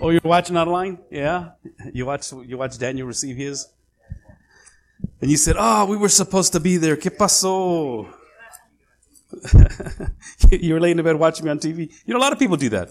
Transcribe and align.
Oh, 0.00 0.10
you're 0.10 0.20
watching 0.24 0.56
online? 0.56 0.98
Yeah? 1.10 1.50
You 1.92 2.06
watch 2.06 2.32
you 2.32 2.58
watch 2.58 2.78
Daniel 2.78 3.06
receive 3.06 3.36
his? 3.36 3.68
And 5.20 5.30
you 5.30 5.36
said, 5.36 5.56
Oh, 5.58 5.86
we 5.86 5.96
were 5.96 6.08
supposed 6.08 6.52
to 6.52 6.60
be 6.60 6.76
there. 6.76 6.96
¿Qué 6.96 7.10
pasó? 7.10 8.06
you 10.50 10.74
were 10.74 10.80
laying 10.80 10.98
in 10.98 11.04
bed 11.04 11.16
watching 11.16 11.44
me 11.44 11.50
on 11.50 11.58
TV. 11.58 11.90
You 12.04 12.14
know, 12.14 12.18
a 12.18 12.24
lot 12.26 12.32
of 12.32 12.38
people 12.38 12.56
do 12.56 12.68
that. 12.70 12.90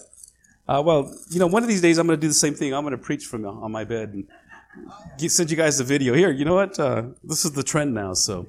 Uh, 0.68 0.82
well, 0.84 1.14
you 1.30 1.40
know, 1.40 1.48
one 1.48 1.62
of 1.62 1.70
these 1.70 1.82
days 1.82 1.98
I'm 1.98 2.08
going 2.08 2.18
to 2.18 2.22
do 2.22 2.28
the 2.28 2.34
same 2.34 2.56
thing. 2.56 2.74
I'm 2.74 2.84
going 2.84 2.92
to 2.92 2.98
preach 2.98 3.26
from 3.26 3.46
on 3.46 3.72
my 3.72 3.84
bed 3.84 4.14
and 4.14 5.32
send 5.32 5.52
you 5.52 5.58
guys 5.58 5.78
the 5.78 5.84
video. 5.84 6.14
Here, 6.14 6.32
you 6.32 6.44
know 6.44 6.56
what? 6.56 6.80
Uh, 6.80 7.04
this 7.24 7.46
is 7.46 7.52
the 7.52 7.64
trend 7.64 7.94
now. 7.94 8.14
So, 8.14 8.48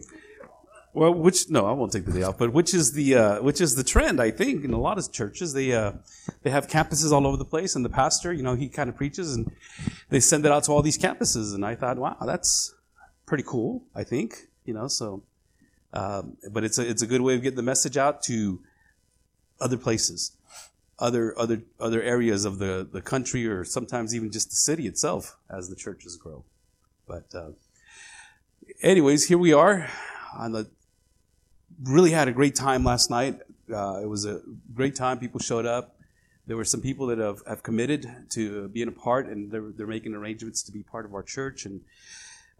well, 0.97 1.13
which 1.13 1.51
no, 1.51 1.67
I 1.67 1.73
won't 1.73 1.93
take 1.93 2.07
the 2.07 2.13
day 2.13 2.23
off. 2.23 2.39
But 2.39 2.55
which 2.55 2.73
is 2.73 2.95
the 2.95 3.17
uh, 3.17 3.43
which 3.43 3.61
is 3.61 3.75
the 3.75 3.85
trend? 3.85 4.19
I 4.19 4.31
think 4.31 4.65
in 4.65 4.73
a 4.73 4.81
lot 4.81 4.97
of 4.97 5.13
churches 5.13 5.53
they 5.53 5.75
uh, 5.75 5.93
they 6.43 6.49
have 6.49 6.69
campuses 6.69 7.13
all 7.13 7.27
over 7.27 7.37
the 7.37 7.45
place, 7.45 7.77
and 7.77 7.85
the 7.85 7.91
pastor, 7.91 8.33
you 8.33 8.43
know, 8.43 8.55
he 8.55 8.71
kind 8.71 8.89
of 8.89 8.97
preaches, 8.97 9.37
and 9.37 9.53
they 10.09 10.21
send 10.21 10.47
it 10.47 10.53
out 10.53 10.65
to 10.65 10.73
all 10.73 10.81
these 10.81 10.97
campuses. 10.97 11.55
And 11.55 11.67
I 11.67 11.75
thought, 11.75 11.99
wow, 11.99 12.17
that's 12.23 12.75
pretty 13.27 13.45
cool. 13.47 13.85
I 13.95 14.05
think 14.05 14.49
you 14.65 14.73
know, 14.73 14.89
so. 14.89 15.23
Um, 15.93 16.39
but 16.51 16.65
it's 16.65 16.79
a 16.79 16.89
it's 16.89 17.03
a 17.03 17.07
good 17.07 17.21
way 17.21 17.35
of 17.35 17.43
getting 17.43 17.57
the 17.57 17.63
message 17.63 17.99
out 17.99 18.23
to 18.25 18.61
other 19.61 19.77
places, 19.77 20.33
other 20.99 21.39
other 21.39 21.61
other 21.79 22.03
areas 22.03 22.47
of 22.47 22.59
the 22.59 22.89
the 22.91 23.03
country, 23.03 23.47
or 23.47 23.65
sometimes 23.65 24.15
even 24.15 24.33
just 24.33 24.49
the 24.49 24.57
city 24.57 24.87
itself 24.87 25.37
as 25.51 25.69
the 25.69 25.77
churches 25.77 26.17
grow. 26.17 26.43
But 27.07 27.35
uh, 27.35 27.51
anyways, 28.81 29.29
here 29.29 29.39
we 29.39 29.53
are 29.53 29.91
on 30.35 30.53
the 30.53 30.71
really 31.83 32.11
had 32.11 32.29
a 32.29 32.33
great 32.33 32.55
time 32.55 32.85
last 32.85 33.11
night. 33.11 33.41
Uh, 33.73 34.01
it 34.03 34.09
was 34.09 34.25
a 34.25 34.41
great 34.75 34.95
time. 34.95 35.19
People 35.19 35.41
showed 35.41 35.67
up. 35.67 35.97
There 36.47 36.57
were 36.57 36.65
some 36.65 36.81
people 36.81 37.09
that 37.09 37.19
have, 37.19 37.43
have 37.47 37.63
committed 37.63 38.09
to 38.31 38.69
being 38.69 38.89
a 38.89 38.93
part, 38.93 39.27
and 39.27 39.51
they're, 39.51 39.73
they're 39.77 39.87
making 39.87 40.15
arrangements 40.15 40.63
to 40.65 40.73
be 40.73 40.83
part 40.83 41.05
of 41.05 41.15
our 41.15 41.23
church. 41.23 41.67
And 41.67 41.81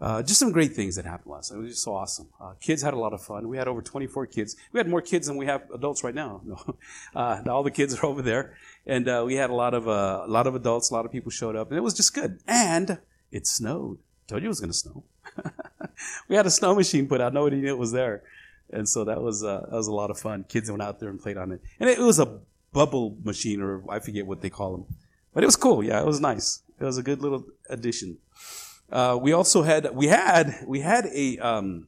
uh, 0.01 0.23
just 0.23 0.39
some 0.39 0.53
great 0.53 0.75
things 0.75 0.97
that 0.97 1.07
happened 1.07 1.33
last 1.33 1.51
night. 1.51 1.59
It 1.59 1.63
was 1.63 1.71
just 1.73 1.85
so 1.85 1.95
awesome. 1.95 2.29
Uh, 2.41 2.53
kids 2.61 2.83
had 2.83 2.93
a 2.93 2.99
lot 2.99 3.15
of 3.15 3.23
fun. 3.23 3.49
We 3.49 3.57
had 3.57 3.69
over 3.69 3.81
24 3.81 4.27
kids. 4.27 4.57
We 4.73 4.79
had 4.79 4.89
more 4.89 5.01
kids 5.01 5.27
than 5.27 5.37
we 5.37 5.47
have 5.47 5.63
adults 5.73 6.05
right 6.05 6.15
now. 6.15 6.43
No. 6.45 6.77
Uh, 7.15 7.43
all 7.49 7.63
the 7.63 7.71
kids 7.71 7.99
are 7.99 8.05
over 8.05 8.21
there, 8.21 8.57
and 8.87 9.09
uh, 9.09 9.23
we 9.25 9.37
had 9.37 9.49
a 9.49 9.55
lot 9.55 9.73
of 9.73 9.89
uh, 9.89 10.25
a 10.27 10.29
lot 10.29 10.47
of 10.47 10.55
adults. 10.55 10.91
A 10.91 10.95
lot 10.95 11.07
of 11.07 11.13
people 11.13 11.31
showed 11.31 11.57
up, 11.57 11.71
and 11.71 11.79
it 11.79 11.81
was 11.81 11.95
just 11.95 12.13
good. 12.13 12.41
And 12.47 12.99
it 13.31 13.47
snowed. 13.47 13.99
Told 14.27 14.43
you 14.43 14.49
it 14.49 14.49
was 14.49 14.61
going 14.61 14.71
to 14.71 14.77
snow. 14.77 15.05
we 16.29 16.37
had 16.37 16.45
a 16.45 16.51
snow 16.51 16.75
machine 16.75 17.09
put 17.09 17.23
out. 17.23 17.33
Nobody 17.33 17.57
knew 17.57 17.69
it 17.69 17.79
was 17.79 17.93
there. 17.93 18.23
And 18.71 18.89
so 18.89 19.05
that 19.05 19.23
was 19.23 19.45
uh, 19.45 19.67
that 19.71 19.77
was 19.77 19.87
a 19.87 19.93
lot 19.93 20.11
of 20.11 20.19
fun. 20.19 20.45
Kids 20.49 20.71
went 20.71 20.83
out 20.83 20.99
there 20.99 21.09
and 21.09 21.21
played 21.21 21.37
on 21.37 21.53
it, 21.53 21.61
and 21.79 21.89
it, 21.89 21.99
was 21.99 22.19
a 22.19 22.41
bubble 22.73 23.17
machine, 23.23 23.61
or 23.61 23.83
I 23.89 24.01
forget 24.01 24.27
what 24.27 24.41
they 24.41 24.51
call 24.51 24.73
them, 24.73 24.87
but 25.33 25.43
it 25.43 25.47
was 25.47 25.57
cool. 25.57 25.85
Yeah, 25.85 26.01
it 26.01 26.07
was 26.07 26.21
nice. 26.21 26.63
It 26.81 26.85
was 26.85 26.99
a 26.99 27.03
good 27.03 27.23
little 27.23 27.45
addition. 27.71 28.19
Uh, 28.91 29.19
we 29.21 29.33
also 29.33 29.63
had 29.63 29.95
we 29.95 30.09
had 30.09 30.65
we 30.67 30.81
had 30.81 31.07
a 31.07 31.39
um, 31.39 31.87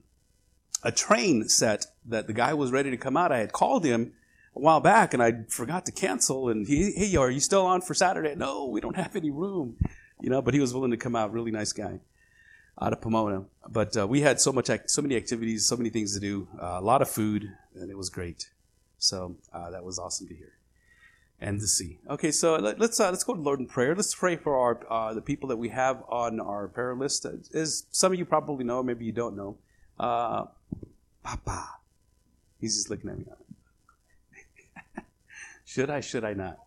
a 0.85 0.93
train 0.93 1.49
set 1.49 1.87
that 2.07 2.27
the 2.27 2.33
guy 2.33 2.55
was 2.55 2.71
ready 2.71 2.91
to 2.91 2.97
come 2.97 3.17
out. 3.17 3.33
I 3.33 3.39
had 3.39 3.53
called 3.53 3.85
him 3.85 4.13
a 4.55 4.61
while 4.61 4.81
back, 4.81 5.13
and 5.13 5.23
I 5.23 5.45
forgot 5.49 5.85
to 5.87 5.93
cancel. 5.93 6.49
And 6.49 6.67
he, 6.67 6.93
hey, 6.93 7.17
are 7.17 7.31
you 7.31 7.41
still 7.41 7.67
on 7.67 7.81
for 7.81 7.95
Saturday? 7.95 8.37
No, 8.37 8.67
we 8.67 8.81
don't 8.81 8.97
have 8.97 9.17
any 9.17 9.31
room. 9.31 9.77
You 10.21 10.31
know, 10.31 10.43
but 10.43 10.55
he 10.55 10.61
was 10.61 10.75
willing 10.75 10.91
to 10.93 10.97
come 10.97 11.17
out. 11.17 11.33
Really 11.33 11.51
nice 11.51 11.73
guy 11.73 12.01
out 12.81 12.93
of 12.93 13.01
Pomona. 13.01 13.45
But 13.69 13.97
uh, 13.97 14.07
we 14.07 14.21
had 14.21 14.41
so 14.41 14.53
much, 14.53 14.71
so 14.87 15.03
many 15.03 15.17
activities, 15.17 15.67
so 15.67 15.77
many 15.77 15.91
things 15.91 16.15
to 16.15 16.21
do, 16.21 16.49
uh, 16.61 16.77
a 16.79 16.81
lot 16.81 17.03
of 17.03 17.09
food, 17.09 17.53
and 17.75 17.91
it 17.91 17.97
was 17.97 18.09
great. 18.09 18.51
So 18.99 19.37
uh, 19.53 19.71
that 19.71 19.85
was 19.85 19.99
awesome 19.99 20.29
to 20.29 20.35
hear 20.35 20.53
and 21.41 21.61
to 21.61 21.67
see. 21.67 21.99
Okay, 22.09 22.33
so 22.33 22.57
let, 22.57 22.81
us 22.81 22.99
uh, 22.99 23.11
let's 23.11 23.25
go 23.25 23.35
to 23.35 23.41
Lord 23.41 23.61
in 23.61 23.67
prayer. 23.67 23.95
Let's 23.95 24.15
pray 24.15 24.37
for 24.37 24.59
our 24.59 24.81
uh, 24.91 25.15
the 25.15 25.21
people 25.21 25.49
that 25.51 25.57
we 25.57 25.69
have 25.69 26.03
on 26.09 26.41
our 26.41 26.69
prayer 26.69 26.95
list. 26.95 27.27
As 27.55 27.85
some 27.91 28.13
of 28.13 28.19
you 28.19 28.25
probably 28.25 28.65
know, 28.65 28.83
maybe 28.83 29.05
you 29.05 29.13
don't 29.13 29.37
know, 29.37 29.57
uh, 30.01 30.47
Papa. 31.23 31.69
He's 32.61 32.75
just 32.75 32.91
looking 32.91 33.11
at 33.11 33.19
me. 33.19 33.27
should 35.65 35.91
I? 35.91 36.01
Should 36.01 36.25
I 36.25 36.35
not? 36.35 36.59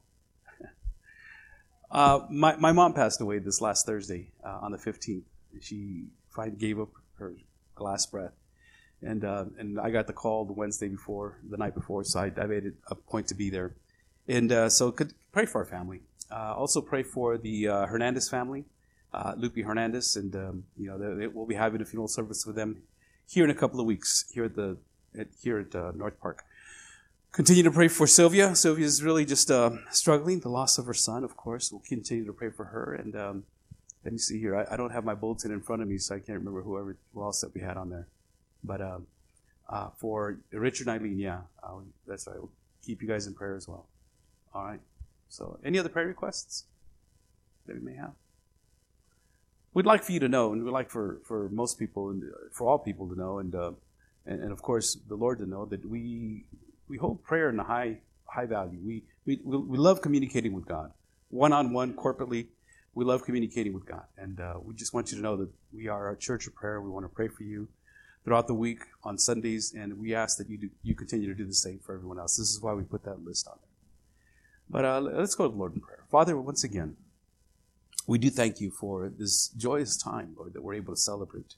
my 2.32 2.56
my 2.56 2.72
mom 2.72 2.94
passed 2.94 3.20
away 3.20 3.40
this 3.40 3.60
last 3.60 3.86
Thursday 3.86 4.30
on 4.44 4.72
the 4.72 4.78
fifteenth 4.78 5.26
she 5.60 6.06
finally 6.30 6.58
gave 6.58 6.80
up 6.80 6.90
her 7.18 7.34
last 7.80 8.12
breath. 8.12 8.34
And 9.02 9.26
uh, 9.26 9.46
and 9.58 9.80
I 9.80 9.90
got 9.90 10.08
the 10.08 10.14
call 10.14 10.46
the 10.46 10.54
Wednesday 10.54 10.88
before, 10.88 11.40
the 11.50 11.58
night 11.58 11.74
before, 11.74 12.04
so 12.04 12.20
I, 12.20 12.32
I 12.38 12.46
made 12.46 12.66
it 12.66 12.76
a 12.88 12.96
point 12.96 13.28
to 13.30 13.36
be 13.36 13.50
there. 13.50 13.76
And 14.28 14.52
uh, 14.52 14.70
so 14.70 14.92
could 14.92 15.14
pray 15.32 15.46
for 15.48 15.62
our 15.62 15.66
family. 15.66 16.02
Uh, 16.32 16.54
also 16.56 16.82
pray 16.82 17.04
for 17.04 17.38
the 17.38 17.68
uh, 17.68 17.86
Hernandez 17.88 18.30
family, 18.30 18.66
uh, 19.14 19.34
Lupe 19.36 19.58
Hernandez, 19.58 20.16
and 20.16 20.36
um, 20.36 20.64
you 20.78 20.88
know 20.88 20.98
they, 21.16 21.28
we'll 21.28 21.48
be 21.48 21.56
having 21.56 21.82
a 21.82 21.86
funeral 21.86 22.08
service 22.08 22.44
for 22.44 22.52
them 22.52 22.84
here 23.28 23.44
in 23.44 23.50
a 23.50 23.56
couple 23.56 23.80
of 23.80 23.88
weeks 23.88 24.26
here 24.32 24.46
at 24.46 24.56
the 24.56 24.78
at, 25.18 25.28
here 25.42 25.60
at 25.60 25.76
uh, 25.76 25.92
North 25.96 26.20
Park. 26.20 26.44
Continue 27.32 27.64
to 27.64 27.72
pray 27.72 27.88
for 27.88 28.06
Sylvia. 28.06 28.56
Sylvia 28.56 28.86
is 28.86 29.02
really 29.02 29.26
just 29.26 29.50
struggling, 29.90 30.42
the 30.42 30.50
loss 30.50 30.78
of 30.78 30.86
her 30.86 30.94
son, 30.94 31.24
of 31.24 31.38
course. 31.38 31.72
We'll 31.72 31.82
continue 31.82 32.26
to 32.26 32.34
pray 32.34 32.52
for 32.52 32.66
her 32.66 32.94
and. 32.94 33.16
Um, 33.16 33.44
let 34.04 34.14
me 34.14 34.20
see 34.20 34.40
here. 34.40 34.56
I, 34.56 34.74
I, 34.74 34.78
don't 34.78 34.92
have 34.92 35.06
my 35.06 35.14
bulletin 35.14 35.52
in 35.52 35.62
front 35.62 35.82
of 35.82 35.88
me, 35.88 35.98
so 35.98 36.16
I 36.16 36.20
can't 36.20 36.40
remember 36.40 36.62
whoever 36.62 36.98
who 37.14 37.24
else 37.24 37.42
that 37.42 37.54
we 37.54 37.62
had 37.62 37.78
on 37.78 37.90
there. 37.90 38.08
But 38.64 38.82
um, 38.82 39.08
uh, 39.70 39.90
for 39.98 40.40
Richard 40.52 40.88
and 40.88 41.00
Eileen, 41.00 41.20
yeah, 41.20 41.42
uh, 41.64 41.80
that's 42.08 42.28
right. 42.28 42.38
We'll 42.38 42.52
keep 42.86 43.02
you 43.02 43.08
guys 43.08 43.28
in 43.28 43.34
prayer 43.34 43.56
as 43.56 43.68
well. 43.68 43.88
All 44.54 44.66
right. 44.66 44.80
So, 45.30 45.60
any 45.64 45.80
other 45.80 45.90
prayer 45.90 46.08
requests 46.08 46.66
that 47.68 47.76
we 47.76 47.82
may 47.82 47.96
have? 47.96 48.14
We'd 49.74 49.86
like 49.86 50.04
for 50.04 50.12
you 50.12 50.20
to 50.20 50.28
know, 50.28 50.52
and 50.52 50.64
we'd 50.64 50.72
like 50.72 50.90
for, 50.90 51.22
for 51.24 51.48
most 51.50 51.80
people, 51.80 52.10
and 52.10 52.24
for 52.52 52.68
all 52.68 52.78
people 52.78 53.08
to 53.08 53.16
know, 53.16 53.40
and, 53.40 53.56
uh, 53.56 53.72
and, 54.26 54.42
and 54.42 54.52
of 54.52 54.62
course 54.62 54.98
the 55.08 55.16
Lord 55.16 55.40
to 55.40 55.46
know 55.46 55.66
that 55.66 55.86
we 55.86 56.46
we 56.88 56.98
hold 56.98 57.24
prayer 57.24 57.50
in 57.50 57.60
a 57.60 57.64
high 57.64 58.00
high 58.26 58.46
value. 58.46 58.80
We 58.86 59.04
we 59.26 59.40
we 59.46 59.78
love 59.78 60.02
communicating 60.02 60.54
with 60.54 60.66
God, 60.66 60.92
one 61.30 61.54
on 61.54 61.72
one, 61.72 61.94
corporately 61.94 62.48
we 62.94 63.06
love 63.06 63.24
communicating 63.24 63.74
with 63.74 63.86
God. 63.86 64.04
And 64.18 64.40
uh, 64.40 64.56
we 64.62 64.74
just 64.74 64.94
want 64.94 65.12
you 65.12 65.18
to 65.18 65.24
know 65.24 65.38
that 65.38 65.50
we 65.74 65.88
are 65.88 66.12
a 66.12 66.18
church 66.18 66.48
of 66.48 66.56
prayer. 66.56 66.82
We 66.82 66.90
want 66.90 67.06
to 67.06 67.10
pray 67.10 67.28
for 67.28 67.44
you 67.44 67.68
throughout 68.24 68.48
the 68.48 68.54
week 68.54 68.84
on 69.04 69.18
Sundays, 69.18 69.74
and 69.74 69.98
we 69.98 70.14
ask 70.14 70.38
that 70.38 70.50
you 70.50 70.58
do, 70.58 70.70
you 70.84 70.94
continue 70.94 71.28
to 71.28 71.34
do 71.34 71.46
the 71.46 71.54
same 71.54 71.80
for 71.80 71.96
everyone 71.96 72.20
else. 72.20 72.38
This 72.38 72.52
is 72.52 72.62
why 72.62 72.74
we 72.74 72.84
put 72.84 73.04
that 73.04 73.24
list 73.26 73.48
on 73.48 73.58
there. 73.60 73.70
But 74.70 74.86
uh, 74.86 75.02
let's 75.02 75.36
go 75.36 75.46
to 75.48 75.52
the 75.52 75.58
Lord 75.58 75.74
in 75.74 75.82
prayer. 75.82 76.04
Father, 76.10 76.38
once 76.40 76.64
again, 76.64 76.98
we 78.08 78.18
do 78.18 78.30
thank 78.30 78.62
you 78.62 78.72
for 78.72 79.12
this 79.18 79.48
joyous 79.50 79.98
time, 79.98 80.36
Lord, 80.38 80.54
that 80.54 80.64
we're 80.64 80.76
able 80.76 80.94
to 80.94 81.00
celebrate 81.00 81.56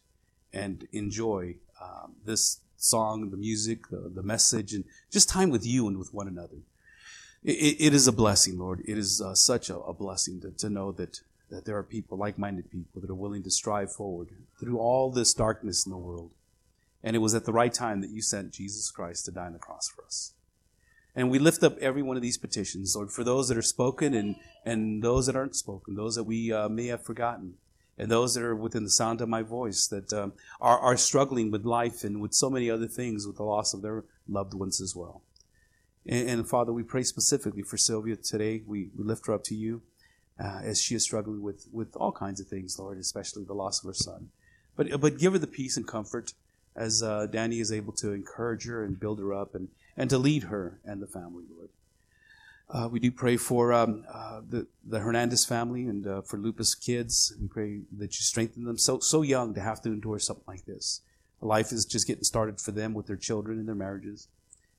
and 0.51 0.88
enjoy 0.91 1.55
um, 1.81 2.13
this 2.25 2.59
song, 2.77 3.29
the 3.29 3.38
music, 3.38 3.88
the, 3.89 4.11
the 4.13 4.23
message, 4.23 4.73
and 4.73 4.83
just 5.11 5.29
time 5.29 5.50
with 5.50 5.65
you 5.65 5.88
and 5.88 5.97
with 5.97 6.13
one 6.13 6.27
another 6.27 6.57
it, 7.43 7.77
it 7.79 7.93
is 7.93 8.07
a 8.07 8.11
blessing, 8.11 8.57
Lord. 8.57 8.81
It 8.85 8.97
is 8.97 9.21
uh, 9.21 9.35
such 9.35 9.69
a, 9.69 9.77
a 9.77 9.93
blessing 9.93 10.41
to, 10.41 10.51
to 10.51 10.69
know 10.69 10.91
that, 10.93 11.21
that 11.49 11.65
there 11.65 11.77
are 11.77 11.83
people, 11.83 12.17
like 12.17 12.37
minded 12.37 12.71
people, 12.71 13.01
that 13.01 13.09
are 13.09 13.15
willing 13.15 13.43
to 13.43 13.51
strive 13.51 13.91
forward 13.91 14.29
through 14.59 14.77
all 14.79 15.11
this 15.11 15.33
darkness 15.33 15.85
in 15.85 15.91
the 15.91 15.97
world. 15.97 16.31
And 17.03 17.15
it 17.15 17.19
was 17.19 17.35
at 17.35 17.45
the 17.45 17.51
right 17.51 17.73
time 17.73 18.01
that 18.01 18.11
you 18.11 18.21
sent 18.21 18.53
Jesus 18.53 18.89
Christ 18.89 19.25
to 19.25 19.31
die 19.31 19.47
on 19.47 19.53
the 19.53 19.59
cross 19.59 19.89
for 19.89 20.05
us. 20.05 20.33
And 21.15 21.29
we 21.29 21.37
lift 21.37 21.63
up 21.63 21.77
every 21.79 22.01
one 22.01 22.15
of 22.15 22.23
these 22.23 22.37
petitions, 22.37 22.95
Lord, 22.95 23.11
for 23.11 23.23
those 23.23 23.47
that 23.49 23.57
are 23.57 23.61
spoken 23.61 24.13
and, 24.13 24.35
and 24.65 25.03
those 25.03 25.27
that 25.27 25.35
aren't 25.35 25.55
spoken, 25.55 25.95
those 25.95 26.15
that 26.15 26.23
we 26.23 26.51
uh, 26.51 26.69
may 26.69 26.87
have 26.87 27.03
forgotten, 27.03 27.55
and 27.97 28.09
those 28.09 28.33
that 28.33 28.43
are 28.43 28.55
within 28.55 28.83
the 28.83 28.89
sound 28.89 29.21
of 29.21 29.29
my 29.29 29.43
voice 29.43 29.85
that 29.87 30.11
um, 30.11 30.33
are, 30.59 30.79
are 30.79 30.97
struggling 30.97 31.51
with 31.51 31.65
life 31.65 32.03
and 32.03 32.19
with 32.19 32.33
so 32.33 32.49
many 32.49 32.69
other 32.69 32.87
things 32.87 33.27
with 33.27 33.35
the 33.35 33.44
loss 33.44 33.75
of 33.75 33.83
their 33.83 34.06
loved 34.27 34.56
ones 34.56 34.81
as 34.81 34.95
well. 34.95 35.21
And, 36.05 36.29
and, 36.29 36.50
Father, 36.50 36.73
we 36.73 36.83
pray 36.83 37.03
specifically 37.03 37.63
for 37.63 37.77
Sylvia 37.77 38.15
today. 38.15 38.61
We, 38.65 38.89
we 38.97 39.03
lift 39.03 39.27
her 39.27 39.33
up 39.33 39.44
to 39.45 39.55
you 39.55 39.81
uh, 40.39 40.61
as 40.63 40.81
she 40.81 40.95
is 40.95 41.03
struggling 41.03 41.41
with, 41.41 41.67
with 41.71 41.95
all 41.95 42.11
kinds 42.11 42.39
of 42.39 42.47
things, 42.47 42.77
Lord, 42.77 42.97
especially 42.97 43.44
the 43.44 43.53
loss 43.53 43.83
of 43.83 43.88
her 43.88 43.94
son. 43.94 44.29
But, 44.75 45.00
but 45.00 45.17
give 45.17 45.33
her 45.33 45.39
the 45.39 45.47
peace 45.47 45.77
and 45.77 45.88
comfort 45.88 46.33
as 46.75 47.03
uh, 47.03 47.27
Danny 47.27 47.59
is 47.59 47.71
able 47.71 47.94
to 47.94 48.11
encourage 48.11 48.65
her 48.65 48.83
and 48.83 49.00
build 49.00 49.19
her 49.19 49.33
up 49.33 49.53
and, 49.55 49.69
and 49.95 50.09
to 50.09 50.17
lead 50.17 50.44
her 50.44 50.79
and 50.83 51.01
the 51.01 51.07
family, 51.07 51.44
Lord. 51.55 51.69
Uh, 52.69 52.88
we 52.88 52.99
do 52.99 53.11
pray 53.11 53.38
for 53.38 53.71
um, 53.71 54.03
uh, 54.11 54.41
the, 54.49 54.65
the 54.83 54.99
Hernandez 54.99 55.45
family 55.45 55.83
and 55.83 56.07
uh, 56.07 56.21
for 56.21 56.38
Lupe's 56.38 56.73
kids. 56.73 57.33
We 57.39 57.47
pray 57.47 57.81
that 57.97 58.17
you 58.17 58.23
strengthen 58.23 58.63
them 58.63 58.77
so, 58.77 58.99
so 58.99 59.21
young 59.21 59.53
to 59.53 59.61
have 59.61 59.81
to 59.83 59.89
endure 59.89 60.17
something 60.17 60.45
like 60.47 60.65
this. 60.65 61.01
Life 61.39 61.71
is 61.71 61.85
just 61.85 62.07
getting 62.07 62.23
started 62.23 62.59
for 62.59 62.71
them 62.71 62.94
with 62.94 63.06
their 63.06 63.17
children 63.17 63.59
and 63.59 63.67
their 63.67 63.75
marriages. 63.75 64.27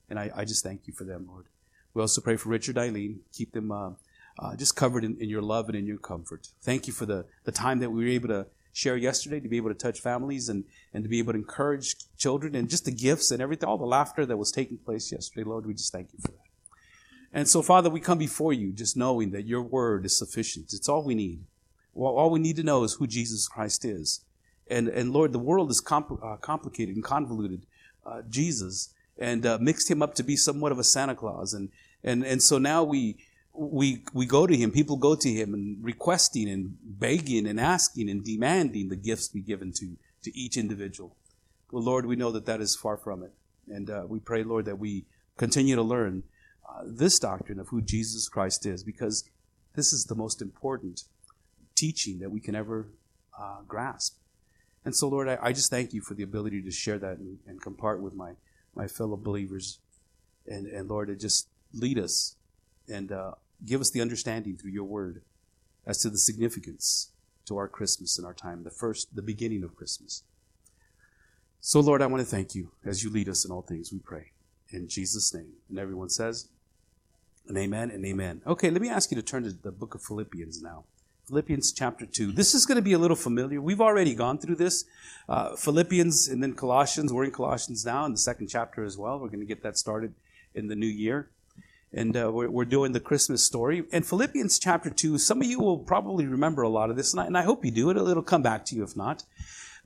And 0.09 0.19
I, 0.19 0.31
I 0.35 0.45
just 0.45 0.63
thank 0.63 0.87
you 0.87 0.93
for 0.93 1.03
them, 1.03 1.27
Lord. 1.27 1.45
We 1.93 2.01
also 2.01 2.21
pray 2.21 2.35
for 2.35 2.49
Richard 2.49 2.77
Eileen. 2.77 3.21
Keep 3.33 3.53
them 3.53 3.71
uh, 3.71 3.91
uh, 4.37 4.55
just 4.55 4.75
covered 4.75 5.03
in, 5.03 5.17
in, 5.19 5.29
your 5.29 5.41
love 5.41 5.69
and 5.69 5.77
in 5.77 5.85
your 5.85 5.97
comfort. 5.97 6.49
Thank 6.61 6.87
you 6.87 6.93
for 6.93 7.05
the, 7.05 7.25
the 7.45 7.51
time 7.51 7.79
that 7.79 7.89
we 7.89 8.03
were 8.03 8.09
able 8.09 8.27
to 8.27 8.47
share 8.73 8.97
yesterday, 8.97 9.39
to 9.39 9.47
be 9.47 9.57
able 9.57 9.69
to 9.69 9.75
touch 9.75 10.01
families 10.01 10.49
and, 10.49 10.65
and 10.93 11.03
to 11.03 11.09
be 11.09 11.19
able 11.19 11.31
to 11.31 11.39
encourage 11.39 11.95
children 12.17 12.55
and 12.55 12.69
just 12.69 12.83
the 12.83 12.91
gifts 12.91 13.31
and 13.31 13.41
everything, 13.41 13.69
all 13.69 13.77
the 13.77 13.85
laughter 13.85 14.25
that 14.25 14.35
was 14.35 14.51
taking 14.51 14.77
place 14.77 15.11
yesterday, 15.11 15.43
Lord. 15.43 15.65
We 15.65 15.73
just 15.73 15.93
thank 15.93 16.11
you 16.11 16.19
for 16.21 16.31
that. 16.33 16.45
And 17.31 17.47
so, 17.47 17.61
Father, 17.61 17.89
we 17.89 18.01
come 18.01 18.17
before 18.17 18.53
you 18.53 18.71
just 18.71 18.97
knowing 18.97 19.31
that 19.31 19.45
your 19.45 19.61
word 19.61 20.05
is 20.05 20.17
sufficient. 20.17 20.73
It's 20.73 20.89
all 20.89 21.03
we 21.03 21.15
need. 21.15 21.43
Well, 21.93 22.13
all 22.13 22.29
we 22.29 22.39
need 22.39 22.57
to 22.57 22.63
know 22.63 22.83
is 22.83 22.95
who 22.95 23.07
Jesus 23.07 23.47
Christ 23.47 23.85
is. 23.85 24.25
And, 24.69 24.89
and 24.89 25.13
Lord, 25.13 25.31
the 25.31 25.39
world 25.39 25.71
is 25.71 25.81
compl- 25.81 26.23
uh, 26.23 26.37
complicated 26.37 26.95
and 26.95 27.03
convoluted. 27.03 27.65
Uh, 28.05 28.21
Jesus 28.29 28.93
and 29.17 29.45
uh, 29.45 29.57
mixed 29.61 29.89
him 29.89 30.01
up 30.01 30.15
to 30.15 30.23
be 30.23 30.35
somewhat 30.35 30.71
of 30.71 30.79
a 30.79 30.83
Santa 30.83 31.15
Claus. 31.15 31.53
And, 31.53 31.69
and, 32.03 32.25
and 32.25 32.41
so 32.41 32.57
now 32.57 32.83
we, 32.83 33.17
we, 33.53 34.03
we 34.13 34.25
go 34.25 34.45
to 34.45 34.55
him, 34.55 34.71
people 34.71 34.97
go 34.97 35.15
to 35.15 35.29
him 35.29 35.53
and 35.53 35.83
requesting 35.83 36.49
and 36.49 36.77
begging 36.83 37.47
and 37.47 37.59
asking 37.59 38.09
and 38.09 38.23
demanding 38.23 38.89
the 38.89 38.95
gifts 38.95 39.29
be 39.29 39.41
given 39.41 39.71
to, 39.73 39.95
to 40.23 40.37
each 40.37 40.57
individual. 40.57 41.15
Well, 41.71 41.83
Lord, 41.83 42.05
we 42.05 42.15
know 42.15 42.31
that 42.31 42.45
that 42.45 42.61
is 42.61 42.75
far 42.75 42.97
from 42.97 43.23
it. 43.23 43.31
And 43.67 43.89
uh, 43.89 44.03
we 44.07 44.19
pray, 44.19 44.43
Lord, 44.43 44.65
that 44.65 44.79
we 44.79 45.05
continue 45.37 45.75
to 45.75 45.81
learn 45.81 46.23
uh, 46.67 46.83
this 46.85 47.19
doctrine 47.19 47.59
of 47.59 47.69
who 47.69 47.81
Jesus 47.81 48.29
Christ 48.29 48.65
is 48.65 48.83
because 48.83 49.29
this 49.75 49.93
is 49.93 50.05
the 50.05 50.15
most 50.15 50.41
important 50.41 51.03
teaching 51.75 52.19
that 52.19 52.31
we 52.31 52.39
can 52.39 52.55
ever 52.55 52.87
uh, 53.39 53.61
grasp. 53.67 54.17
And 54.83 54.95
so, 54.95 55.07
Lord, 55.07 55.27
I, 55.27 55.37
I, 55.41 55.51
just 55.51 55.69
thank 55.69 55.93
you 55.93 56.01
for 56.01 56.13
the 56.13 56.23
ability 56.23 56.61
to 56.61 56.71
share 56.71 56.97
that 56.99 57.17
and, 57.17 57.39
and 57.47 57.61
compart 57.61 57.99
with 57.99 58.13
my, 58.13 58.33
my 58.75 58.87
fellow 58.87 59.17
believers. 59.17 59.79
And, 60.47 60.67
and 60.67 60.89
Lord, 60.89 61.17
just 61.19 61.47
lead 61.73 61.97
us 61.97 62.35
and 62.87 63.11
uh, 63.11 63.31
give 63.65 63.81
us 63.81 63.89
the 63.89 64.01
understanding 64.01 64.57
through 64.57 64.71
your 64.71 64.83
word 64.83 65.21
as 65.85 65.97
to 65.99 66.09
the 66.09 66.17
significance 66.17 67.11
to 67.45 67.57
our 67.57 67.67
Christmas 67.67 68.17
and 68.17 68.25
our 68.25 68.33
time, 68.33 68.63
the 68.63 68.69
first, 68.71 69.15
the 69.15 69.21
beginning 69.21 69.63
of 69.63 69.75
Christmas. 69.75 70.23
So, 71.61 71.79
Lord, 71.79 72.01
I 72.01 72.07
want 72.07 72.21
to 72.21 72.29
thank 72.29 72.53
you 72.55 72.71
as 72.85 73.03
you 73.03 73.09
lead 73.09 73.29
us 73.29 73.45
in 73.45 73.51
all 73.51 73.61
things, 73.61 73.91
we 73.91 73.99
pray. 73.99 74.31
In 74.69 74.87
Jesus' 74.87 75.33
name. 75.33 75.53
And 75.69 75.79
everyone 75.79 76.09
says, 76.09 76.47
an 77.47 77.57
amen 77.57 77.91
and 77.91 78.05
amen. 78.05 78.41
Okay, 78.45 78.69
let 78.69 78.81
me 78.81 78.89
ask 78.89 79.11
you 79.11 79.15
to 79.15 79.23
turn 79.23 79.43
to 79.43 79.51
the 79.51 79.71
book 79.71 79.95
of 79.95 80.01
Philippians 80.01 80.61
now. 80.61 80.85
Philippians 81.27 81.71
chapter 81.71 82.05
2. 82.05 82.33
This 82.33 82.53
is 82.53 82.67
going 82.67 82.75
to 82.75 82.83
be 82.83 82.93
a 82.93 82.99
little 82.99 83.15
familiar. 83.15 83.59
We've 83.59 83.81
already 83.81 84.13
gone 84.13 84.37
through 84.37 84.57
this. 84.57 84.85
Uh, 85.27 85.55
Philippians 85.55 86.27
and 86.27 86.43
then 86.43 86.53
Colossians. 86.53 87.11
We're 87.11 87.23
in 87.23 87.31
Colossians 87.31 87.83
now 87.83 88.05
in 88.05 88.11
the 88.11 88.17
second 88.19 88.47
chapter 88.47 88.83
as 88.83 88.95
well. 88.95 89.19
We're 89.19 89.29
going 89.29 89.39
to 89.39 89.45
get 89.45 89.63
that 89.63 89.75
started 89.75 90.13
in 90.53 90.67
the 90.67 90.75
new 90.75 90.85
year. 90.85 91.29
And 91.91 92.15
uh, 92.15 92.31
we're, 92.31 92.49
we're, 92.49 92.65
doing 92.65 92.91
the 92.91 92.99
Christmas 92.99 93.43
story. 93.43 93.85
And 93.91 94.05
Philippians 94.05 94.59
chapter 94.59 94.91
2, 94.91 95.17
some 95.17 95.41
of 95.41 95.47
you 95.47 95.59
will 95.59 95.79
probably 95.79 96.27
remember 96.27 96.61
a 96.61 96.69
lot 96.69 96.89
of 96.91 96.95
this, 96.95 97.13
and 97.13 97.21
I, 97.21 97.25
and 97.25 97.37
I 97.37 97.41
hope 97.41 97.65
you 97.65 97.71
do. 97.71 97.89
It'll, 97.89 98.07
it'll 98.07 98.21
come 98.21 98.43
back 98.43 98.65
to 98.65 98.75
you 98.75 98.83
if 98.83 98.95
not. 98.95 99.23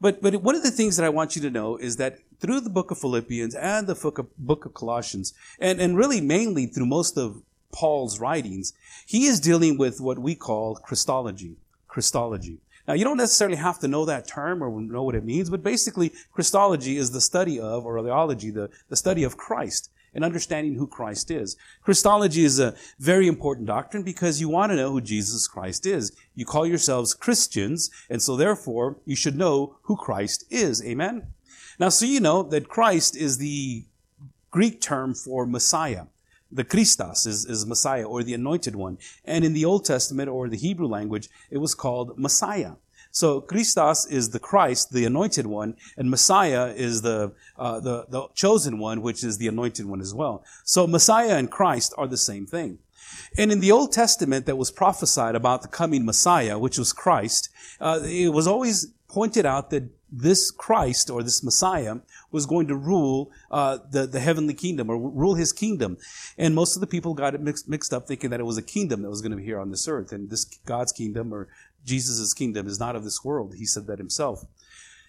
But, 0.01 0.21
but 0.21 0.42
one 0.42 0.56
of 0.56 0.63
the 0.63 0.71
things 0.71 0.97
that 0.97 1.06
I 1.06 1.09
want 1.09 1.35
you 1.35 1.42
to 1.44 1.50
know 1.50 1.77
is 1.77 1.97
that 1.97 2.19
through 2.39 2.62
the 2.62 2.69
book 2.69 2.92
of 2.92 2.97
Philippians 2.97 3.53
and 3.56 3.88
the 3.88 3.95
book 3.95 4.18
of, 4.18 4.35
book 4.38 4.65
of 4.65 4.74
Colossians, 4.74 5.33
and, 5.59 5.80
and 5.80 5.95
really 5.95 6.19
mainly 6.19 6.65
through 6.65 6.85
most 6.85 7.18
of 7.18 7.44
Paul's 7.71 8.19
writings, 8.19 8.74
he 9.06 9.25
is 9.25 9.39
dealing 9.39 9.77
with 9.77 10.01
what 10.01 10.19
we 10.19 10.36
call 10.36 10.75
Christology. 10.75 11.57
Christology. 11.88 12.60
Now, 12.88 12.95
you 12.95 13.04
don't 13.04 13.18
necessarily 13.18 13.57
have 13.57 13.80
to 13.80 13.88
know 13.88 14.06
that 14.06 14.27
term 14.27 14.63
or 14.63 14.81
know 14.81 15.04
what 15.04 15.16
it 15.16 15.24
means, 15.24 15.50
but 15.50 15.63
basically, 15.63 16.12
Christology 16.33 16.98
is 16.98 17.12
the 17.12 17.21
study 17.21 17.60
of, 17.60 17.86
or 17.86 18.01
theology, 18.01 18.50
the, 18.50 18.69
the 18.88 18.95
study 18.95 19.24
of 19.24 19.38
Christ 19.38 19.92
and 20.13 20.24
understanding 20.24 20.75
who 20.75 20.88
Christ 20.88 21.30
is. 21.30 21.56
Christology 21.83 22.44
is 22.44 22.60
a 22.60 22.75
very 22.98 23.27
important 23.27 23.68
doctrine 23.68 24.04
because 24.04 24.42
you 24.42 24.50
want 24.50 24.71
to 24.71 24.75
know 24.75 24.92
who 24.92 25.01
Jesus 25.01 25.48
Christ 25.48 25.86
is. 25.86 26.12
You 26.36 26.45
call 26.45 26.66
yourselves 26.66 27.13
Christians, 27.13 27.92
and 28.10 28.21
so 28.21 28.36
therefore 28.36 28.98
you 29.06 29.16
should 29.16 29.38
know 29.38 29.77
who 29.83 29.95
Christ 29.95 30.45
is. 30.50 30.83
Amen? 30.83 31.27
Now, 31.80 31.89
so 31.89 32.06
you 32.06 32.19
know 32.19 32.44
that 32.44 32.69
Christ 32.69 33.16
is 33.16 33.38
the 33.38 33.86
Greek 34.51 34.81
term 34.81 35.13
for 35.13 35.45
Messiah. 35.45 36.06
The 36.51 36.63
Christos 36.63 37.25
is, 37.25 37.46
is 37.46 37.66
Messiah 37.66 38.04
or 38.04 38.24
the 38.24 38.34
anointed 38.34 38.75
one. 38.75 38.98
And 39.25 39.46
in 39.46 39.54
the 39.54 39.66
Old 39.66 39.86
Testament 39.86 40.30
or 40.30 40.50
the 40.50 40.57
Hebrew 40.57 40.88
language, 40.88 41.30
it 41.51 41.57
was 41.57 41.75
called 41.75 42.18
Messiah. 42.18 42.74
So 43.12 43.42
Christos 43.42 44.06
is 44.06 44.30
the 44.30 44.40
Christ, 44.40 44.92
the 44.92 45.06
anointed 45.06 45.48
one, 45.48 45.75
and 45.98 46.10
Messiah 46.10 46.68
is 46.68 47.01
the, 47.01 47.34
uh, 47.57 47.80
the, 47.80 48.06
the 48.07 48.28
chosen 48.36 48.78
one, 48.78 49.01
which 49.01 49.24
is 49.24 49.38
the 49.38 49.48
anointed 49.48 49.86
one 49.86 50.01
as 50.01 50.13
well. 50.13 50.44
So 50.63 50.86
Messiah 50.86 51.36
and 51.36 51.50
Christ 51.50 51.94
are 51.98 52.07
the 52.07 52.18
same 52.18 52.46
thing. 52.46 52.80
And 53.38 53.52
in 53.52 53.60
the 53.60 53.72
Old 53.72 53.92
Testament 53.92 54.45
that 54.45 54.57
was 54.57 54.69
prophesied 54.69 55.36
about 55.36 55.63
the 55.63 55.68
coming 55.68 56.06
Messiah, 56.06 56.60
which 56.60 56.78
was 56.78 56.94
Christ, 56.94 57.50
uh, 57.81 58.02
it 58.04 58.30
was 58.30 58.45
always 58.45 58.94
pointed 59.07 59.45
out 59.45 59.72
that 59.72 59.90
this 60.12 60.52
Christ 60.52 61.10
or 61.10 61.24
this 61.24 61.44
Messiah 61.44 61.98
was 62.31 62.46
going 62.46 62.68
to 62.68 62.76
rule 62.76 63.31
uh, 63.52 63.80
the 63.90 64.08
the 64.08 64.20
heavenly 64.20 64.54
kingdom 64.54 64.90
or 64.90 64.98
rule 64.98 65.36
his 65.36 65.52
kingdom, 65.52 65.98
and 66.38 66.56
most 66.56 66.76
of 66.76 66.81
the 66.81 66.88
people 66.88 67.14
got 67.14 67.36
it 67.36 67.42
mixed 67.42 67.68
mixed 67.68 67.94
up, 67.94 68.08
thinking 68.08 68.30
that 68.30 68.40
it 68.40 68.46
was 68.46 68.58
a 68.58 68.64
kingdom 68.64 69.02
that 69.02 69.10
was 69.10 69.22
going 69.22 69.31
to 69.31 69.38
be 69.38 69.46
here 69.46 69.60
on 69.60 69.72
this 69.72 69.88
earth, 69.88 70.12
and 70.12 70.30
this 70.30 70.46
God's 70.66 70.92
kingdom 70.92 71.34
or 71.34 71.48
Jesus' 71.86 72.34
kingdom 72.34 72.68
is 72.68 72.80
not 72.80 72.96
of 72.96 73.04
this 73.04 73.24
world. 73.24 73.56
He 73.58 73.66
said 73.66 73.88
that 73.88 74.00
himself. 74.00 74.46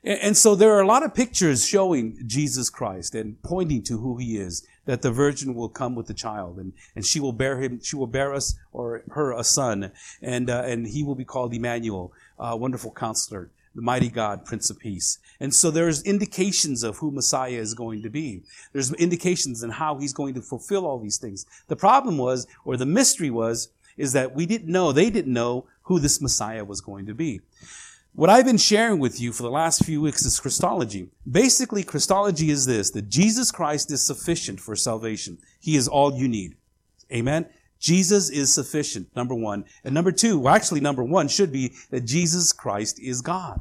And 0.02 0.34
so 0.34 0.54
there 0.54 0.72
are 0.72 0.80
a 0.80 0.86
lot 0.86 1.02
of 1.02 1.14
pictures 1.14 1.66
showing 1.66 2.18
Jesus 2.26 2.70
Christ 2.70 3.14
and 3.14 3.40
pointing 3.42 3.82
to 3.82 3.98
who 3.98 4.16
he 4.16 4.38
is, 4.38 4.66
that 4.86 5.02
the 5.02 5.10
virgin 5.10 5.54
will 5.54 5.68
come 5.68 5.94
with 5.94 6.06
the 6.06 6.14
child 6.14 6.56
and, 6.56 6.72
and 6.96 7.04
she 7.04 7.20
will 7.20 7.34
bear 7.34 7.60
him, 7.60 7.80
she 7.82 7.96
will 7.96 8.06
bear 8.06 8.32
us 8.32 8.54
or 8.72 9.02
her 9.10 9.32
a 9.32 9.44
son 9.44 9.92
and, 10.22 10.48
uh, 10.48 10.62
and 10.64 10.86
he 10.86 11.04
will 11.04 11.14
be 11.14 11.26
called 11.26 11.52
Emmanuel, 11.52 12.14
uh, 12.38 12.56
wonderful 12.58 12.92
counselor, 12.92 13.50
the 13.74 13.82
mighty 13.82 14.08
God, 14.08 14.44
Prince 14.44 14.70
of 14.70 14.78
Peace. 14.78 15.18
And 15.38 15.54
so 15.54 15.70
there's 15.70 16.02
indications 16.02 16.82
of 16.82 16.98
who 16.98 17.10
Messiah 17.10 17.52
is 17.52 17.74
going 17.74 18.02
to 18.02 18.10
be. 18.10 18.42
There's 18.72 18.92
indications 18.94 19.62
in 19.62 19.70
how 19.70 19.98
he's 19.98 20.12
going 20.12 20.34
to 20.34 20.42
fulfill 20.42 20.86
all 20.86 20.98
these 20.98 21.18
things. 21.18 21.46
The 21.68 21.76
problem 21.76 22.18
was, 22.18 22.46
or 22.64 22.76
the 22.76 22.86
mystery 22.86 23.30
was, 23.30 23.68
is 23.96 24.12
that 24.12 24.34
we 24.34 24.46
didn't 24.46 24.72
know, 24.72 24.92
they 24.92 25.10
didn't 25.10 25.32
know 25.32 25.66
who 25.82 25.98
this 25.98 26.20
Messiah 26.20 26.64
was 26.64 26.80
going 26.80 27.06
to 27.06 27.14
be. 27.14 27.40
What 28.12 28.28
I've 28.28 28.44
been 28.44 28.56
sharing 28.56 28.98
with 28.98 29.20
you 29.20 29.32
for 29.32 29.44
the 29.44 29.50
last 29.50 29.84
few 29.84 30.00
weeks 30.00 30.24
is 30.24 30.40
Christology. 30.40 31.08
Basically, 31.30 31.84
Christology 31.84 32.50
is 32.50 32.66
this, 32.66 32.90
that 32.90 33.08
Jesus 33.08 33.52
Christ 33.52 33.90
is 33.92 34.04
sufficient 34.04 34.58
for 34.58 34.74
salvation. 34.74 35.38
He 35.60 35.76
is 35.76 35.86
all 35.86 36.14
you 36.14 36.26
need. 36.26 36.56
Amen? 37.12 37.46
Jesus 37.80 38.28
is 38.30 38.54
sufficient, 38.54 39.14
number 39.16 39.34
one. 39.34 39.64
And 39.82 39.94
number 39.94 40.12
two, 40.12 40.38
well, 40.38 40.54
actually 40.54 40.80
number 40.80 41.02
one 41.02 41.28
should 41.28 41.50
be 41.50 41.72
that 41.90 42.04
Jesus 42.04 42.52
Christ 42.52 43.00
is 43.00 43.22
God. 43.22 43.60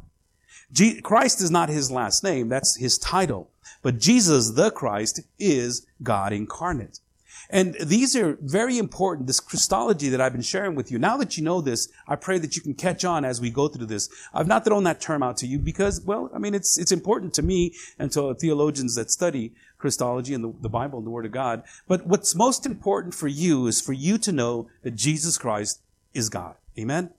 Je- 0.71 1.01
Christ 1.01 1.42
is 1.42 1.50
not 1.50 1.69
his 1.69 1.89
last 1.89 2.24
name, 2.24 2.50
that's 2.50 2.75
his 2.75 2.98
title. 2.98 3.50
But 3.81 3.98
Jesus, 3.98 4.51
the 4.51 4.71
Christ, 4.71 5.21
is 5.39 5.88
God 6.03 6.34
incarnate. 6.34 7.00
And 7.50 7.75
these 7.82 8.15
are 8.15 8.38
very 8.41 8.77
important, 8.77 9.25
this 9.25 9.39
Christology 9.39 10.10
that 10.10 10.22
I've 10.22 10.34
been 10.34 10.41
sharing 10.41 10.75
with 10.75 10.91
you. 10.91 11.00
Now 11.00 11.17
that 11.17 11.36
you 11.36 11.44
know 11.44 11.62
this, 11.62 11.89
I 12.08 12.15
pray 12.15 12.38
that 12.38 12.55
you 12.55 12.62
can 12.62 12.75
catch 12.75 13.03
on 13.03 13.25
as 13.25 13.41
we 13.41 13.50
go 13.50 13.67
through 13.67 13.88
this. 13.88 14.10
I've 14.34 14.48
not 14.48 14.65
thrown 14.65 14.84
that 14.84 15.01
term 15.01 15.24
out 15.24 15.38
to 15.38 15.48
you 15.48 15.58
because, 15.58 16.01
well, 16.01 16.29
I 16.34 16.38
mean, 16.38 16.53
it's, 16.53 16.77
it's 16.77 16.91
important 16.91 17.34
to 17.36 17.41
me 17.41 17.74
and 17.98 18.12
to 18.12 18.36
theologians 18.36 18.96
that 18.96 19.10
study 19.10 19.53
Christology 19.79 20.33
and 20.33 20.43
the, 20.43 20.53
the 20.62 20.69
Bible 20.69 21.00
and 21.00 21.07
the 21.07 21.12
Word 21.12 21.25
of 21.25 21.31
God. 21.31 21.63
But 21.88 22.05
what's 22.05 22.36
most 22.36 22.65
important 22.65 23.15
for 23.15 23.27
you 23.27 23.65
is 23.65 23.81
for 23.81 23.93
you 23.93 24.17
to 24.19 24.31
know 24.31 24.69
that 24.83 24.95
Jesus 24.95 25.38
Christ 25.38 25.81
is 26.13 26.29
God. 26.29 26.55
Amen? 26.77 27.12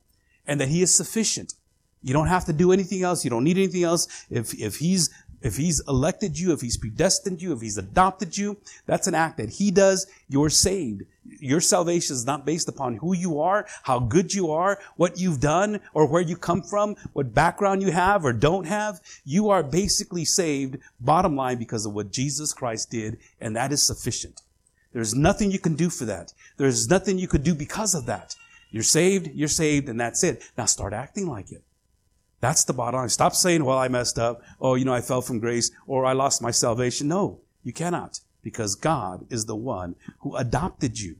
And 0.47 0.61
that 0.61 0.69
He 0.69 0.83
is 0.83 0.95
sufficient. 0.95 1.55
You 2.03 2.13
don't 2.13 2.29
have 2.29 2.45
to 2.47 2.53
do 2.53 2.71
anything 2.71 3.03
else. 3.03 3.25
You 3.25 3.31
don't 3.31 3.45
need 3.45 3.59
anything 3.59 3.83
else. 3.83 4.07
If, 4.31 4.55
if 4.55 4.77
He's 4.77 5.11
if 5.43 5.57
he's 5.57 5.81
elected 5.89 6.39
you, 6.39 6.53
if 6.53 6.61
he's 6.61 6.77
predestined 6.77 7.41
you, 7.41 7.53
if 7.53 7.61
he's 7.61 7.79
adopted 7.79 8.37
you, 8.37 8.59
that's 8.87 9.07
an 9.07 9.15
act 9.15 9.39
that 9.39 9.51
he 9.51 9.71
does. 9.71 10.07
You're 10.29 10.51
saved. 10.51 11.05
Your 11.39 11.61
salvation 11.61 12.15
is 12.15 12.27
not 12.27 12.45
based 12.45 12.69
upon 12.69 12.97
who 12.97 13.15
you 13.15 13.41
are, 13.41 13.67
how 13.85 14.01
good 14.01 14.35
you 14.35 14.51
are, 14.51 14.79
what 14.97 15.19
you've 15.19 15.41
done, 15.41 15.81
or 15.95 16.07
where 16.07 16.23
you 16.23 16.37
come 16.37 16.63
from, 16.63 16.97
what 17.13 17.35
background 17.35 17.83
you 17.83 17.91
have 17.91 18.25
or 18.25 18.33
don't 18.33 18.67
have. 18.67 19.01
You 19.25 19.49
are 19.49 19.63
basically 19.63 20.25
saved, 20.25 20.79
bottom 21.01 21.37
line, 21.37 21.59
because 21.59 21.87
of 21.87 21.95
what 21.95 22.13
Jesus 22.13 22.53
Christ 22.53 22.91
did, 22.91 23.19
and 23.41 23.55
that 23.57 23.73
is 23.73 23.83
sufficient. 23.83 24.43
There's 24.93 25.15
nothing 25.15 25.51
you 25.51 25.59
can 25.59 25.77
do 25.77 25.89
for 25.89 26.05
that. 26.07 26.33
There's 26.57 26.89
nothing 26.91 27.19
you 27.19 27.29
could 27.29 27.45
do 27.45 27.55
because 27.55 27.95
of 27.95 28.07
that. 28.07 28.35
You're 28.71 28.83
saved, 28.83 29.31
you're 29.35 29.49
saved, 29.49 29.89
and 29.89 30.01
that's 30.01 30.23
it. 30.23 30.43
Now 30.59 30.65
start 30.65 30.93
acting 30.93 31.27
like 31.27 31.53
it. 31.53 31.63
That's 32.41 32.65
the 32.65 32.73
bottom 32.73 33.01
line. 33.01 33.09
Stop 33.09 33.35
saying, 33.35 33.65
well, 33.65 33.79
I 33.79 33.89
messed 33.89 34.19
up. 34.19 34.43
Oh, 34.61 34.75
you 34.75 34.85
know, 34.85 34.95
I 34.95 35.01
fell 35.01 35.21
from 35.21 35.41
grace 35.41 35.71
or 35.87 36.07
I 36.07 36.13
lost 36.13 36.43
my 36.43 36.51
salvation. 36.51 37.09
No, 37.09 37.41
you 37.63 37.73
cannot 37.73 38.21
because 38.43 38.75
God 38.75 39.27
is 39.31 39.47
the 39.47 39.57
one 39.57 39.95
who 40.21 40.35
adopted 40.37 40.99
you. 40.99 41.17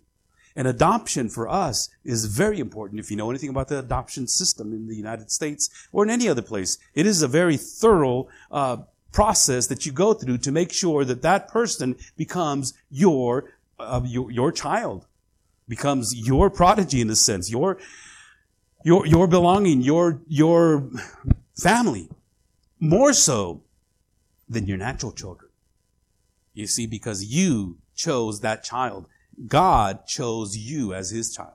And 0.57 0.67
adoption 0.67 1.29
for 1.29 1.49
us 1.49 1.91
is 2.05 2.25
very 2.25 2.59
important. 2.59 3.01
If 3.01 3.11
you 3.11 3.17
know 3.17 3.31
anything 3.31 3.51
about 3.51 3.69
the 3.69 3.79
adoption 3.79 4.27
system 4.27 4.73
in 4.73 4.89
the 4.89 4.97
United 4.97 5.31
States 5.31 5.71
or 5.93 6.03
in 6.03 6.11
any 6.11 6.29
other 6.29 6.43
place, 6.43 6.79
it 6.95 7.07
is 7.07 7.23
a 7.23 7.29
very 7.29 7.57
thorough 7.57 8.29
uh, 8.51 8.79
process 9.13 9.67
that 9.69 9.87
you 9.87 9.93
go 9.93 10.13
through 10.13 10.39
to 10.39 10.53
make 10.53 10.73
sure 10.73 11.05
that 11.05 11.23
that 11.23 11.49
person 11.49 11.97
becomes 12.17 12.75
your 12.91 13.53
uh, 13.79 14.03
your, 14.05 14.31
your 14.31 14.53
child, 14.53 15.07
becomes 15.69 16.15
your 16.15 16.51
prodigy 16.51 17.01
in 17.01 17.09
a 17.09 17.17
sense, 17.17 17.51
your 17.51 17.79
your, 18.85 19.07
your 19.07 19.27
belonging, 19.27 19.83
your, 19.83 20.21
your 20.27 20.89
family, 21.61 22.09
more 22.79 23.13
so 23.13 23.63
than 24.49 24.67
your 24.67 24.79
natural 24.79 25.13
children. 25.13 25.51
You 26.55 26.67
see, 26.67 26.87
because 26.87 27.25
you 27.25 27.79
chose 27.95 28.41
that 28.41 28.65
child. 28.65 29.07
God 29.47 30.07
chose 30.07 30.57
you 30.57 30.93
as 30.95 31.11
his 31.11 31.35
child. 31.35 31.53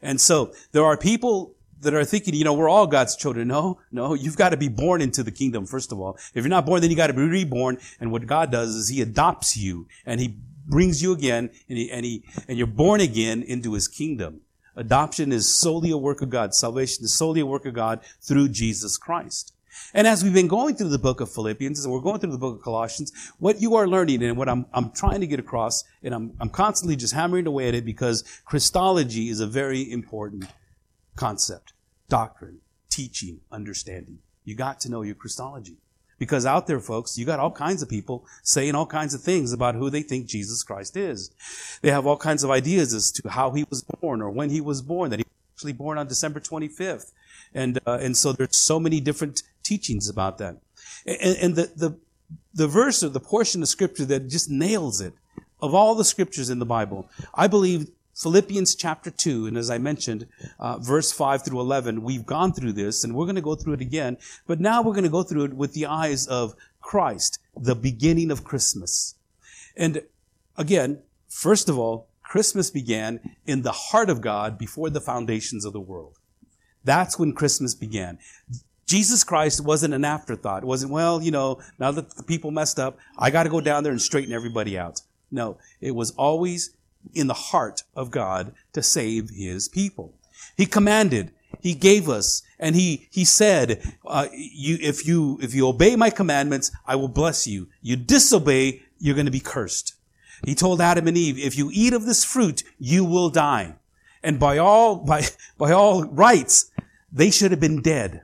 And 0.00 0.20
so 0.20 0.52
there 0.72 0.84
are 0.84 0.96
people 0.96 1.54
that 1.80 1.94
are 1.94 2.04
thinking, 2.04 2.34
you 2.34 2.44
know, 2.44 2.52
we're 2.52 2.68
all 2.68 2.86
God's 2.86 3.16
children. 3.16 3.48
No, 3.48 3.80
no, 3.90 4.14
you've 4.14 4.36
got 4.36 4.50
to 4.50 4.56
be 4.56 4.68
born 4.68 5.00
into 5.00 5.22
the 5.22 5.30
kingdom, 5.30 5.66
first 5.66 5.92
of 5.92 6.00
all. 6.00 6.18
If 6.34 6.44
you're 6.44 6.48
not 6.48 6.66
born, 6.66 6.80
then 6.80 6.90
you 6.90 6.96
got 6.96 7.08
to 7.08 7.14
be 7.14 7.22
reborn. 7.22 7.78
And 7.98 8.12
what 8.12 8.26
God 8.26 8.52
does 8.52 8.74
is 8.74 8.88
he 8.88 9.00
adopts 9.00 9.56
you 9.56 9.88
and 10.04 10.20
he 10.20 10.36
brings 10.66 11.02
you 11.02 11.12
again 11.12 11.50
and 11.68 11.78
he, 11.78 11.90
and 11.90 12.04
he, 12.04 12.24
and 12.48 12.58
you're 12.58 12.66
born 12.66 13.00
again 13.00 13.42
into 13.42 13.72
his 13.72 13.88
kingdom. 13.88 14.42
Adoption 14.76 15.32
is 15.32 15.52
solely 15.52 15.90
a 15.90 15.96
work 15.96 16.22
of 16.22 16.30
God. 16.30 16.54
Salvation 16.54 17.04
is 17.04 17.12
solely 17.14 17.40
a 17.40 17.46
work 17.46 17.66
of 17.66 17.74
God 17.74 18.00
through 18.20 18.48
Jesus 18.48 18.96
Christ. 18.96 19.52
And 19.94 20.06
as 20.06 20.22
we've 20.22 20.34
been 20.34 20.48
going 20.48 20.76
through 20.76 20.88
the 20.88 20.98
book 20.98 21.20
of 21.20 21.30
Philippians, 21.32 21.84
and 21.84 21.92
we're 21.92 22.00
going 22.00 22.20
through 22.20 22.32
the 22.32 22.38
book 22.38 22.56
of 22.56 22.62
Colossians, 22.62 23.12
what 23.38 23.60
you 23.60 23.74
are 23.76 23.88
learning 23.88 24.22
and 24.22 24.36
what 24.36 24.48
I'm, 24.48 24.66
I'm 24.72 24.90
trying 24.92 25.20
to 25.20 25.26
get 25.26 25.40
across, 25.40 25.84
and 26.02 26.14
I'm, 26.14 26.32
I'm 26.40 26.50
constantly 26.50 26.96
just 26.96 27.14
hammering 27.14 27.46
away 27.46 27.68
at 27.68 27.74
it 27.74 27.84
because 27.84 28.22
Christology 28.44 29.28
is 29.28 29.40
a 29.40 29.46
very 29.46 29.90
important 29.90 30.44
concept, 31.16 31.72
doctrine, 32.08 32.60
teaching, 32.88 33.40
understanding. 33.50 34.18
You 34.44 34.54
got 34.54 34.80
to 34.80 34.90
know 34.90 35.02
your 35.02 35.14
Christology. 35.14 35.78
Because 36.20 36.44
out 36.44 36.66
there, 36.66 36.80
folks, 36.80 37.16
you 37.16 37.24
got 37.24 37.40
all 37.40 37.50
kinds 37.50 37.82
of 37.82 37.88
people 37.88 38.26
saying 38.42 38.74
all 38.74 38.84
kinds 38.84 39.14
of 39.14 39.22
things 39.22 39.54
about 39.54 39.74
who 39.74 39.88
they 39.88 40.02
think 40.02 40.26
Jesus 40.26 40.62
Christ 40.62 40.94
is. 40.94 41.30
They 41.80 41.90
have 41.90 42.06
all 42.06 42.18
kinds 42.18 42.44
of 42.44 42.50
ideas 42.50 42.92
as 42.92 43.10
to 43.12 43.30
how 43.30 43.52
he 43.52 43.64
was 43.70 43.82
born 43.82 44.20
or 44.20 44.30
when 44.30 44.50
he 44.50 44.60
was 44.60 44.82
born, 44.82 45.08
that 45.10 45.18
he 45.18 45.24
was 45.24 45.56
actually 45.56 45.72
born 45.72 45.96
on 45.96 46.06
December 46.06 46.38
25th. 46.38 47.12
And, 47.54 47.80
uh, 47.86 47.98
and 48.02 48.14
so 48.18 48.32
there's 48.32 48.54
so 48.54 48.78
many 48.78 49.00
different 49.00 49.42
teachings 49.62 50.10
about 50.10 50.36
that. 50.38 50.58
And, 51.06 51.36
and 51.38 51.56
the, 51.56 51.72
the, 51.74 51.98
the 52.52 52.68
verse 52.68 53.02
or 53.02 53.08
the 53.08 53.18
portion 53.18 53.62
of 53.62 53.68
scripture 53.68 54.04
that 54.04 54.28
just 54.28 54.50
nails 54.50 55.00
it, 55.00 55.14
of 55.62 55.74
all 55.74 55.94
the 55.94 56.04
scriptures 56.04 56.50
in 56.50 56.58
the 56.58 56.66
Bible, 56.66 57.08
I 57.34 57.46
believe 57.46 57.88
Philippians 58.20 58.74
chapter 58.74 59.10
2, 59.10 59.46
and 59.46 59.56
as 59.56 59.70
I 59.70 59.78
mentioned, 59.78 60.26
uh, 60.58 60.76
verse 60.76 61.10
5 61.10 61.42
through 61.42 61.60
11, 61.60 62.02
we've 62.02 62.26
gone 62.26 62.52
through 62.52 62.74
this 62.74 63.02
and 63.02 63.14
we're 63.14 63.24
going 63.24 63.36
to 63.36 63.40
go 63.40 63.54
through 63.54 63.72
it 63.74 63.80
again, 63.80 64.18
but 64.46 64.60
now 64.60 64.82
we're 64.82 64.92
going 64.92 65.04
to 65.04 65.10
go 65.10 65.22
through 65.22 65.44
it 65.44 65.54
with 65.54 65.72
the 65.72 65.86
eyes 65.86 66.26
of 66.26 66.54
Christ, 66.82 67.38
the 67.56 67.74
beginning 67.74 68.30
of 68.30 68.44
Christmas. 68.44 69.14
And 69.74 70.02
again, 70.58 71.02
first 71.28 71.70
of 71.70 71.78
all, 71.78 72.08
Christmas 72.22 72.68
began 72.70 73.36
in 73.46 73.62
the 73.62 73.72
heart 73.72 74.10
of 74.10 74.20
God 74.20 74.58
before 74.58 74.90
the 74.90 75.00
foundations 75.00 75.64
of 75.64 75.72
the 75.72 75.80
world. 75.80 76.18
That's 76.84 77.18
when 77.18 77.32
Christmas 77.32 77.74
began. 77.74 78.18
Jesus 78.86 79.24
Christ 79.24 79.64
wasn't 79.64 79.94
an 79.94 80.04
afterthought. 80.04 80.62
It 80.62 80.66
wasn't, 80.66 80.92
well, 80.92 81.22
you 81.22 81.30
know, 81.30 81.60
now 81.78 81.90
that 81.92 82.16
the 82.16 82.22
people 82.22 82.50
messed 82.50 82.78
up, 82.78 82.98
I 83.18 83.30
got 83.30 83.44
to 83.44 83.48
go 83.48 83.62
down 83.62 83.82
there 83.82 83.92
and 83.92 84.02
straighten 84.02 84.34
everybody 84.34 84.76
out. 84.76 85.00
No, 85.30 85.58
it 85.80 85.94
was 85.94 86.10
always 86.12 86.76
in 87.14 87.26
the 87.26 87.34
heart 87.34 87.82
of 87.94 88.10
God 88.10 88.52
to 88.72 88.82
save 88.82 89.30
his 89.30 89.68
people. 89.68 90.14
He 90.56 90.66
commanded, 90.66 91.32
he 91.60 91.74
gave 91.74 92.08
us, 92.08 92.42
and 92.58 92.76
he, 92.76 93.08
he 93.10 93.24
said, 93.24 93.82
uh, 94.06 94.26
you, 94.32 94.78
if 94.80 95.06
you, 95.06 95.38
if 95.42 95.54
you 95.54 95.66
obey 95.66 95.96
my 95.96 96.10
commandments, 96.10 96.70
I 96.86 96.96
will 96.96 97.08
bless 97.08 97.46
you. 97.46 97.68
You 97.82 97.96
disobey, 97.96 98.82
you're 98.98 99.14
going 99.14 99.26
to 99.26 99.32
be 99.32 99.40
cursed. 99.40 99.94
He 100.44 100.54
told 100.54 100.80
Adam 100.80 101.08
and 101.08 101.16
Eve, 101.16 101.38
if 101.38 101.56
you 101.58 101.70
eat 101.72 101.92
of 101.92 102.06
this 102.06 102.24
fruit, 102.24 102.62
you 102.78 103.04
will 103.04 103.30
die. 103.30 103.74
And 104.22 104.38
by 104.38 104.58
all, 104.58 104.96
by, 104.96 105.24
by 105.58 105.72
all 105.72 106.04
rights, 106.04 106.70
they 107.12 107.30
should 107.30 107.50
have 107.50 107.60
been 107.60 107.82
dead. 107.82 108.22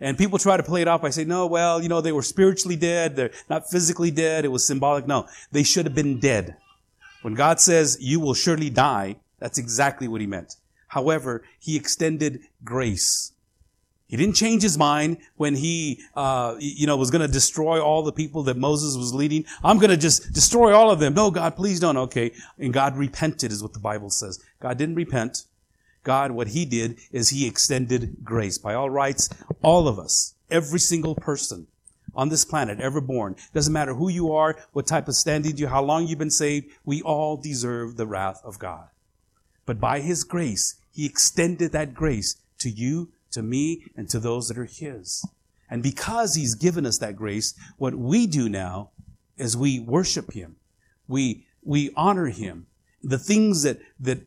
And 0.00 0.16
people 0.16 0.38
try 0.38 0.56
to 0.56 0.62
play 0.62 0.82
it 0.82 0.88
off 0.88 1.02
by 1.02 1.10
saying, 1.10 1.28
no, 1.28 1.46
well, 1.46 1.82
you 1.82 1.88
know, 1.88 2.00
they 2.00 2.12
were 2.12 2.22
spiritually 2.22 2.76
dead. 2.76 3.16
They're 3.16 3.32
not 3.50 3.68
physically 3.68 4.10
dead. 4.10 4.44
It 4.44 4.48
was 4.48 4.64
symbolic. 4.64 5.06
No, 5.06 5.26
they 5.50 5.62
should 5.62 5.86
have 5.86 5.94
been 5.94 6.20
dead. 6.20 6.56
When 7.28 7.34
God 7.34 7.60
says, 7.60 7.98
you 8.00 8.20
will 8.20 8.32
surely 8.32 8.70
die, 8.70 9.16
that's 9.38 9.58
exactly 9.58 10.08
what 10.08 10.22
he 10.22 10.26
meant. 10.26 10.56
However, 10.86 11.44
he 11.58 11.76
extended 11.76 12.40
grace. 12.64 13.32
He 14.06 14.16
didn't 14.16 14.34
change 14.34 14.62
his 14.62 14.78
mind 14.78 15.18
when 15.36 15.54
he, 15.54 16.00
uh, 16.16 16.56
you 16.58 16.86
know, 16.86 16.96
was 16.96 17.10
going 17.10 17.20
to 17.20 17.30
destroy 17.30 17.82
all 17.84 18.02
the 18.02 18.12
people 18.12 18.44
that 18.44 18.56
Moses 18.56 18.96
was 18.96 19.12
leading. 19.12 19.44
I'm 19.62 19.76
going 19.76 19.90
to 19.90 19.98
just 19.98 20.32
destroy 20.32 20.74
all 20.74 20.90
of 20.90 21.00
them. 21.00 21.12
No, 21.12 21.30
God, 21.30 21.54
please 21.54 21.80
don't. 21.80 21.98
Okay. 21.98 22.32
And 22.56 22.72
God 22.72 22.96
repented 22.96 23.52
is 23.52 23.62
what 23.62 23.74
the 23.74 23.78
Bible 23.78 24.08
says. 24.08 24.42
God 24.58 24.78
didn't 24.78 24.94
repent. 24.94 25.44
God, 26.04 26.30
what 26.30 26.48
He 26.48 26.64
did 26.64 26.98
is 27.12 27.28
He 27.28 27.46
extended 27.46 28.24
grace. 28.24 28.56
By 28.56 28.72
all 28.72 28.88
rights, 28.88 29.28
all 29.60 29.86
of 29.86 29.98
us, 29.98 30.32
every 30.50 30.80
single 30.80 31.14
person 31.14 31.66
on 32.14 32.28
this 32.28 32.44
planet 32.44 32.80
ever 32.80 33.00
born, 33.00 33.36
doesn't 33.52 33.72
matter 33.72 33.94
who 33.94 34.08
you 34.08 34.32
are, 34.32 34.56
what 34.72 34.86
type 34.86 35.08
of 35.08 35.14
standing 35.14 35.56
you, 35.56 35.68
how 35.68 35.82
long 35.82 36.06
you've 36.06 36.18
been 36.18 36.30
saved, 36.30 36.66
we 36.84 37.02
all 37.02 37.36
deserve 37.36 37.96
the 37.96 38.06
wrath 38.06 38.40
of 38.44 38.58
God. 38.58 38.88
But 39.66 39.80
by 39.80 40.00
His 40.00 40.24
grace, 40.24 40.76
He 40.92 41.06
extended 41.06 41.72
that 41.72 41.94
grace 41.94 42.36
to 42.60 42.70
you, 42.70 43.10
to 43.32 43.42
me, 43.42 43.84
and 43.96 44.08
to 44.08 44.18
those 44.18 44.48
that 44.48 44.58
are 44.58 44.64
His. 44.64 45.24
And 45.70 45.82
because 45.82 46.34
He's 46.34 46.54
given 46.54 46.86
us 46.86 46.98
that 46.98 47.16
grace, 47.16 47.54
what 47.76 47.94
we 47.94 48.26
do 48.26 48.48
now 48.48 48.90
is 49.36 49.56
we 49.56 49.78
worship 49.78 50.32
Him. 50.32 50.56
We, 51.06 51.46
we 51.62 51.90
honor 51.96 52.26
Him. 52.26 52.66
The 53.02 53.18
things 53.18 53.62
that, 53.62 53.78
that 54.00 54.20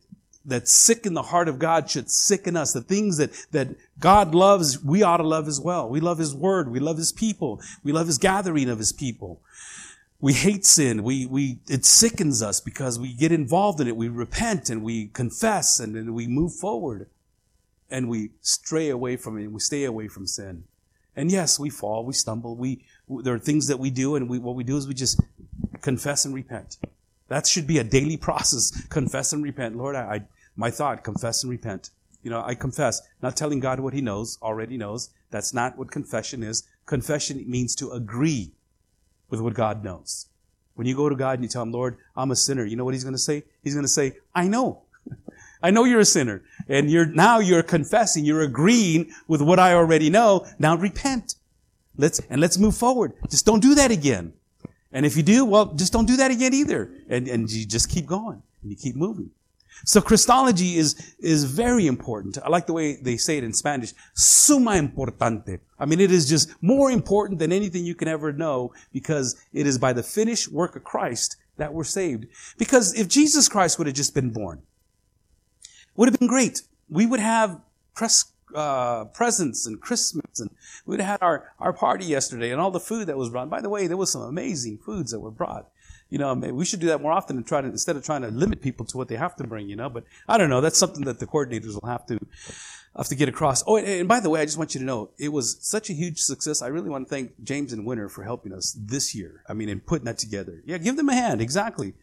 that 0.44 0.68
sicken 0.68 1.14
the 1.14 1.22
heart 1.22 1.48
of 1.48 1.58
God 1.58 1.88
should 1.90 2.10
sicken 2.10 2.56
us. 2.56 2.72
The 2.72 2.80
things 2.80 3.16
that, 3.18 3.30
that 3.52 3.68
God 4.00 4.34
loves, 4.34 4.82
we 4.82 5.02
ought 5.02 5.18
to 5.18 5.22
love 5.22 5.48
as 5.48 5.60
well. 5.60 5.88
We 5.88 6.00
love 6.00 6.18
His 6.18 6.34
Word. 6.34 6.70
We 6.70 6.80
love 6.80 6.96
His 6.96 7.12
people. 7.12 7.60
We 7.84 7.92
love 7.92 8.06
His 8.06 8.18
gathering 8.18 8.68
of 8.68 8.78
His 8.78 8.92
people. 8.92 9.40
We 10.20 10.34
hate 10.34 10.64
sin. 10.64 11.02
We, 11.02 11.26
we, 11.26 11.58
it 11.68 11.84
sickens 11.84 12.42
us 12.42 12.60
because 12.60 12.98
we 12.98 13.12
get 13.12 13.32
involved 13.32 13.80
in 13.80 13.88
it. 13.88 13.96
We 13.96 14.08
repent 14.08 14.70
and 14.70 14.82
we 14.82 15.08
confess 15.08 15.80
and 15.80 15.96
then 15.96 16.14
we 16.14 16.28
move 16.28 16.54
forward 16.54 17.08
and 17.90 18.08
we 18.08 18.30
stray 18.40 18.88
away 18.88 19.16
from 19.16 19.38
it. 19.38 19.48
We 19.48 19.60
stay 19.60 19.84
away 19.84 20.08
from 20.08 20.26
sin. 20.26 20.64
And 21.14 21.30
yes, 21.30 21.58
we 21.58 21.70
fall, 21.70 22.06
we 22.06 22.14
stumble, 22.14 22.56
we, 22.56 22.84
there 23.08 23.34
are 23.34 23.38
things 23.38 23.66
that 23.66 23.78
we 23.78 23.90
do 23.90 24.16
and 24.16 24.30
we, 24.30 24.38
what 24.38 24.54
we 24.54 24.64
do 24.64 24.76
is 24.76 24.88
we 24.88 24.94
just 24.94 25.20
confess 25.82 26.24
and 26.24 26.34
repent. 26.34 26.78
That 27.32 27.46
should 27.46 27.66
be 27.66 27.78
a 27.78 27.84
daily 27.84 28.18
process. 28.18 28.86
Confess 28.88 29.32
and 29.32 29.42
repent. 29.42 29.74
Lord, 29.74 29.96
I, 29.96 30.00
I, 30.00 30.20
my 30.54 30.70
thought, 30.70 31.02
confess 31.02 31.42
and 31.42 31.50
repent. 31.50 31.88
You 32.22 32.30
know, 32.30 32.42
I 32.44 32.54
confess, 32.54 33.00
not 33.22 33.38
telling 33.38 33.58
God 33.58 33.80
what 33.80 33.94
he 33.94 34.02
knows, 34.02 34.36
already 34.42 34.76
knows. 34.76 35.08
That's 35.30 35.54
not 35.54 35.78
what 35.78 35.90
confession 35.90 36.42
is. 36.42 36.68
Confession 36.84 37.42
means 37.48 37.74
to 37.76 37.92
agree 37.92 38.52
with 39.30 39.40
what 39.40 39.54
God 39.54 39.82
knows. 39.82 40.26
When 40.74 40.86
you 40.86 40.94
go 40.94 41.08
to 41.08 41.16
God 41.16 41.38
and 41.38 41.42
you 41.42 41.48
tell 41.48 41.62
him, 41.62 41.72
Lord, 41.72 41.96
I'm 42.14 42.30
a 42.32 42.36
sinner, 42.36 42.66
you 42.66 42.76
know 42.76 42.84
what 42.84 42.92
he's 42.92 43.02
going 43.02 43.14
to 43.14 43.18
say? 43.18 43.44
He's 43.64 43.72
going 43.72 43.84
to 43.84 43.88
say, 43.88 44.18
I 44.34 44.46
know. 44.46 44.82
I 45.62 45.70
know 45.70 45.84
you're 45.84 46.00
a 46.00 46.04
sinner. 46.04 46.42
And 46.68 46.90
you're, 46.90 47.06
now 47.06 47.38
you're 47.38 47.62
confessing, 47.62 48.26
you're 48.26 48.42
agreeing 48.42 49.10
with 49.26 49.40
what 49.40 49.58
I 49.58 49.72
already 49.72 50.10
know. 50.10 50.46
Now 50.58 50.76
repent. 50.76 51.36
Let's, 51.96 52.20
and 52.28 52.42
let's 52.42 52.58
move 52.58 52.76
forward. 52.76 53.14
Just 53.30 53.46
don't 53.46 53.60
do 53.60 53.74
that 53.76 53.90
again. 53.90 54.34
And 54.92 55.06
if 55.06 55.16
you 55.16 55.22
do, 55.22 55.44
well, 55.44 55.66
just 55.74 55.92
don't 55.92 56.06
do 56.06 56.16
that 56.16 56.30
again 56.30 56.52
either. 56.54 56.90
And, 57.08 57.28
and 57.28 57.50
you 57.50 57.64
just 57.64 57.88
keep 57.88 58.06
going 58.06 58.42
and 58.62 58.70
you 58.70 58.76
keep 58.76 58.94
moving. 58.94 59.30
So 59.84 60.00
Christology 60.00 60.76
is, 60.76 61.14
is 61.18 61.44
very 61.44 61.86
important. 61.86 62.38
I 62.44 62.48
like 62.48 62.66
the 62.66 62.72
way 62.72 62.96
they 62.96 63.16
say 63.16 63.38
it 63.38 63.44
in 63.44 63.52
Spanish. 63.52 63.92
Suma 64.14 64.72
importante. 64.72 65.58
I 65.78 65.86
mean, 65.86 65.98
it 65.98 66.12
is 66.12 66.28
just 66.28 66.54
more 66.62 66.90
important 66.90 67.38
than 67.38 67.52
anything 67.52 67.84
you 67.84 67.94
can 67.94 68.06
ever 68.06 68.32
know 68.32 68.72
because 68.92 69.42
it 69.52 69.66
is 69.66 69.78
by 69.78 69.92
the 69.92 70.02
finished 70.02 70.48
work 70.52 70.76
of 70.76 70.84
Christ 70.84 71.36
that 71.56 71.72
we're 71.72 71.84
saved. 71.84 72.26
Because 72.58 72.94
if 72.94 73.08
Jesus 73.08 73.48
Christ 73.48 73.78
would 73.78 73.86
have 73.86 73.96
just 73.96 74.14
been 74.14 74.30
born, 74.30 74.62
would 75.96 76.08
have 76.08 76.18
been 76.18 76.28
great. 76.28 76.62
We 76.88 77.06
would 77.06 77.20
have 77.20 77.60
press 77.94 78.31
uh, 78.54 79.04
presents 79.06 79.66
and 79.66 79.80
Christmas, 79.80 80.40
and 80.40 80.50
we'd 80.86 81.00
had 81.00 81.22
our, 81.22 81.52
our 81.58 81.72
party 81.72 82.04
yesterday 82.04 82.50
and 82.50 82.60
all 82.60 82.70
the 82.70 82.80
food 82.80 83.06
that 83.08 83.16
was 83.16 83.30
brought. 83.30 83.50
By 83.50 83.60
the 83.60 83.68
way, 83.68 83.86
there 83.86 83.96
was 83.96 84.10
some 84.10 84.22
amazing 84.22 84.78
foods 84.78 85.10
that 85.12 85.20
were 85.20 85.30
brought. 85.30 85.68
You 86.10 86.18
know, 86.18 86.34
we 86.34 86.66
should 86.66 86.80
do 86.80 86.88
that 86.88 87.00
more 87.00 87.12
often 87.12 87.38
and 87.38 87.46
try 87.46 87.62
to 87.62 87.68
instead 87.68 87.96
of 87.96 88.04
trying 88.04 88.20
to 88.20 88.28
limit 88.28 88.60
people 88.60 88.84
to 88.84 88.98
what 88.98 89.08
they 89.08 89.16
have 89.16 89.34
to 89.36 89.44
bring. 89.44 89.70
You 89.70 89.76
know, 89.76 89.88
but 89.88 90.04
I 90.28 90.36
don't 90.36 90.50
know. 90.50 90.60
That's 90.60 90.76
something 90.76 91.04
that 91.04 91.18
the 91.20 91.26
coordinators 91.26 91.80
will 91.80 91.88
have 91.88 92.04
to 92.06 92.18
have 92.96 93.08
to 93.08 93.14
get 93.14 93.28
across. 93.28 93.64
Oh, 93.66 93.76
and, 93.76 93.88
and 93.88 94.08
by 94.08 94.20
the 94.20 94.28
way, 94.28 94.42
I 94.42 94.44
just 94.44 94.58
want 94.58 94.74
you 94.74 94.80
to 94.80 94.84
know 94.84 95.10
it 95.18 95.30
was 95.30 95.56
such 95.62 95.88
a 95.88 95.94
huge 95.94 96.18
success. 96.18 96.60
I 96.60 96.66
really 96.66 96.90
want 96.90 97.06
to 97.06 97.10
thank 97.10 97.42
James 97.42 97.72
and 97.72 97.86
Winter 97.86 98.10
for 98.10 98.24
helping 98.24 98.52
us 98.52 98.76
this 98.78 99.14
year. 99.14 99.42
I 99.48 99.54
mean, 99.54 99.70
in 99.70 99.80
putting 99.80 100.04
that 100.04 100.18
together. 100.18 100.62
Yeah, 100.66 100.78
give 100.78 100.96
them 100.96 101.08
a 101.08 101.14
hand. 101.14 101.40
Exactly. 101.40 101.94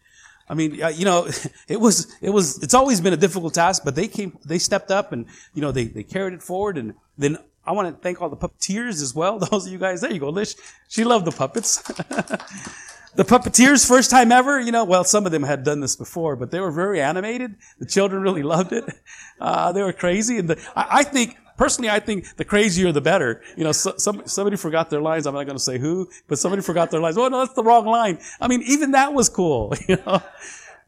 I 0.50 0.56
mean, 0.56 0.76
you 0.76 1.06
know, 1.06 1.30
it 1.68 1.80
was, 1.80 2.16
it 2.22 2.32
was, 2.32 2.62
it's 2.64 2.74
always 2.74 3.00
been 3.00 3.14
a 3.14 3.18
difficult 3.18 3.54
task, 3.54 3.84
but 3.86 3.96
they 3.96 4.08
came, 4.08 4.38
they 4.46 4.58
stepped 4.58 4.92
up 4.92 5.12
and, 5.12 5.26
you 5.54 5.62
know, 5.62 5.72
they, 5.72 5.86
they 5.86 6.04
carried 6.04 6.34
it 6.34 6.42
forward. 6.42 6.78
And 6.78 6.96
then 7.18 7.38
I 7.66 7.72
want 7.72 7.96
to 7.96 8.02
thank 8.02 8.22
all 8.22 8.30
the 8.30 8.38
puppeteers 8.38 9.02
as 9.02 9.14
well. 9.14 9.38
Those 9.52 9.68
of 9.68 9.72
you 9.72 9.78
guys, 9.78 10.02
there 10.02 10.12
you 10.12 10.20
go, 10.20 10.30
Lish. 10.30 10.56
She 10.88 11.04
loved 11.04 11.26
the 11.26 11.32
puppets. 11.32 11.82
the 13.16 13.24
puppeteers, 13.24 13.88
first 13.88 14.10
time 14.10 14.32
ever, 14.32 14.60
you 14.60 14.72
know, 14.72 14.86
well, 14.86 15.04
some 15.04 15.26
of 15.26 15.32
them 15.32 15.44
had 15.44 15.64
done 15.64 15.80
this 15.80 15.96
before, 15.96 16.36
but 16.36 16.50
they 16.50 16.60
were 16.60 16.72
very 16.72 17.00
animated. 17.00 17.56
The 17.78 17.86
children 17.86 18.24
really 18.24 18.44
loved 18.44 18.74
it. 18.74 18.86
Uh, 19.40 19.72
they 19.72 19.84
were 19.84 19.94
crazy. 19.94 20.40
And 20.40 20.50
the, 20.50 20.70
I, 20.76 21.00
I 21.00 21.04
think, 21.04 21.38
personally, 21.60 21.90
I 21.90 22.00
think 22.00 22.38
the 22.38 22.46
crazier 22.46 22.92
the 22.92 23.02
better. 23.02 23.42
You 23.58 23.66
know, 23.66 23.74
so, 23.74 23.94
some, 23.98 24.24
somebody 24.26 24.58
forgot 24.58 24.90
their 24.90 25.02
lines. 25.02 25.28
I'm 25.28 25.36
not 25.36 25.46
going 25.46 25.58
to 25.58 25.68
say 25.72 25.78
who, 25.78 26.10
but 26.28 26.40
somebody 26.40 26.64
forgot 26.64 26.90
their 26.90 27.02
lines. 27.02 27.18
Oh 27.18 27.28
no, 27.28 27.40
that's 27.40 27.54
the 27.54 27.64
wrong 27.64 27.86
line. 27.86 28.18
I 28.40 28.48
mean, 28.48 28.64
even 28.64 28.92
that 28.92 29.14
was 29.14 29.30
cool. 29.30 29.74
You 29.90 29.98
know, 30.06 30.22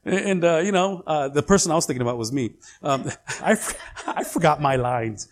And, 0.06 0.44
uh, 0.44 0.58
you 0.58 0.72
know, 0.72 1.04
uh, 1.06 1.28
the 1.30 1.44
person 1.44 1.72
I 1.72 1.76
was 1.76 1.86
thinking 1.86 2.02
about 2.02 2.18
was 2.18 2.32
me. 2.32 2.46
Um, 2.82 3.10
I, 3.52 3.52
I 4.08 4.24
forgot 4.24 4.62
my 4.62 4.76
lines. 4.76 5.28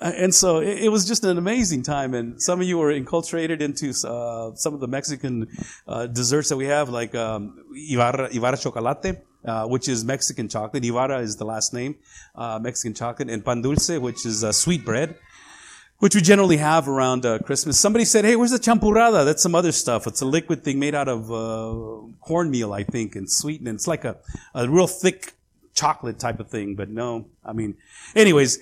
Uh, 0.00 0.12
and 0.16 0.34
so 0.34 0.60
it, 0.60 0.88
was 0.88 1.06
just 1.06 1.22
an 1.24 1.38
amazing 1.38 1.82
time. 1.82 2.14
And 2.14 2.42
some 2.42 2.60
of 2.60 2.66
you 2.66 2.78
were 2.78 2.92
enculturated 2.92 3.60
into 3.60 3.86
uh, 4.08 4.54
some 4.54 4.74
of 4.74 4.80
the 4.80 4.88
Mexican 4.88 5.48
uh, 5.86 6.06
desserts 6.06 6.48
that 6.48 6.56
we 6.56 6.66
have, 6.66 6.88
like 6.88 7.14
um, 7.14 7.64
Ibarra, 7.74 8.28
Ibarra 8.34 8.56
chocolate, 8.56 9.24
uh, 9.44 9.66
which 9.66 9.88
is 9.88 10.04
Mexican 10.04 10.48
chocolate. 10.48 10.84
Ibarra 10.84 11.18
is 11.18 11.36
the 11.36 11.44
last 11.44 11.72
name, 11.72 11.96
Mexican 12.36 12.94
chocolate. 12.94 13.30
And 13.30 13.44
pan 13.44 13.62
dulce, 13.62 13.98
which 13.98 14.24
is 14.26 14.44
sweet 14.56 14.84
bread 14.84 15.16
which 15.98 16.14
we 16.14 16.20
generally 16.20 16.56
have 16.56 16.88
around 16.88 17.24
uh, 17.24 17.38
Christmas. 17.38 17.78
Somebody 17.78 18.04
said, 18.04 18.24
"Hey, 18.24 18.36
where's 18.36 18.50
the 18.50 18.58
champurrada?" 18.58 19.24
That's 19.24 19.42
some 19.42 19.54
other 19.54 19.72
stuff. 19.72 20.06
It's 20.06 20.20
a 20.20 20.26
liquid 20.26 20.62
thing 20.62 20.78
made 20.78 20.94
out 20.94 21.08
of 21.08 21.30
uh, 21.32 22.06
cornmeal, 22.20 22.72
I 22.72 22.82
think, 22.82 23.16
and 23.16 23.30
sweetened. 23.30 23.68
It's 23.68 23.86
like 23.86 24.04
a, 24.04 24.18
a 24.54 24.68
real 24.68 24.86
thick 24.86 25.32
chocolate 25.74 26.18
type 26.18 26.40
of 26.40 26.48
thing. 26.50 26.74
But 26.74 26.90
no, 26.90 27.26
I 27.44 27.52
mean, 27.52 27.76
anyways, 28.14 28.58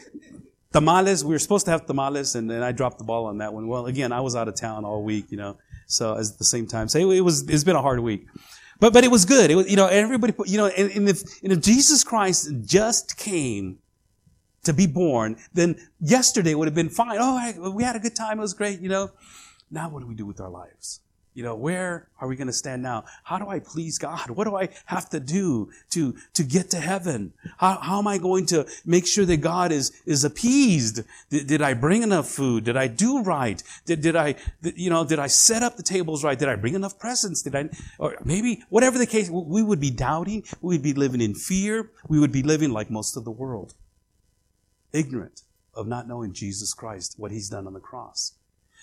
tamales. 0.73 1.25
We 1.25 1.35
were 1.35 1.39
supposed 1.39 1.65
to 1.67 1.73
have 1.73 1.87
tamales, 1.87 2.35
and 2.35 2.51
then 2.51 2.63
I 2.63 2.73
dropped 2.73 2.99
the 2.99 3.05
ball 3.05 3.27
on 3.27 3.39
that 3.39 3.53
one. 3.53 3.67
Well, 3.67 3.87
again, 3.87 4.13
I 4.13 4.21
was 4.21 4.37
out 4.37 4.49
of 4.49 4.55
town 4.55 4.85
all 4.85 5.03
week, 5.03 5.31
you 5.31 5.37
know. 5.37 5.57
So 5.87 6.17
at 6.17 6.39
the 6.39 6.45
same 6.45 6.67
time, 6.67 6.89
so 6.89 6.99
it 7.11 7.21
was. 7.21 7.49
It's 7.49 7.65
been 7.65 7.77
a 7.77 7.83
hard 7.83 8.01
week. 8.01 8.27
But, 8.81 8.93
but 8.93 9.05
it 9.05 9.11
was 9.11 9.25
good. 9.25 9.51
It 9.51 9.55
was, 9.55 9.71
you 9.71 9.77
know, 9.77 9.87
everybody, 9.87 10.35
you 10.47 10.59
know, 10.59 10.67
and, 10.67 10.91
and 10.91 11.09
if, 11.09 11.23
and 11.43 11.53
if 11.53 11.61
Jesus 11.61 12.03
Christ 12.03 12.51
just 12.63 13.17
came 13.17 13.79
to 14.65 14.73
be 14.73 14.87
born, 14.87 15.37
then 15.53 15.77
yesterday 16.01 16.55
would 16.55 16.69
have 16.69 16.75
been 16.75 16.89
fine. 16.89 17.19
Oh, 17.21 17.71
we 17.71 17.83
had 17.85 17.97
a 17.97 18.01
good 18.01 18.17
time. 18.17 18.39
It 18.39 18.43
was 18.43 18.55
great, 18.55 18.81
you 18.81 18.89
know. 18.89 19.11
Now 19.71 19.89
what 19.89 20.01
do 20.01 20.07
we 20.07 20.15
do 20.15 20.27
with 20.27 20.41
our 20.41 20.51
lives? 20.51 21.01
You 21.35 21.43
know, 21.43 21.55
where 21.55 22.09
are 22.21 22.29
we 22.29 22.37
going 22.37 22.49
to 22.49 22.53
stand 22.53 22.83
now? 22.83 23.05
How 23.25 23.39
do 23.39 23.49
I 23.49 23.59
please 23.59 23.97
God? 23.97 24.29
What 24.31 24.45
do 24.45 24.55
I 24.55 24.69
have 24.85 25.09
to 25.11 25.21
do 25.21 25.71
to, 25.91 26.15
to 26.35 26.43
get 26.43 26.71
to 26.71 26.79
heaven? 26.79 27.33
How, 27.57 27.79
how 27.79 27.99
am 27.99 28.07
I 28.07 28.19
going 28.19 28.45
to 28.47 28.67
make 28.85 29.07
sure 29.07 29.25
that 29.25 29.39
God 29.39 29.73
is, 29.73 29.93
is 30.05 30.25
appeased? 30.25 31.03
Did, 31.31 31.47
did 31.47 31.63
I 31.63 31.73
bring 31.73 32.03
enough 32.03 32.29
food? 32.29 32.65
Did 32.65 32.77
I 32.77 32.87
do 32.87 33.23
right? 33.23 33.63
Did, 33.87 34.03
did 34.03 34.15
I, 34.15 34.35
you 34.63 34.91
know, 34.91 35.05
did 35.05 35.19
I 35.19 35.27
set 35.29 35.63
up 35.63 35.77
the 35.77 35.83
tables 35.83 36.23
right? 36.23 36.39
Did 36.39 36.51
I 36.51 36.57
bring 36.57 36.75
enough 36.75 36.99
presents? 36.99 37.43
Did 37.43 37.55
I, 37.57 37.71
or 37.99 38.17
maybe 38.25 38.63
whatever 38.69 38.99
the 38.99 39.07
case, 39.07 39.31
we 39.31 39.63
would 39.63 39.81
be 39.81 39.91
doubting. 39.91 40.45
We 40.61 40.75
would 40.75 40.83
be 40.83 40.93
living 40.93 41.23
in 41.23 41.35
fear. 41.35 41.91
We 42.09 42.21
would 42.21 42.33
be 42.33 42.43
living 42.43 42.73
like 42.73 42.91
most 42.91 43.17
of 43.17 43.25
the 43.25 43.31
world 43.31 43.75
ignorant 44.93 45.43
of 45.75 45.87
not 45.87 46.07
knowing 46.07 46.33
Jesus 46.33 46.75
Christ, 46.75 47.15
what 47.17 47.31
he's 47.31 47.49
done 47.49 47.67
on 47.67 47.73
the 47.73 47.81
cross. 47.81 48.35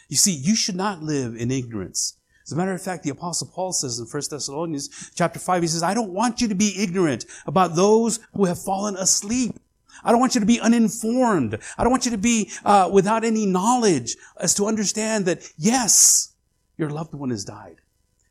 You 0.08 0.18
see, 0.18 0.34
you 0.34 0.56
should 0.56 0.76
not 0.76 1.04
live 1.04 1.36
in 1.36 1.52
ignorance. 1.52 2.16
As 2.50 2.54
a 2.54 2.56
matter 2.56 2.74
of 2.74 2.82
fact, 2.82 3.04
the 3.04 3.12
apostle 3.12 3.46
Paul 3.46 3.72
says 3.72 4.00
in 4.00 4.08
1 4.08 4.24
Thessalonians 4.32 5.12
chapter 5.14 5.38
5, 5.38 5.62
he 5.62 5.68
says, 5.68 5.84
I 5.84 5.94
don't 5.94 6.10
want 6.10 6.42
you 6.42 6.48
to 6.48 6.56
be 6.56 6.82
ignorant 6.82 7.28
about 7.46 7.76
those 7.76 8.20
who 8.34 8.46
have 8.46 8.60
fallen 8.60 8.96
asleep. 8.96 9.60
I 10.04 10.10
don't 10.10 10.20
want 10.20 10.34
you 10.34 10.40
to 10.42 10.48
be 10.48 10.60
uninformed. 10.60 11.60
I 11.78 11.84
don't 11.84 11.92
want 11.92 12.06
you 12.06 12.12
to 12.12 12.18
be 12.18 12.50
uh, 12.66 12.90
without 12.92 13.24
any 13.24 13.46
knowledge 13.46 14.18
as 14.40 14.56
to 14.56 14.66
understand 14.66 15.28
that, 15.28 15.48
yes, 15.60 16.34
your 16.76 16.90
loved 16.90 17.14
one 17.14 17.30
has 17.30 17.46
died. 17.46 17.82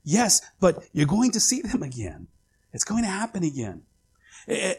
Yes, 0.03 0.43
but 0.59 0.83
you're 0.93 1.07
going 1.07 1.31
to 1.31 1.39
see 1.39 1.61
them 1.61 1.85
again. 1.85 2.27
It's 2.73 2.83
going 2.83 3.05
to 3.05 3.11
happen 3.11 3.45
again. 3.45 3.83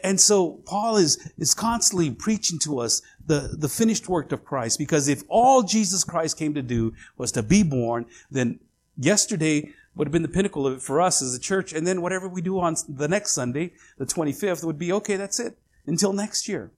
And 0.04 0.20
so 0.20 0.60
Paul 0.66 0.96
is, 0.96 1.32
is 1.38 1.54
constantly 1.54 2.10
preaching 2.10 2.58
to 2.58 2.80
us 2.80 3.00
the, 3.24 3.56
the 3.56 3.70
finished 3.70 4.06
work 4.06 4.32
of 4.32 4.44
Christ 4.44 4.78
because 4.78 5.08
if 5.08 5.22
all 5.28 5.62
Jesus 5.62 6.04
Christ 6.04 6.36
came 6.36 6.52
to 6.52 6.62
do 6.62 6.92
was 7.16 7.32
to 7.32 7.42
be 7.42 7.62
born, 7.62 8.04
then 8.30 8.58
yesterday 9.00 9.72
would 9.94 10.06
have 10.06 10.12
been 10.12 10.22
the 10.22 10.28
pinnacle 10.28 10.66
of 10.66 10.74
it 10.74 10.82
for 10.82 11.00
us 11.00 11.20
as 11.22 11.34
a 11.34 11.40
church. 11.40 11.72
And 11.72 11.86
then 11.86 12.02
whatever 12.02 12.28
we 12.28 12.42
do 12.42 12.60
on 12.60 12.76
the 12.88 13.08
next 13.08 13.32
Sunday, 13.32 13.72
the 13.98 14.06
25th, 14.06 14.64
would 14.64 14.78
be 14.78 14.92
okay, 14.92 15.16
that's 15.16 15.40
it 15.40 15.58
until 15.86 16.12
next 16.12 16.48
year. 16.48 16.70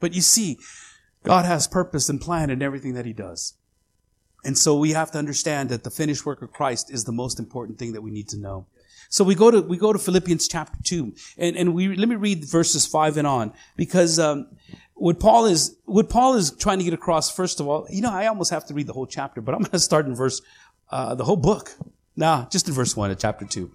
But 0.00 0.14
you 0.14 0.20
see, 0.20 0.58
God 1.22 1.44
has 1.44 1.66
purpose 1.66 2.08
and 2.08 2.20
plan 2.20 2.50
in 2.50 2.62
everything 2.62 2.94
that 2.94 3.06
he 3.06 3.12
does. 3.12 3.54
And 4.44 4.56
so 4.56 4.76
we 4.76 4.92
have 4.92 5.10
to 5.12 5.18
understand 5.18 5.68
that 5.68 5.84
the 5.84 5.90
finished 5.90 6.24
work 6.24 6.42
of 6.42 6.52
Christ 6.52 6.90
is 6.92 7.04
the 7.04 7.12
most 7.12 7.38
important 7.38 7.78
thing 7.78 7.92
that 7.92 8.02
we 8.02 8.10
need 8.10 8.28
to 8.28 8.38
know. 8.38 8.66
So 9.10 9.24
we 9.24 9.34
go 9.34 9.50
to 9.50 9.62
we 9.62 9.78
go 9.78 9.92
to 9.92 9.98
Philippians 9.98 10.48
chapter 10.48 10.78
two, 10.84 11.14
and 11.38 11.56
and 11.56 11.74
we 11.74 11.96
let 11.96 12.08
me 12.08 12.14
read 12.14 12.44
verses 12.44 12.86
five 12.86 13.16
and 13.16 13.26
on 13.26 13.54
because 13.74 14.18
um, 14.18 14.48
what 14.94 15.18
Paul 15.18 15.46
is 15.46 15.76
what 15.86 16.10
Paul 16.10 16.34
is 16.34 16.50
trying 16.50 16.78
to 16.78 16.84
get 16.84 16.92
across. 16.92 17.34
First 17.34 17.58
of 17.58 17.66
all, 17.66 17.86
you 17.88 18.02
know, 18.02 18.10
I 18.10 18.26
almost 18.26 18.50
have 18.50 18.66
to 18.66 18.74
read 18.74 18.86
the 18.86 18.92
whole 18.92 19.06
chapter, 19.06 19.40
but 19.40 19.54
I'm 19.54 19.62
going 19.62 19.70
to 19.70 19.78
start 19.78 20.06
in 20.06 20.14
verse 20.14 20.42
uh, 20.90 21.14
the 21.14 21.24
whole 21.24 21.36
book. 21.36 21.76
Nah, 22.16 22.48
just 22.48 22.68
in 22.68 22.74
verse 22.74 22.96
one 22.96 23.10
of 23.10 23.18
chapter 23.18 23.44
two. 23.44 23.70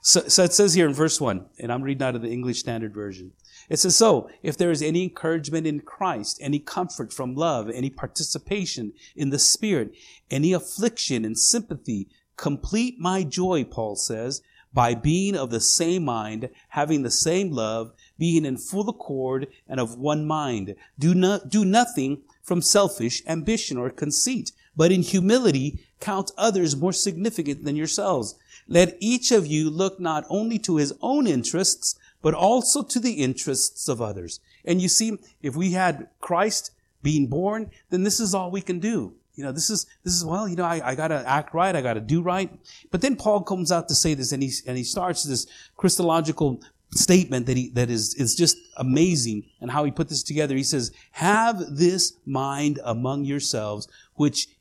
So, 0.00 0.28
so 0.28 0.44
it 0.44 0.52
says 0.52 0.74
here 0.74 0.86
in 0.86 0.94
verse 0.94 1.20
one, 1.20 1.46
and 1.58 1.72
I'm 1.72 1.82
reading 1.82 2.06
out 2.06 2.14
of 2.14 2.22
the 2.22 2.30
English 2.30 2.60
Standard 2.60 2.94
Version. 2.94 3.32
It 3.68 3.78
says, 3.78 3.96
So, 3.96 4.30
if 4.42 4.56
there 4.56 4.70
is 4.70 4.82
any 4.82 5.02
encouragement 5.02 5.66
in 5.66 5.80
Christ, 5.80 6.38
any 6.40 6.58
comfort 6.58 7.12
from 7.12 7.34
love, 7.34 7.68
any 7.70 7.90
participation 7.90 8.92
in 9.16 9.30
the 9.30 9.38
Spirit, 9.38 9.92
any 10.30 10.52
affliction 10.52 11.24
and 11.24 11.36
sympathy, 11.36 12.08
complete 12.36 12.98
my 12.98 13.24
joy, 13.24 13.64
Paul 13.64 13.96
says, 13.96 14.42
by 14.72 14.94
being 14.94 15.34
of 15.34 15.50
the 15.50 15.60
same 15.60 16.04
mind, 16.04 16.50
having 16.68 17.02
the 17.02 17.10
same 17.10 17.50
love, 17.50 17.92
being 18.18 18.44
in 18.44 18.58
full 18.58 18.88
accord 18.88 19.48
and 19.66 19.80
of 19.80 19.98
one 19.98 20.26
mind. 20.26 20.74
Do 20.98 21.14
not, 21.14 21.48
do 21.48 21.64
nothing 21.64 22.22
from 22.42 22.60
selfish 22.60 23.22
ambition 23.26 23.78
or 23.78 23.90
conceit, 23.90 24.52
but 24.76 24.92
in 24.92 25.02
humility 25.02 25.86
count 26.00 26.30
others 26.36 26.76
more 26.76 26.92
significant 26.92 27.64
than 27.64 27.76
yourselves. 27.76 28.36
Let 28.68 28.96
each 29.00 29.32
of 29.32 29.46
you 29.46 29.70
look 29.70 30.00
not 30.00 30.24
only 30.28 30.58
to 30.60 30.76
his 30.76 30.92
own 31.00 31.26
interests, 31.26 31.98
but 32.22 32.34
also 32.34 32.82
to 32.82 32.98
the 32.98 33.22
interests 33.22 33.88
of 33.88 34.02
others. 34.02 34.40
And 34.64 34.82
you 34.82 34.88
see, 34.88 35.18
if 35.42 35.54
we 35.54 35.72
had 35.72 36.08
Christ 36.20 36.72
being 37.02 37.28
born, 37.28 37.70
then 37.90 38.02
this 38.02 38.18
is 38.18 38.34
all 38.34 38.50
we 38.50 38.60
can 38.60 38.80
do. 38.80 39.14
You 39.36 39.44
know, 39.44 39.52
this 39.52 39.70
is, 39.70 39.86
this 40.02 40.14
is, 40.14 40.24
well, 40.24 40.48
you 40.48 40.56
know, 40.56 40.64
I, 40.64 40.80
I 40.82 40.94
gotta 40.94 41.22
act 41.26 41.54
right, 41.54 41.76
I 41.76 41.82
gotta 41.82 42.00
do 42.00 42.22
right. 42.22 42.50
But 42.90 43.02
then 43.02 43.16
Paul 43.16 43.42
comes 43.42 43.70
out 43.70 43.86
to 43.88 43.94
say 43.94 44.14
this 44.14 44.32
and 44.32 44.42
he, 44.42 44.50
and 44.66 44.76
he 44.76 44.82
starts 44.82 45.22
this 45.22 45.46
Christological 45.76 46.60
statement 46.92 47.46
that 47.46 47.56
he, 47.56 47.68
that 47.70 47.90
is, 47.90 48.14
is 48.14 48.34
just 48.34 48.56
amazing 48.76 49.44
and 49.60 49.70
how 49.70 49.84
he 49.84 49.90
put 49.90 50.08
this 50.08 50.22
together. 50.22 50.56
He 50.56 50.62
says, 50.62 50.90
have 51.12 51.76
this 51.76 52.14
mind 52.24 52.80
among 52.82 53.24
yourselves, 53.24 53.86
which 54.14 54.48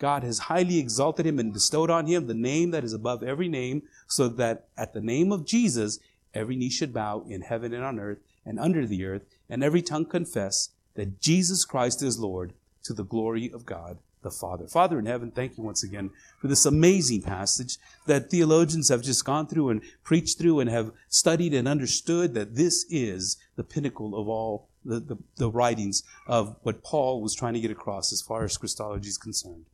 God 0.00 0.24
has 0.24 0.38
highly 0.38 0.78
exalted 0.78 1.26
him 1.26 1.38
and 1.38 1.52
bestowed 1.52 1.90
on 1.90 2.06
him 2.06 2.26
the 2.26 2.34
name 2.34 2.70
that 2.70 2.84
is 2.84 2.94
above 2.94 3.22
every 3.22 3.48
name, 3.48 3.82
so 4.08 4.28
that 4.28 4.66
at 4.76 4.94
the 4.94 5.00
name 5.00 5.30
of 5.30 5.44
Jesus, 5.44 6.00
every 6.34 6.56
knee 6.56 6.70
should 6.70 6.94
bow 6.94 7.22
in 7.28 7.42
heaven 7.42 7.74
and 7.74 7.84
on 7.84 8.00
earth 8.00 8.18
and 8.44 8.58
under 8.58 8.86
the 8.86 9.04
earth, 9.04 9.26
and 9.48 9.62
every 9.62 9.82
tongue 9.82 10.06
confess 10.06 10.70
that 10.94 11.20
Jesus 11.20 11.66
Christ 11.66 12.02
is 12.02 12.18
Lord 12.18 12.54
to 12.82 12.94
the 12.94 13.04
glory 13.04 13.50
of 13.52 13.66
God 13.66 13.98
the 14.22 14.30
Father. 14.30 14.66
Father 14.66 14.98
in 14.98 15.06
heaven, 15.06 15.30
thank 15.30 15.56
you 15.56 15.64
once 15.64 15.82
again 15.82 16.10
for 16.40 16.48
this 16.48 16.66
amazing 16.66 17.22
passage 17.22 17.78
that 18.06 18.30
theologians 18.30 18.88
have 18.88 19.02
just 19.02 19.24
gone 19.24 19.46
through 19.46 19.70
and 19.70 19.82
preached 20.02 20.38
through 20.38 20.60
and 20.60 20.68
have 20.68 20.92
studied 21.08 21.54
and 21.54 21.66
understood 21.68 22.34
that 22.34 22.54
this 22.54 22.84
is 22.90 23.38
the 23.56 23.64
pinnacle 23.64 24.18
of 24.18 24.28
all 24.28 24.68
the, 24.84 25.00
the, 25.00 25.16
the 25.36 25.50
writings 25.50 26.02
of 26.26 26.56
what 26.62 26.82
Paul 26.82 27.22
was 27.22 27.34
trying 27.34 27.54
to 27.54 27.60
get 27.60 27.70
across 27.70 28.12
as 28.12 28.22
far 28.22 28.44
as 28.44 28.56
Christology 28.56 29.08
is 29.08 29.18
concerned. 29.18 29.64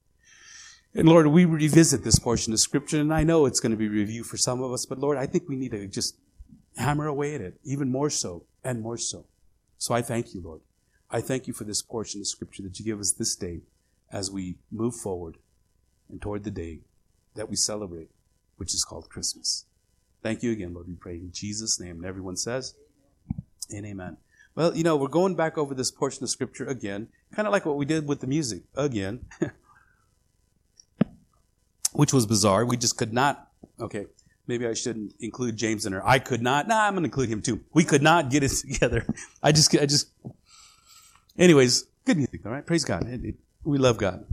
And 0.96 1.06
Lord, 1.06 1.26
we 1.26 1.44
revisit 1.44 2.04
this 2.04 2.18
portion 2.18 2.54
of 2.54 2.58
Scripture, 2.58 2.98
and 2.98 3.12
I 3.12 3.22
know 3.22 3.44
it's 3.44 3.60
going 3.60 3.72
to 3.72 3.76
be 3.76 3.86
review 3.86 4.24
for 4.24 4.38
some 4.38 4.62
of 4.62 4.72
us, 4.72 4.86
but 4.86 4.98
Lord, 4.98 5.18
I 5.18 5.26
think 5.26 5.46
we 5.46 5.54
need 5.54 5.72
to 5.72 5.86
just 5.86 6.16
hammer 6.78 7.06
away 7.06 7.34
at 7.34 7.42
it, 7.42 7.60
even 7.64 7.92
more 7.92 8.08
so 8.08 8.44
and 8.64 8.80
more 8.80 8.96
so. 8.96 9.26
So 9.76 9.94
I 9.94 10.00
thank 10.00 10.32
you, 10.32 10.40
Lord. 10.40 10.62
I 11.10 11.20
thank 11.20 11.46
you 11.46 11.52
for 11.52 11.64
this 11.64 11.82
portion 11.82 12.22
of 12.22 12.26
Scripture 12.26 12.62
that 12.62 12.78
you 12.78 12.84
give 12.86 12.98
us 12.98 13.12
this 13.12 13.36
day 13.36 13.60
as 14.10 14.30
we 14.30 14.56
move 14.72 14.94
forward 14.94 15.36
and 16.08 16.22
toward 16.22 16.44
the 16.44 16.50
day 16.50 16.80
that 17.34 17.50
we 17.50 17.56
celebrate, 17.56 18.08
which 18.56 18.72
is 18.72 18.82
called 18.82 19.10
Christmas. 19.10 19.66
Thank 20.22 20.42
you 20.42 20.50
again, 20.50 20.72
Lord. 20.72 20.88
We 20.88 20.94
pray 20.94 21.16
in 21.16 21.30
Jesus' 21.30 21.78
name. 21.78 21.96
And 21.96 22.06
everyone 22.06 22.36
says, 22.36 22.74
and 23.70 23.84
amen. 23.84 24.16
Well, 24.54 24.74
you 24.74 24.82
know, 24.82 24.96
we're 24.96 25.08
going 25.08 25.34
back 25.34 25.58
over 25.58 25.74
this 25.74 25.90
portion 25.90 26.24
of 26.24 26.30
Scripture 26.30 26.64
again, 26.64 27.08
kind 27.34 27.46
of 27.46 27.52
like 27.52 27.66
what 27.66 27.76
we 27.76 27.84
did 27.84 28.08
with 28.08 28.20
the 28.20 28.26
music 28.26 28.62
again, 28.74 29.26
which 31.96 32.12
was 32.12 32.26
bizarre. 32.26 32.64
We 32.64 32.76
just 32.76 32.96
could 32.96 33.12
not, 33.12 33.48
okay, 33.80 34.06
maybe 34.46 34.66
I 34.66 34.74
shouldn't 34.74 35.14
include 35.20 35.56
James 35.56 35.86
in 35.86 35.92
her. 35.92 36.06
I 36.06 36.18
could 36.18 36.42
not, 36.42 36.68
nah, 36.68 36.86
I'm 36.86 36.94
to 36.96 37.02
include 37.04 37.28
him 37.28 37.42
too. 37.42 37.60
We 37.72 37.84
could 37.84 38.02
not 38.02 38.30
get 38.30 38.42
it 38.42 38.50
together. 38.60 39.06
I 39.42 39.52
just, 39.52 39.74
I 39.74 39.86
just, 39.86 40.08
Anyways, 41.38 41.86
good 42.04 42.16
music, 42.16 42.46
all 42.46 42.52
right? 42.52 42.64
Praise 42.66 42.84
God. 42.84 43.06
It- 43.08 43.24
it- 43.24 43.34
we 43.64 43.78
love 43.78 43.96
God. 43.98 44.24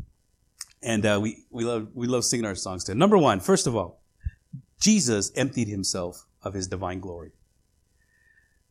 And 0.83 1.05
uh, 1.05 1.19
we, 1.21 1.43
we, 1.49 1.63
love, 1.63 1.87
we 1.95 2.05
love 2.07 2.23
singing 2.23 2.45
our 2.45 2.53
songs 2.55 2.83
to. 2.83 2.93
Number 2.95 3.17
one, 3.17 3.39
first 3.39 3.65
of 3.65 3.75
all, 3.75 4.03
Jesus 4.79 5.31
emptied 5.35 5.67
himself 5.69 6.25
of 6.43 6.53
his 6.53 6.67
divine 6.67 6.99
glory. 6.99 7.31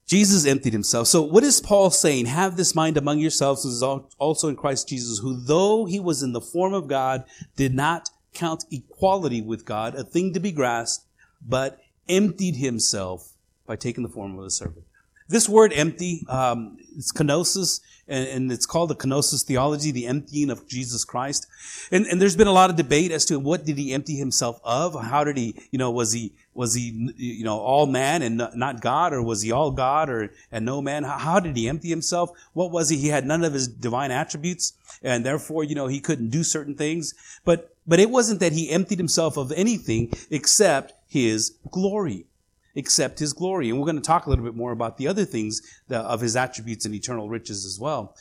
Jesus 0.07 0.47
emptied 0.47 0.73
himself. 0.73 1.09
So 1.09 1.23
what 1.23 1.43
is 1.43 1.61
Paul 1.61 1.91
saying? 1.91 2.27
Have 2.27 2.57
this 2.57 2.75
mind 2.75 2.97
among 2.97 3.19
yourselves, 3.19 3.65
which 3.65 3.73
is 3.73 3.83
also 3.83 4.49
in 4.49 4.57
Christ 4.57 4.89
Jesus, 4.89 5.19
who 5.19 5.35
though 5.43 5.85
he 5.87 5.99
was 5.99 6.23
in 6.23 6.33
the 6.33 6.41
form 6.41 6.75
of 6.75 6.87
God, 6.87 7.25
did 7.57 7.75
not 7.75 8.11
count 8.35 8.64
equality 8.71 9.40
with 9.42 9.64
God 9.64 9.95
a 9.95 10.05
thing 10.05 10.33
to 10.33 10.40
be 10.40 10.53
grasped, 10.53 11.07
but 11.47 11.81
emptied 12.09 12.57
himself 12.57 13.33
by 13.66 13.77
taking 13.77 14.03
the 14.03 14.09
form 14.09 14.38
of 14.38 14.45
a 14.45 14.51
servant. 14.51 14.85
This 15.29 15.49
word 15.49 15.73
empty, 15.73 16.27
um, 16.29 16.77
it's 16.97 17.12
kenosis, 17.12 17.81
and, 18.09 18.29
and 18.29 18.53
it's 18.53 18.66
called 18.66 18.90
the 18.90 18.95
kenosis 18.95 19.45
theology, 19.45 19.90
the 19.90 20.07
emptying 20.07 20.51
of 20.51 20.68
Jesus 20.68 21.05
Christ. 21.05 21.47
And, 21.90 22.07
and 22.07 22.21
there's 22.21 22.37
been 22.37 22.49
a 22.49 22.53
lot 22.53 22.68
of 22.68 22.77
debate 22.77 23.12
as 23.12 23.25
to 23.27 23.38
what 23.38 23.64
did 23.64 23.79
he 23.79 23.95
empty 23.95 24.16
himself 24.16 24.61
of? 24.62 25.01
How 25.01 25.25
did 25.25 25.38
he, 25.38 25.55
you 25.71 25.79
know, 25.79 25.90
was 25.90 26.12
he, 26.12 26.33
was 26.53 26.75
he, 26.75 27.12
you 27.16 27.45
know, 27.45 27.59
all 27.59 27.87
man 27.87 28.21
and 28.21 28.37
not- 28.37 28.83
God, 28.83 29.14
or 29.14 29.23
was 29.23 29.40
he 29.42 29.53
all 29.53 29.71
God 29.71 30.11
or, 30.11 30.31
and 30.51 30.66
no 30.66 30.83
man? 30.83 31.05
How, 31.05 31.16
how 31.16 31.40
did 31.40 31.57
he 31.57 31.68
empty 31.68 31.88
himself? 31.88 32.31
What 32.53 32.71
was 32.71 32.90
he? 32.90 32.99
He 32.99 33.09
had 33.09 33.25
none 33.25 33.45
of 33.45 33.55
his 33.55 33.68
divine 33.68 34.11
attributes, 34.11 34.75
and 35.03 35.25
therefore, 35.25 35.64
you 35.64 35.75
know, 35.75 35.87
he 35.87 36.01
couldn't 36.01 36.29
do 36.29 36.42
certain 36.42 36.75
things. 36.75 37.14
But, 37.45 37.72
but 37.87 38.01
it 38.01 38.11
wasn't 38.11 38.40
that 38.40 38.53
he 38.53 38.71
emptied 38.71 38.99
himself 38.99 39.37
of 39.37 39.53
anything 39.53 40.12
except 40.31 40.95
his 41.07 41.57
glory 41.71 42.27
except 42.75 43.18
his 43.18 43.33
glory. 43.33 43.68
And 43.68 43.79
we're 43.79 43.87
going 43.87 43.97
to 43.97 44.03
talk 44.03 44.27
a 44.27 44.31
little 44.31 44.45
bit 44.45 44.55
more 44.55 44.73
about 44.73 44.97
the 44.97 45.09
other 45.09 45.25
things 45.25 45.62
of 45.90 46.21
his 46.21 46.37
attributes 46.37 46.85
and 46.85 46.95
eternal 46.95 47.29
riches 47.29 47.64
as 47.64 47.79
well. 47.79 48.16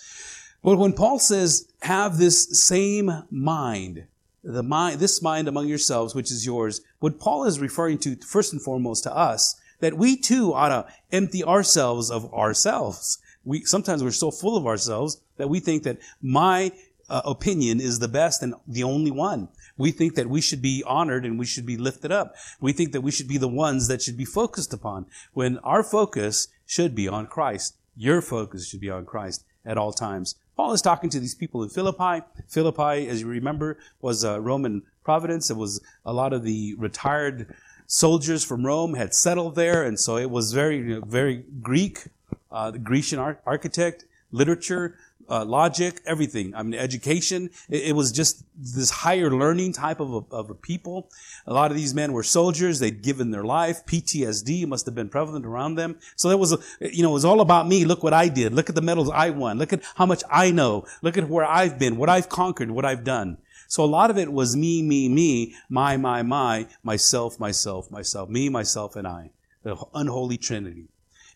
But 0.63 0.77
when 0.77 0.93
Paul 0.93 1.19
says, 1.19 1.71
have 1.81 2.17
this 2.17 2.59
same 2.59 3.23
mind, 3.31 4.05
the 4.43 4.63
mind, 4.63 4.99
this 4.99 5.21
mind 5.21 5.47
among 5.47 5.67
yourselves, 5.67 6.13
which 6.13 6.31
is 6.31 6.45
yours, 6.45 6.81
what 6.99 7.19
Paul 7.19 7.45
is 7.45 7.59
referring 7.59 7.97
to 7.99 8.15
first 8.17 8.53
and 8.53 8.61
foremost 8.61 9.03
to 9.03 9.15
us, 9.15 9.59
that 9.79 9.97
we 9.97 10.15
too 10.15 10.53
ought 10.53 10.69
to 10.69 10.85
empty 11.11 11.43
ourselves 11.43 12.11
of 12.11 12.31
ourselves. 12.33 13.17
We, 13.43 13.63
sometimes 13.65 14.03
we're 14.03 14.11
so 14.11 14.29
full 14.29 14.55
of 14.55 14.67
ourselves 14.67 15.19
that 15.37 15.49
we 15.49 15.59
think 15.59 15.81
that 15.83 15.97
my 16.21 16.71
uh, 17.11 17.21
opinion 17.25 17.81
is 17.81 17.99
the 17.99 18.07
best 18.07 18.41
and 18.41 18.55
the 18.67 18.83
only 18.83 19.11
one. 19.11 19.49
We 19.77 19.91
think 19.91 20.15
that 20.15 20.29
we 20.29 20.41
should 20.41 20.61
be 20.61 20.83
honored 20.87 21.25
and 21.25 21.37
we 21.37 21.45
should 21.45 21.65
be 21.65 21.77
lifted 21.77 22.11
up. 22.11 22.35
We 22.59 22.71
think 22.71 22.93
that 22.93 23.01
we 23.01 23.11
should 23.11 23.27
be 23.27 23.37
the 23.37 23.47
ones 23.47 23.87
that 23.87 24.01
should 24.01 24.17
be 24.17 24.25
focused 24.25 24.73
upon 24.73 25.05
when 25.33 25.57
our 25.59 25.83
focus 25.83 26.47
should 26.65 26.95
be 26.95 27.07
on 27.07 27.27
Christ. 27.27 27.75
Your 27.97 28.21
focus 28.21 28.67
should 28.67 28.79
be 28.79 28.89
on 28.89 29.05
Christ 29.05 29.43
at 29.65 29.77
all 29.77 29.91
times. 29.91 30.35
Paul 30.55 30.73
is 30.73 30.81
talking 30.81 31.09
to 31.09 31.19
these 31.19 31.35
people 31.35 31.63
in 31.63 31.69
Philippi. 31.69 32.25
Philippi, 32.47 33.07
as 33.07 33.21
you 33.21 33.27
remember, 33.27 33.77
was 33.99 34.23
a 34.23 34.39
Roman 34.39 34.83
providence. 35.03 35.49
It 35.49 35.57
was 35.57 35.81
a 36.05 36.13
lot 36.13 36.33
of 36.33 36.43
the 36.43 36.75
retired 36.77 37.53
soldiers 37.87 38.45
from 38.45 38.65
Rome 38.65 38.93
had 38.93 39.13
settled 39.13 39.55
there, 39.55 39.83
and 39.83 39.99
so 39.99 40.15
it 40.15 40.29
was 40.29 40.53
very, 40.53 41.01
very 41.05 41.43
Greek, 41.61 42.05
uh, 42.51 42.71
the 42.71 42.79
Grecian 42.79 43.19
ar- 43.19 43.39
architect, 43.45 44.05
literature, 44.31 44.97
uh, 45.31 45.45
logic, 45.45 46.01
everything. 46.05 46.53
I 46.53 46.61
mean, 46.61 46.79
education. 46.79 47.49
It, 47.69 47.83
it 47.89 47.95
was 47.95 48.11
just 48.11 48.43
this 48.55 48.89
higher 48.89 49.31
learning 49.31 49.73
type 49.73 50.01
of 50.01 50.13
a, 50.13 50.35
of 50.35 50.49
a 50.49 50.53
people. 50.53 51.09
A 51.47 51.53
lot 51.53 51.71
of 51.71 51.77
these 51.77 51.93
men 51.93 52.11
were 52.11 52.23
soldiers. 52.23 52.79
They'd 52.79 53.01
given 53.01 53.31
their 53.31 53.45
life. 53.45 53.85
PTSD 53.85 54.67
must 54.67 54.85
have 54.85 54.93
been 54.93 55.09
prevalent 55.09 55.45
around 55.45 55.75
them. 55.75 55.97
So 56.17 56.27
that 56.27 56.37
was, 56.37 56.51
a, 56.51 56.59
you 56.81 57.01
know, 57.01 57.11
it 57.11 57.13
was 57.13 57.25
all 57.25 57.39
about 57.39 57.67
me. 57.67 57.85
Look 57.85 58.03
what 58.03 58.13
I 58.13 58.27
did. 58.27 58.53
Look 58.53 58.69
at 58.69 58.75
the 58.75 58.81
medals 58.81 59.09
I 59.09 59.29
won. 59.29 59.57
Look 59.57 59.71
at 59.71 59.81
how 59.95 60.05
much 60.05 60.21
I 60.29 60.51
know. 60.51 60.85
Look 61.01 61.17
at 61.17 61.29
where 61.29 61.45
I've 61.45 61.79
been, 61.79 61.95
what 61.95 62.09
I've 62.09 62.27
conquered, 62.27 62.69
what 62.69 62.83
I've 62.83 63.05
done. 63.05 63.37
So 63.69 63.85
a 63.85 63.85
lot 63.85 64.09
of 64.09 64.17
it 64.17 64.33
was 64.33 64.57
me, 64.57 64.81
me, 64.81 65.07
me, 65.07 65.55
my, 65.69 65.95
my, 65.95 66.23
my, 66.23 66.67
myself, 66.83 67.39
myself, 67.39 67.89
myself, 67.89 68.27
me, 68.27 68.49
myself, 68.49 68.97
and 68.97 69.07
I. 69.07 69.31
The 69.63 69.77
unholy 69.93 70.37
trinity. 70.37 70.89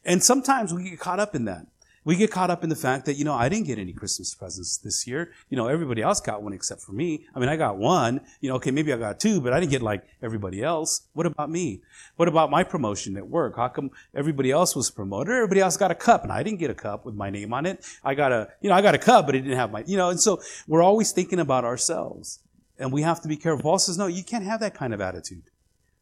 And 0.04 0.22
sometimes 0.22 0.74
we 0.74 0.90
get 0.90 1.00
caught 1.00 1.22
up 1.22 1.34
in 1.34 1.46
that. 1.46 1.66
We 2.06 2.16
get 2.16 2.30
caught 2.30 2.52
up 2.52 2.64
in 2.64 2.70
the 2.70 2.76
fact 2.76 3.08
that, 3.08 3.16
you 3.16 3.26
know, 3.26 3.34
I 3.34 3.50
didn't 3.50 3.66
get 3.66 3.80
any 3.80 3.92
Christmas 3.92 4.36
presents 4.36 4.78
this 4.78 5.08
year. 5.08 5.32
You 5.50 5.58
know, 5.58 5.68
everybody 5.68 6.04
else 6.04 6.22
got 6.22 6.44
one 6.44 6.54
except 6.54 6.82
for 6.82 6.92
me. 6.92 7.26
I 7.34 7.40
mean, 7.40 7.50
I 7.50 7.56
got 7.56 7.78
one. 7.78 8.22
You 8.42 8.50
know, 8.50 8.56
okay, 8.58 8.70
maybe 8.70 8.94
I 8.94 8.98
got 8.98 9.20
two, 9.20 9.42
but 9.42 9.54
I 9.54 9.60
didn't 9.60 9.72
get 9.72 9.82
like 9.82 10.04
everybody 10.22 10.62
else. 10.62 11.02
What 11.14 11.26
about 11.26 11.50
me? 11.50 11.82
What 12.16 12.28
about 12.28 12.52
my 12.52 12.64
promotion 12.64 13.18
at 13.18 13.28
work? 13.28 13.56
How 13.56 13.70
come 13.70 13.90
everybody 14.14 14.52
else 14.52 14.76
was 14.76 14.92
promoted? 14.92 15.34
Everybody 15.34 15.62
else 15.62 15.78
got 15.78 15.90
a 15.90 15.96
cup 15.96 16.22
and 16.24 16.32
I 16.32 16.44
didn't 16.44 16.60
get 16.60 16.70
a 16.70 16.76
cup 16.76 17.06
with 17.06 17.16
my 17.16 17.32
name 17.32 17.52
on 17.54 17.66
it. 17.66 17.84
I 18.04 18.14
got 18.14 18.32
a, 18.32 18.50
you 18.62 18.70
know, 18.70 18.76
I 18.76 18.84
got 18.84 18.94
a 18.94 19.00
cup, 19.00 19.26
but 19.26 19.34
it 19.34 19.42
didn't 19.42 19.58
have 19.58 19.72
my, 19.72 19.84
you 19.88 19.98
know, 19.98 20.10
and 20.10 20.20
so 20.20 20.40
we're 20.68 20.84
always 20.84 21.12
thinking 21.12 21.40
about 21.40 21.66
ourselves 21.66 22.40
and 22.78 22.92
we 22.92 23.02
have 23.02 23.20
to 23.24 23.28
be 23.28 23.36
careful. 23.36 23.64
Paul 23.64 23.80
says, 23.80 23.98
no, 23.98 24.06
you 24.06 24.24
can't 24.24 24.46
have 24.46 24.60
that 24.60 24.76
kind 24.76 24.94
of 24.94 25.02
attitude 25.02 25.50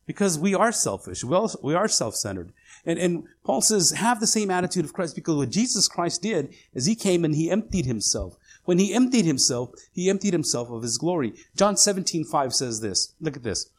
because 0.05 0.37
we 0.37 0.53
are 0.53 0.73
selfish. 0.73 1.23
We, 1.23 1.33
also, 1.33 1.59
we 1.63 1.75
are 1.75 1.87
self-centered. 1.87 2.51
And, 2.85 2.99
and 2.99 3.23
Paul 3.43 3.61
says, 3.61 3.91
have 3.91 4.19
the 4.19 4.27
same 4.27 4.51
attitude 4.51 4.85
of 4.85 4.93
Christ 4.93 5.15
because 5.15 5.35
what 5.35 5.49
Jesus 5.49 5.87
Christ 5.87 6.21
did 6.21 6.53
is 6.73 6.85
he 6.85 6.95
came 6.95 7.23
and 7.23 7.35
he 7.35 7.49
emptied 7.49 7.85
himself. 7.85 8.35
When 8.65 8.77
he 8.77 8.93
emptied 8.93 9.25
himself, 9.25 9.71
he 9.91 10.09
emptied 10.09 10.33
himself 10.33 10.69
of 10.69 10.83
his 10.83 10.97
glory. 10.97 11.33
John 11.55 11.77
17, 11.77 12.25
5 12.25 12.53
says 12.53 12.81
this. 12.81 13.13
Look 13.19 13.37
at 13.37 13.43
this. 13.43 13.69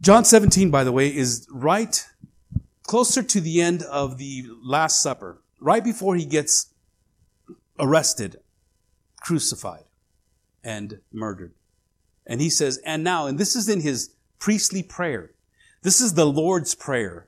John 0.00 0.24
17, 0.24 0.70
by 0.70 0.84
the 0.84 0.92
way, 0.92 1.14
is 1.14 1.46
right 1.50 2.06
closer 2.84 3.22
to 3.22 3.40
the 3.40 3.60
end 3.60 3.82
of 3.82 4.18
the 4.18 4.46
Last 4.62 5.02
Supper, 5.02 5.42
right 5.60 5.84
before 5.84 6.16
he 6.16 6.24
gets 6.24 6.72
arrested, 7.78 8.36
crucified, 9.20 9.84
and 10.64 11.00
murdered. 11.12 11.52
And 12.26 12.40
he 12.40 12.50
says, 12.50 12.78
and 12.84 13.02
now, 13.02 13.26
and 13.26 13.38
this 13.38 13.56
is 13.56 13.68
in 13.68 13.80
his 13.80 14.10
priestly 14.38 14.82
prayer. 14.82 15.32
This 15.82 16.00
is 16.00 16.14
the 16.14 16.26
Lord's 16.26 16.74
Prayer. 16.74 17.27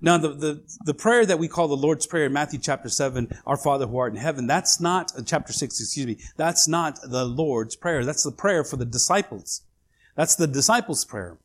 Now, 0.00 0.18
the, 0.18 0.28
the, 0.28 0.62
the 0.84 0.94
prayer 0.94 1.24
that 1.24 1.38
we 1.38 1.48
call 1.48 1.68
the 1.68 1.76
Lord's 1.76 2.06
Prayer 2.06 2.26
in 2.26 2.32
Matthew 2.32 2.58
chapter 2.58 2.88
7, 2.88 3.28
Our 3.46 3.56
Father 3.56 3.86
who 3.86 3.96
art 3.96 4.12
in 4.12 4.18
heaven, 4.18 4.46
that's 4.46 4.80
not, 4.80 5.12
uh, 5.16 5.22
chapter 5.24 5.52
6, 5.52 5.80
excuse 5.80 6.06
me, 6.06 6.18
that's 6.36 6.68
not 6.68 6.98
the 7.02 7.24
Lord's 7.24 7.76
Prayer. 7.76 8.04
That's 8.04 8.22
the 8.22 8.32
prayer 8.32 8.64
for 8.64 8.76
the 8.76 8.84
disciples. 8.84 9.62
That's 10.14 10.36
the 10.36 10.46
disciples' 10.46 11.04
prayer. 11.04 11.38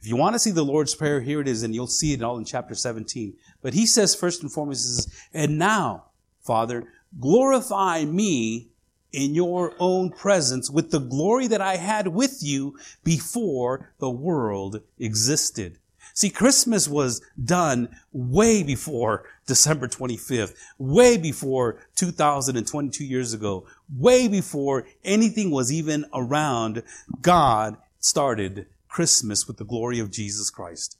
If 0.00 0.08
you 0.08 0.16
want 0.16 0.34
to 0.34 0.38
see 0.38 0.50
the 0.50 0.64
Lord's 0.64 0.94
Prayer, 0.94 1.22
here 1.22 1.40
it 1.40 1.48
is, 1.48 1.62
and 1.62 1.74
you'll 1.74 1.86
see 1.86 2.12
it 2.12 2.22
all 2.22 2.36
in 2.36 2.44
chapter 2.44 2.74
17. 2.74 3.34
But 3.62 3.72
he 3.72 3.86
says, 3.86 4.14
first 4.14 4.42
and 4.42 4.52
foremost, 4.52 4.84
he 4.84 4.94
says, 4.94 5.28
and 5.32 5.58
now, 5.58 6.04
Father, 6.42 6.84
glorify 7.18 8.04
me 8.04 8.68
in 9.12 9.34
your 9.34 9.72
own 9.78 10.10
presence 10.10 10.68
with 10.70 10.90
the 10.90 10.98
glory 10.98 11.46
that 11.46 11.60
I 11.60 11.76
had 11.76 12.08
with 12.08 12.42
you 12.42 12.76
before 13.04 13.92
the 13.98 14.10
world 14.10 14.82
existed. 14.98 15.78
See, 16.16 16.30
Christmas 16.30 16.86
was 16.86 17.20
done 17.44 17.88
way 18.12 18.62
before 18.62 19.24
December 19.46 19.88
25th, 19.88 20.54
way 20.78 21.16
before 21.16 21.80
2022 21.96 23.04
years 23.04 23.34
ago, 23.34 23.66
way 23.98 24.28
before 24.28 24.86
anything 25.04 25.50
was 25.50 25.72
even 25.72 26.04
around. 26.14 26.84
God 27.20 27.76
started 27.98 28.66
Christmas 28.88 29.48
with 29.48 29.56
the 29.56 29.64
glory 29.64 29.98
of 29.98 30.12
Jesus 30.12 30.50
Christ. 30.50 30.96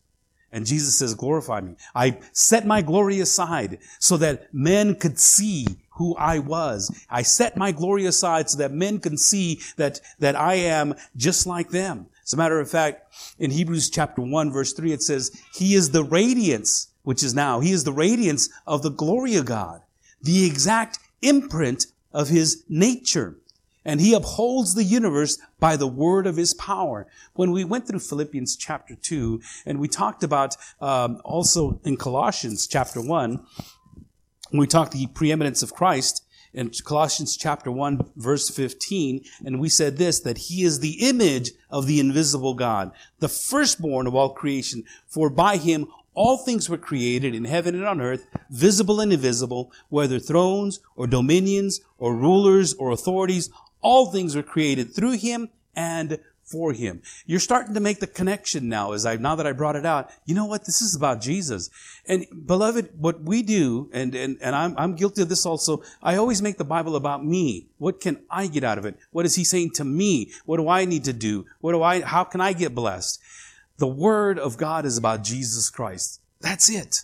And 0.51 0.67
Jesus 0.67 0.97
says, 0.99 1.15
glorify 1.15 1.61
me. 1.61 1.77
I 1.95 2.19
set 2.33 2.67
my 2.67 2.83
glory 2.83 3.21
aside 3.21 3.79
so 4.01 4.17
that 4.17 4.53
men 4.53 4.97
could 4.97 5.21
see 5.21 5.67
who 5.91 6.17
I 6.17 6.41
was. 6.41 6.93
I 7.09 7.23
set 7.23 7.57
my 7.57 7.71
glory 7.71 8.07
aside 8.07 8.51
so 8.51 8.59
that 8.59 8.73
men 8.73 8.99
can 8.99 9.17
see 9.17 9.61
that, 9.77 10.01
that 10.19 10.35
I 10.35 10.55
am 10.55 10.95
just 11.17 11.47
like 11.47 11.71
them. 11.71 12.07
As 12.25 12.33
a 12.33 12.37
matter 12.37 12.59
of 12.59 12.71
fact, 12.71 13.13
in 13.39 13.51
Hebrews 13.51 13.91
chapter 13.91 14.23
1 14.23 14.51
verse 14.51 14.73
3, 14.73 14.93
it 14.93 15.03
says, 15.03 15.31
He 15.55 15.75
is 15.75 15.91
the 15.91 16.05
radiance, 16.05 16.89
which 17.03 17.23
is 17.23 17.35
now, 17.35 17.61
He 17.61 17.73
is 17.73 17.85
the 17.85 17.93
radiance 17.93 18.49
of 18.67 18.83
the 18.83 18.91
glory 18.91 19.37
of 19.37 19.45
God, 19.45 19.83
the 20.23 20.47
exact 20.47 20.99
imprint 21.21 21.87
of 22.13 22.29
His 22.29 22.65
nature. 22.69 23.37
And 23.85 24.01
He 24.01 24.15
upholds 24.15 24.75
the 24.75 24.85
universe 24.85 25.39
by 25.61 25.77
the 25.77 25.87
word 25.87 26.27
of 26.27 26.37
His 26.37 26.55
power. 26.55 27.07
When 27.35 27.53
we 27.53 27.65
went 27.65 27.87
through 27.87 27.99
Philippians 27.99 28.57
chapter 28.57 28.95
2, 28.95 29.43
and 29.67 29.79
we 29.79 29.89
talked 29.89 30.25
about 30.25 30.57
um, 30.81 31.21
also 31.25 31.79
in 31.85 31.99
Colossians 31.99 32.67
chapter 32.67 33.03
1, 33.03 33.45
when 34.51 34.61
we 34.61 34.67
talked 34.67 34.93
the 34.93 35.09
preeminence 35.09 35.63
of 35.63 35.75
Christ, 35.75 36.24
in 36.55 36.71
Colossians 36.85 37.37
chapter 37.37 37.71
1 37.71 38.13
verse 38.17 38.49
15, 38.49 39.25
and 39.45 39.61
we 39.61 39.69
said 39.69 39.97
this, 39.97 40.21
that 40.21 40.39
he 40.39 40.63
is 40.63 40.81
the 40.81 41.07
image 41.07 41.51
of 41.69 41.87
the 41.87 42.01
invisible 42.01 42.55
God, 42.55 42.93
the 43.19 43.29
firstborn 43.29 44.07
of 44.07 44.15
all 44.15 44.31
creation, 44.31 44.85
for 45.07 45.29
by 45.29 45.57
him 45.57 45.89
all 46.15 46.39
things 46.39 46.71
were 46.71 46.79
created 46.79 47.35
in 47.35 47.45
heaven 47.45 47.75
and 47.75 47.85
on 47.85 48.01
earth, 48.01 48.27
visible 48.49 49.01
and 49.01 49.13
invisible, 49.13 49.73
whether 49.89 50.21
thrones 50.21 50.81
or 50.95 51.07
dominions 51.09 51.81
or 51.99 52.15
rulers 52.15 52.73
or 52.75 52.91
authorities, 52.91 53.51
all 53.81 54.07
things 54.07 54.37
were 54.37 54.43
created 54.43 54.95
through 54.95 55.13
him 55.13 55.49
and 55.75 56.19
for 56.55 56.73
him. 56.73 57.03
You're 57.27 57.41
starting 57.41 57.75
to 57.75 57.81
make 57.81 57.99
the 57.99 58.07
connection 58.07 58.69
now 58.69 58.93
as 58.93 59.05
I, 59.05 59.17
now 59.17 59.35
that 59.35 59.45
I 59.45 59.51
brought 59.51 59.75
it 59.75 59.85
out. 59.85 60.09
You 60.25 60.37
know 60.37 60.45
what? 60.47 60.67
This 60.67 60.81
is 60.81 60.95
about 60.95 61.21
Jesus. 61.21 61.69
And 62.07 62.27
beloved, 62.47 62.91
what 62.97 63.23
we 63.23 63.43
do, 63.43 63.91
and, 63.93 64.15
and, 64.15 64.39
and 64.41 64.55
I'm, 64.55 64.77
I'm 64.79 64.95
guilty 64.95 65.23
of 65.23 65.29
this 65.29 65.45
also, 65.45 65.83
I 66.01 66.15
always 66.15 66.41
make 66.41 66.57
the 66.57 66.65
Bible 66.65 66.95
about 66.95 67.25
me. 67.25 67.67
What 67.79 68.01
can 68.01 68.23
I 68.31 68.47
get 68.47 68.63
out 68.63 68.79
of 68.79 68.85
it? 68.85 68.97
What 69.11 69.27
is 69.27 69.35
he 69.35 69.43
saying 69.43 69.71
to 69.75 69.85
me? 69.85 70.31
What 70.45 70.59
do 70.59 70.69
I 70.69 70.85
need 70.85 71.03
to 71.05 71.13
do? 71.13 71.45
What 71.61 71.73
do 71.73 71.83
I, 71.83 72.03
how 72.03 72.23
can 72.23 72.41
I 72.41 72.53
get 72.53 72.73
blessed? 72.73 73.21
The 73.79 73.89
Word 73.89 74.39
of 74.39 74.57
God 74.57 74.85
is 74.85 74.97
about 74.97 75.25
Jesus 75.25 75.71
Christ. 75.71 76.21
That's 76.41 76.71
it. 76.71 77.03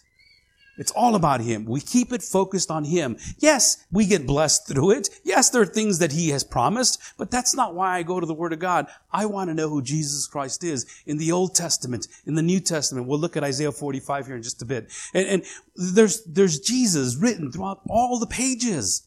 It's 0.81 0.93
all 0.93 1.15
about 1.15 1.43
Him. 1.43 1.67
We 1.67 1.83
keep 1.83 2.11
it 2.11 2.23
focused 2.23 2.71
on 2.71 2.85
Him. 2.85 3.19
Yes, 3.39 3.85
we 3.93 4.07
get 4.07 4.27
blessed 4.27 4.67
through 4.67 4.93
it. 4.93 5.11
Yes, 5.23 5.51
there 5.51 5.61
are 5.61 5.67
things 5.67 5.99
that 5.99 6.13
He 6.13 6.31
has 6.31 6.43
promised, 6.43 6.99
but 7.19 7.31
that's 7.31 7.55
not 7.55 7.75
why 7.75 7.99
I 7.99 8.03
go 8.03 8.19
to 8.19 8.25
the 8.25 8.33
Word 8.33 8.55
of 8.55 8.61
God. 8.61 8.87
I 9.13 9.27
want 9.27 9.51
to 9.51 9.55
know 9.55 9.69
who 9.69 9.83
Jesus 9.83 10.27
Christ 10.27 10.65
is 10.65 10.87
in 11.05 11.19
the 11.19 11.33
Old 11.33 11.55
Testament, 11.55 12.09
in 12.25 12.35
the 12.35 12.43
New 12.43 12.61
Testament. 12.61 13.07
We'll 13.07 13.19
look 13.19 13.37
at 13.37 13.45
Isaiah 13.45 13.73
45 13.73 14.27
here 14.27 14.37
in 14.37 14.43
just 14.43 14.63
a 14.63 14.65
bit. 14.65 14.91
And, 15.13 15.27
and 15.29 15.45
there's, 15.77 16.25
there's 16.25 16.59
Jesus 16.59 17.15
written 17.15 17.53
throughout 17.53 17.83
all 17.87 18.19
the 18.19 18.27
pages. 18.27 19.07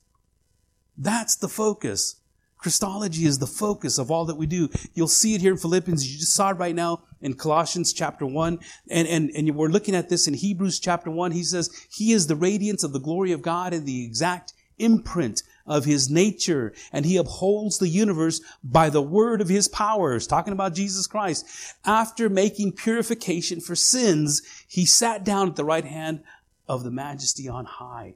That's 0.95 1.35
the 1.35 1.49
focus. 1.49 2.17
Christology 2.63 3.25
is 3.25 3.39
the 3.39 3.45
focus 3.45 3.97
of 3.97 4.09
all 4.09 4.23
that 4.25 4.35
we 4.35 4.47
do. 4.47 4.69
You'll 4.93 5.09
see 5.09 5.35
it 5.35 5.41
here 5.41 5.51
in 5.51 5.57
Philippians. 5.57 6.09
You 6.09 6.17
just 6.17 6.33
saw 6.33 6.51
it 6.51 6.57
right 6.57 6.73
now 6.73 7.03
in 7.19 7.33
Colossians 7.33 7.91
chapter 7.91 8.25
1. 8.25 8.57
And, 8.89 9.07
and, 9.07 9.29
and 9.35 9.53
we're 9.53 9.67
looking 9.67 9.93
at 9.93 10.07
this 10.07 10.29
in 10.29 10.33
Hebrews 10.33 10.79
chapter 10.79 11.11
1. 11.11 11.33
He 11.33 11.43
says, 11.43 11.69
He 11.91 12.13
is 12.13 12.27
the 12.27 12.37
radiance 12.37 12.85
of 12.85 12.93
the 12.93 13.01
glory 13.01 13.33
of 13.33 13.41
God 13.41 13.73
and 13.73 13.85
the 13.85 14.05
exact 14.05 14.53
imprint 14.79 15.43
of 15.67 15.83
His 15.83 16.09
nature. 16.09 16.73
And 16.93 17.05
He 17.05 17.17
upholds 17.17 17.79
the 17.79 17.89
universe 17.89 18.39
by 18.63 18.89
the 18.89 19.01
word 19.01 19.41
of 19.41 19.49
His 19.49 19.67
powers. 19.67 20.25
Talking 20.25 20.53
about 20.53 20.73
Jesus 20.73 21.05
Christ. 21.05 21.45
After 21.83 22.29
making 22.29 22.71
purification 22.71 23.59
for 23.59 23.75
sins, 23.75 24.41
He 24.69 24.85
sat 24.85 25.25
down 25.25 25.49
at 25.49 25.57
the 25.57 25.65
right 25.65 25.85
hand 25.85 26.23
of 26.69 26.85
the 26.85 26.91
majesty 26.91 27.49
on 27.49 27.65
high. 27.65 28.15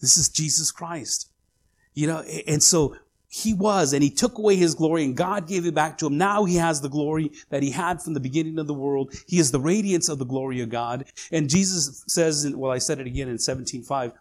This 0.00 0.16
is 0.16 0.28
Jesus 0.28 0.70
Christ. 0.70 1.28
You 1.94 2.06
know, 2.06 2.20
and 2.46 2.62
so 2.62 2.94
he 3.30 3.52
was, 3.52 3.92
and 3.92 4.02
he 4.02 4.10
took 4.10 4.38
away 4.38 4.56
his 4.56 4.74
glory, 4.74 5.04
and 5.04 5.14
God 5.14 5.46
gave 5.46 5.66
it 5.66 5.74
back 5.74 5.98
to 5.98 6.06
him. 6.06 6.16
Now 6.16 6.44
he 6.44 6.56
has 6.56 6.80
the 6.80 6.88
glory 6.88 7.30
that 7.50 7.62
he 7.62 7.70
had 7.70 8.02
from 8.02 8.14
the 8.14 8.20
beginning 8.20 8.58
of 8.58 8.66
the 8.66 8.74
world. 8.74 9.12
He 9.26 9.38
is 9.38 9.50
the 9.50 9.60
radiance 9.60 10.08
of 10.08 10.18
the 10.18 10.24
glory 10.24 10.62
of 10.62 10.70
God. 10.70 11.04
And 11.30 11.50
Jesus 11.50 12.04
says, 12.06 12.50
well, 12.56 12.72
I 12.72 12.78
said 12.78 13.00
it 13.00 13.06
again 13.06 13.28
in 13.28 13.36
17.5, 13.36 14.12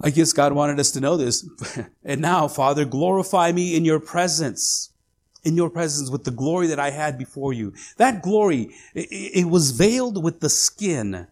I 0.00 0.10
guess 0.10 0.32
God 0.32 0.52
wanted 0.52 0.78
us 0.78 0.92
to 0.92 1.00
know 1.00 1.16
this. 1.16 1.48
and 2.04 2.20
now, 2.20 2.46
Father, 2.46 2.84
glorify 2.84 3.50
me 3.50 3.76
in 3.76 3.84
your 3.84 4.00
presence. 4.00 4.90
In 5.42 5.56
your 5.56 5.68
presence 5.68 6.08
with 6.08 6.24
the 6.24 6.30
glory 6.30 6.68
that 6.68 6.80
I 6.80 6.90
had 6.90 7.18
before 7.18 7.52
you. 7.52 7.74
That 7.96 8.22
glory, 8.22 8.70
it, 8.94 9.08
it 9.10 9.48
was 9.50 9.72
veiled 9.72 10.22
with 10.22 10.40
the 10.40 10.48
skin 10.48 11.26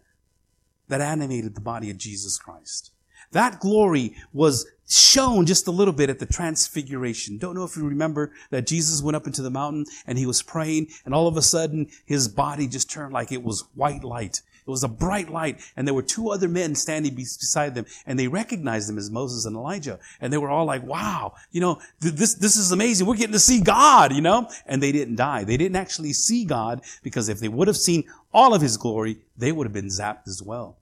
that 0.89 1.01
animated 1.01 1.55
the 1.55 1.61
body 1.61 1.89
of 1.89 1.97
Jesus 1.97 2.37
Christ. 2.37 2.91
That 3.31 3.59
glory 3.59 4.15
was 4.31 4.67
shown 4.87 5.45
just 5.45 5.67
a 5.67 5.71
little 5.71 5.93
bit 5.93 6.09
at 6.09 6.19
the 6.19 6.25
transfiguration. 6.25 7.37
Don't 7.37 7.55
know 7.55 7.63
if 7.63 7.75
you 7.75 7.87
remember 7.87 8.31
that 8.49 8.67
Jesus 8.67 9.01
went 9.01 9.15
up 9.15 9.27
into 9.27 9.41
the 9.41 9.49
mountain 9.49 9.85
and 10.05 10.17
he 10.17 10.25
was 10.25 10.41
praying 10.41 10.87
and 11.05 11.13
all 11.13 11.27
of 11.27 11.37
a 11.37 11.41
sudden 11.41 11.87
his 12.05 12.27
body 12.27 12.67
just 12.67 12.89
turned 12.89 13.13
like 13.13 13.31
it 13.31 13.43
was 13.43 13.65
white 13.75 14.03
light. 14.03 14.41
It 14.65 14.69
was 14.69 14.83
a 14.83 14.89
bright 14.89 15.29
light 15.29 15.61
and 15.75 15.85
there 15.85 15.93
were 15.93 16.03
two 16.03 16.29
other 16.29 16.47
men 16.47 16.75
standing 16.75 17.15
beside 17.15 17.75
them 17.75 17.85
and 18.05 18.17
they 18.17 18.27
recognized 18.27 18.87
them 18.87 18.97
as 18.97 19.09
Moses 19.09 19.45
and 19.45 19.55
Elijah. 19.55 19.99
And 20.21 20.31
they 20.31 20.37
were 20.37 20.49
all 20.49 20.65
like, 20.65 20.83
wow, 20.83 21.33
you 21.51 21.59
know, 21.59 21.81
this, 21.99 22.35
this 22.35 22.55
is 22.55 22.71
amazing. 22.71 23.07
We're 23.07 23.15
getting 23.15 23.33
to 23.33 23.39
see 23.39 23.61
God, 23.61 24.13
you 24.13 24.21
know? 24.21 24.49
And 24.65 24.81
they 24.81 24.91
didn't 24.91 25.15
die. 25.15 25.43
They 25.43 25.57
didn't 25.57 25.75
actually 25.75 26.13
see 26.13 26.45
God 26.45 26.81
because 27.03 27.29
if 27.29 27.39
they 27.39 27.49
would 27.49 27.67
have 27.67 27.77
seen 27.77 28.05
all 28.33 28.53
of 28.53 28.61
his 28.61 28.77
glory, 28.77 29.19
they 29.37 29.51
would 29.51 29.65
have 29.65 29.73
been 29.73 29.87
zapped 29.87 30.27
as 30.27 30.41
well 30.41 30.77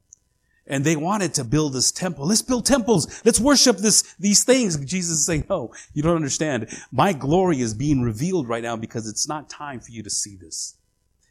and 0.72 0.86
they 0.86 0.96
wanted 0.96 1.34
to 1.34 1.44
build 1.44 1.74
this 1.74 1.92
temple. 1.92 2.26
Let's 2.26 2.42
build 2.42 2.66
temples. 2.66 3.22
Let's 3.26 3.42
worship 3.42 3.78
this, 3.78 4.16
these 4.18 4.46
things. 4.46 4.78
Jesus 4.86 5.20
is 5.20 5.26
saying, 5.26 5.44
no, 5.50 5.74
you 5.94 6.02
don't 6.02 6.16
understand. 6.16 6.70
My 6.94 7.12
glory 7.12 7.60
is 7.60 7.74
being 7.74 8.02
revealed 8.02 8.48
right 8.48 8.64
now 8.64 8.78
because 8.78 9.08
it's 9.08 9.28
not 9.28 9.50
time 9.50 9.82
for 9.82 9.92
you 9.92 10.02
to 10.02 10.10
see 10.10 10.38
this. 10.38 10.78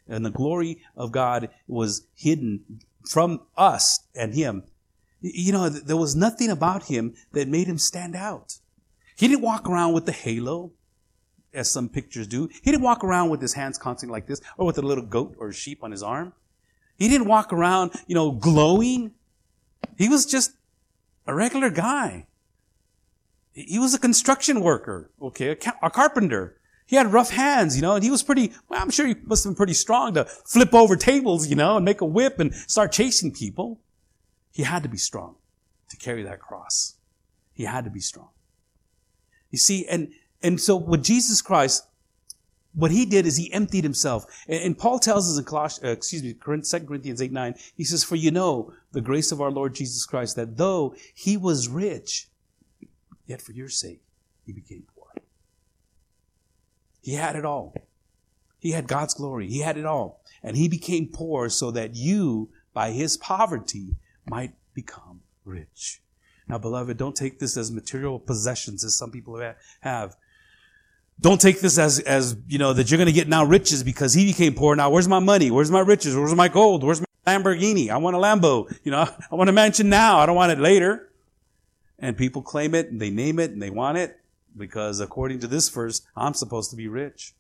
And 0.07 0.27
the 0.27 0.31
glory 0.31 0.83
of 0.95 1.11
God 1.11 1.49
was 1.67 2.07
hidden 2.15 2.83
from 3.09 3.41
us 3.57 4.01
and 4.15 4.35
him. 4.35 4.65
You 5.23 5.53
know, 5.53 5.71
there 5.71 5.97
was 5.97 6.15
nothing 6.15 6.51
about 6.51 6.85
him 6.85 7.15
that 7.33 7.49
made 7.49 7.67
him 7.67 7.79
stand 7.79 8.15
out. 8.15 8.59
He 9.17 9.27
didn't 9.27 9.43
walk 9.43 9.69
around 9.69 9.95
with 9.95 10.05
the 10.05 10.13
halo, 10.13 10.73
as 11.55 11.71
some 11.71 11.89
pictures 11.89 12.27
do. 12.27 12.49
He 12.63 12.71
didn't 12.71 12.83
walk 12.83 13.03
around 13.03 13.31
with 13.31 13.41
his 13.41 13.55
hands 13.55 13.79
constantly 13.79 14.13
like 14.13 14.27
this, 14.27 14.43
or 14.59 14.67
with 14.67 14.79
a 14.79 14.83
little 14.83 15.05
goat 15.05 15.35
or 15.39 15.51
sheep 15.53 15.83
on 15.83 15.91
his 15.91 16.03
arm. 16.03 16.35
He 16.99 17.09
didn't 17.09 17.27
walk 17.27 17.53
around, 17.53 17.93
you 18.07 18.15
know, 18.15 18.33
glowing. 18.33 19.13
He 19.97 20.09
was 20.09 20.27
just 20.27 20.53
a 21.27 21.35
regular 21.35 21.71
guy. 21.71 22.27
He 23.53 23.79
was 23.79 23.95
a 23.95 23.99
construction 23.99 24.61
worker, 24.61 25.11
okay, 25.21 25.51
a, 25.51 25.87
a 25.87 25.91
carpenter. 25.91 26.57
He 26.87 26.97
had 26.97 27.13
rough 27.13 27.31
hands, 27.31 27.77
you 27.77 27.83
know, 27.83 27.95
and 27.95 28.03
he 28.03 28.11
was 28.11 28.23
pretty, 28.23 28.53
well, 28.69 28.81
I'm 28.81 28.91
sure 28.91 29.07
he 29.07 29.15
must 29.25 29.45
have 29.45 29.53
been 29.53 29.57
pretty 29.57 29.75
strong 29.75 30.15
to 30.15 30.25
flip 30.25 30.75
over 30.75 30.97
tables, 30.97 31.49
you 31.49 31.57
know, 31.57 31.77
and 31.77 31.85
make 31.85 32.01
a 32.01 32.07
whip 32.07 32.41
and 32.41 32.55
start 32.55 32.93
chasing 32.93 33.33
people. 33.33 33.81
He 34.53 34.65
had 34.65 34.83
to 34.83 34.89
be 34.89 34.97
strong 34.97 35.37
to 35.89 35.97
carry 35.97 36.23
that 36.25 36.41
cross. 36.41 36.95
He 37.53 37.65
had 37.65 37.85
to 37.85 37.91
be 37.91 38.01
strong. 38.01 38.31
You 39.51 39.59
see, 39.59 39.87
and, 39.87 40.13
and 40.43 40.61
so 40.61 40.77
with 40.77 41.05
Jesus 41.05 41.43
Christ, 41.43 41.85
what 42.75 42.91
he 42.91 43.05
did 43.05 43.27
is 43.27 43.37
he 43.37 43.53
emptied 43.53 43.85
himself. 43.85 44.25
And, 44.49 44.79
Paul 44.79 44.99
tells 44.99 45.31
us 45.31 45.39
in 45.39 45.45
Colossians, 45.45 45.85
uh, 45.85 45.93
excuse 45.93 46.23
me, 46.23 46.35
2 46.35 46.87
Corinthians 46.87 47.21
8, 47.21 47.33
9, 47.33 47.55
he 47.77 47.85
says, 47.85 48.05
For 48.05 48.17
you 48.17 48.31
know 48.31 48.73
the 48.93 49.01
grace 49.01 49.33
of 49.33 49.41
our 49.41 49.51
Lord 49.51 49.75
Jesus 49.75 50.07
Christ, 50.07 50.37
that 50.37 50.57
though 50.57 50.95
he 51.15 51.37
was 51.37 51.69
rich, 51.69 52.29
yet 53.27 53.43
for 53.43 53.53
your 53.53 53.69
sake 53.69 54.03
he 54.47 54.53
became 54.53 54.85
poor. 54.95 55.23
He 57.03 57.15
had 57.15 57.37
it 57.37 57.45
all. 57.45 57.75
He 58.59 58.73
had 58.73 58.87
God's 58.87 59.15
glory. 59.15 59.49
He 59.49 59.61
had 59.61 59.77
it 59.77 59.87
all. 59.87 60.23
And 60.43 60.57
he 60.57 60.69
became 60.69 61.09
poor 61.13 61.49
so 61.49 61.71
that 61.71 61.97
you, 61.97 62.51
by 62.73 62.93
his 62.93 63.17
poverty, 63.17 63.97
might 64.29 64.55
become 64.75 65.21
rich. 65.45 66.03
Now, 66.47 66.59
beloved, 66.59 66.97
don't 66.97 67.17
take 67.17 67.39
this 67.39 67.57
as 67.57 67.71
material 67.71 68.19
possessions 68.19 68.85
as 68.85 68.97
some 68.97 69.11
people 69.11 69.41
have. 69.81 70.17
Don't 71.21 71.41
take 71.41 71.61
this 71.61 71.79
as, 71.79 72.01
as, 72.01 72.37
you 72.49 72.59
know, 72.59 72.73
that 72.73 72.91
you're 72.91 72.99
going 72.99 73.07
to 73.07 73.13
get 73.13 73.29
now 73.29 73.45
riches 73.45 73.83
because 73.83 74.15
he 74.15 74.27
became 74.27 74.55
poor. 74.55 74.75
Now, 74.75 74.91
where's 74.91 75.09
my 75.09 75.19
money? 75.19 75.51
Where's 75.51 75.71
my 75.71 75.81
riches? 75.81 76.17
Where's 76.17 76.35
my 76.35 76.49
gold? 76.49 76.83
Where's 76.83 77.01
my 77.01 77.07
Lamborghini? 77.27 77.91
I 77.91 77.99
want 77.99 78.17
a 78.17 78.19
Lambo. 78.19 78.75
You 78.85 78.93
know, 78.93 79.09
I 79.31 79.35
want 79.35 79.51
a 79.51 79.53
mansion 79.53 79.89
now. 79.89 80.19
I 80.19 80.27
don't 80.27 80.37
want 80.37 80.53
it 80.53 80.59
later. 80.59 81.11
And 81.99 82.17
people 82.17 82.41
claim 82.41 82.75
it 82.75 82.91
and 82.91 83.01
they 83.01 83.11
name 83.11 83.39
it 83.39 83.51
and 83.51 83.61
they 83.61 83.69
want 83.69 83.99
it 83.99 84.19
because 84.57 85.01
according 85.01 85.41
to 85.41 85.47
this 85.47 85.69
verse, 85.69 86.03
I'm 86.17 86.35
supposed 86.35 86.71
to 86.71 86.77
be 86.77 86.89
rich. 86.89 87.35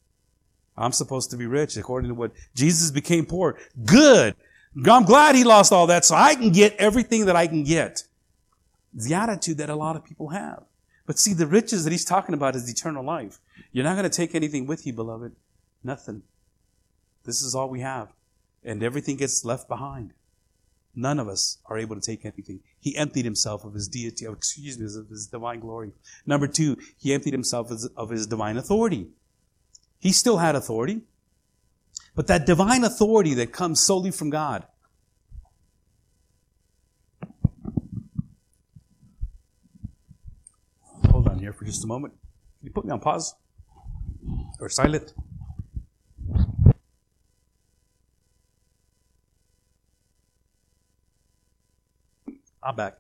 I'm 0.77 0.93
supposed 0.93 1.31
to 1.31 1.37
be 1.37 1.47
rich 1.47 1.77
according 1.77 2.09
to 2.09 2.15
what 2.15 2.33
Jesus 2.55 2.91
became 2.91 3.27
poor. 3.27 3.59
Good. 3.85 4.37
I'm 4.87 5.05
glad 5.05 5.35
he 5.35 5.45
lost 5.45 5.73
all 5.73 5.87
that 5.89 6.05
so 6.05 6.15
I 6.15 6.35
can 6.35 6.51
get 6.51 6.77
everything 6.77 7.27
that 7.27 7.37
I 7.37 7.47
can 7.47 7.65
get. 7.65 8.05
The 8.93 9.15
attitude 9.15 9.59
that 9.59 9.71
a 9.71 9.75
lot 9.75 9.97
of 9.97 10.05
people 10.05 10.29
have. 10.29 10.65
But 11.07 11.19
see, 11.19 11.33
the 11.33 11.47
riches 11.47 11.85
that 11.85 11.91
he's 11.91 12.05
talking 12.05 12.35
about 12.35 12.55
is 12.55 12.71
eternal 12.71 13.05
life. 13.05 13.41
You're 13.73 13.85
not 13.85 13.97
going 13.97 14.09
to 14.09 14.17
take 14.17 14.35
anything 14.35 14.67
with 14.67 14.87
you, 14.87 14.93
beloved. 14.93 15.35
Nothing. 15.83 16.23
This 17.25 17.43
is 17.43 17.55
all 17.55 17.69
we 17.69 17.81
have. 17.81 18.13
And 18.63 18.83
everything 18.83 19.17
gets 19.17 19.45
left 19.45 19.69
behind. 19.69 20.13
None 20.95 21.19
of 21.19 21.29
us 21.29 21.59
are 21.67 21.79
able 21.79 21.95
to 21.95 22.01
take 22.01 22.25
anything. 22.25 22.61
He 22.79 22.97
emptied 22.97 23.25
himself 23.25 23.65
of 23.65 23.75
his 23.75 23.89
deity, 23.89 24.25
of, 24.25 24.35
excuse 24.35 24.79
me, 24.79 24.87
of 24.87 25.09
his 25.09 25.27
divine 25.27 25.61
glory. 25.61 25.93
Number 26.27 26.47
two, 26.47 26.77
he 26.99 27.15
emptied 27.15 27.33
himself 27.33 27.71
of 27.97 28.11
his 28.11 28.27
divine 28.27 28.57
authority. 28.57 29.09
He 29.99 30.13
still 30.13 30.39
had 30.39 30.57
authority, 30.57 31.03
but 32.15 32.27
that 32.27 32.45
divine 32.45 32.85
authority 32.85 33.35
that 33.35 33.53
comes 33.53 33.81
solely 33.81 34.11
from 34.11 34.31
God 34.31 34.67
here 41.41 41.53
for 41.53 41.65
just 41.65 41.85
a 41.85 41.87
moment? 41.87 42.15
Can 42.59 42.67
you 42.67 42.73
put 42.73 42.85
me 42.85 42.93
on 42.93 43.01
pause 43.01 43.35
or 44.61 44.69
silent? 44.69 45.15
I'm 52.63 52.77
back. 52.77 52.99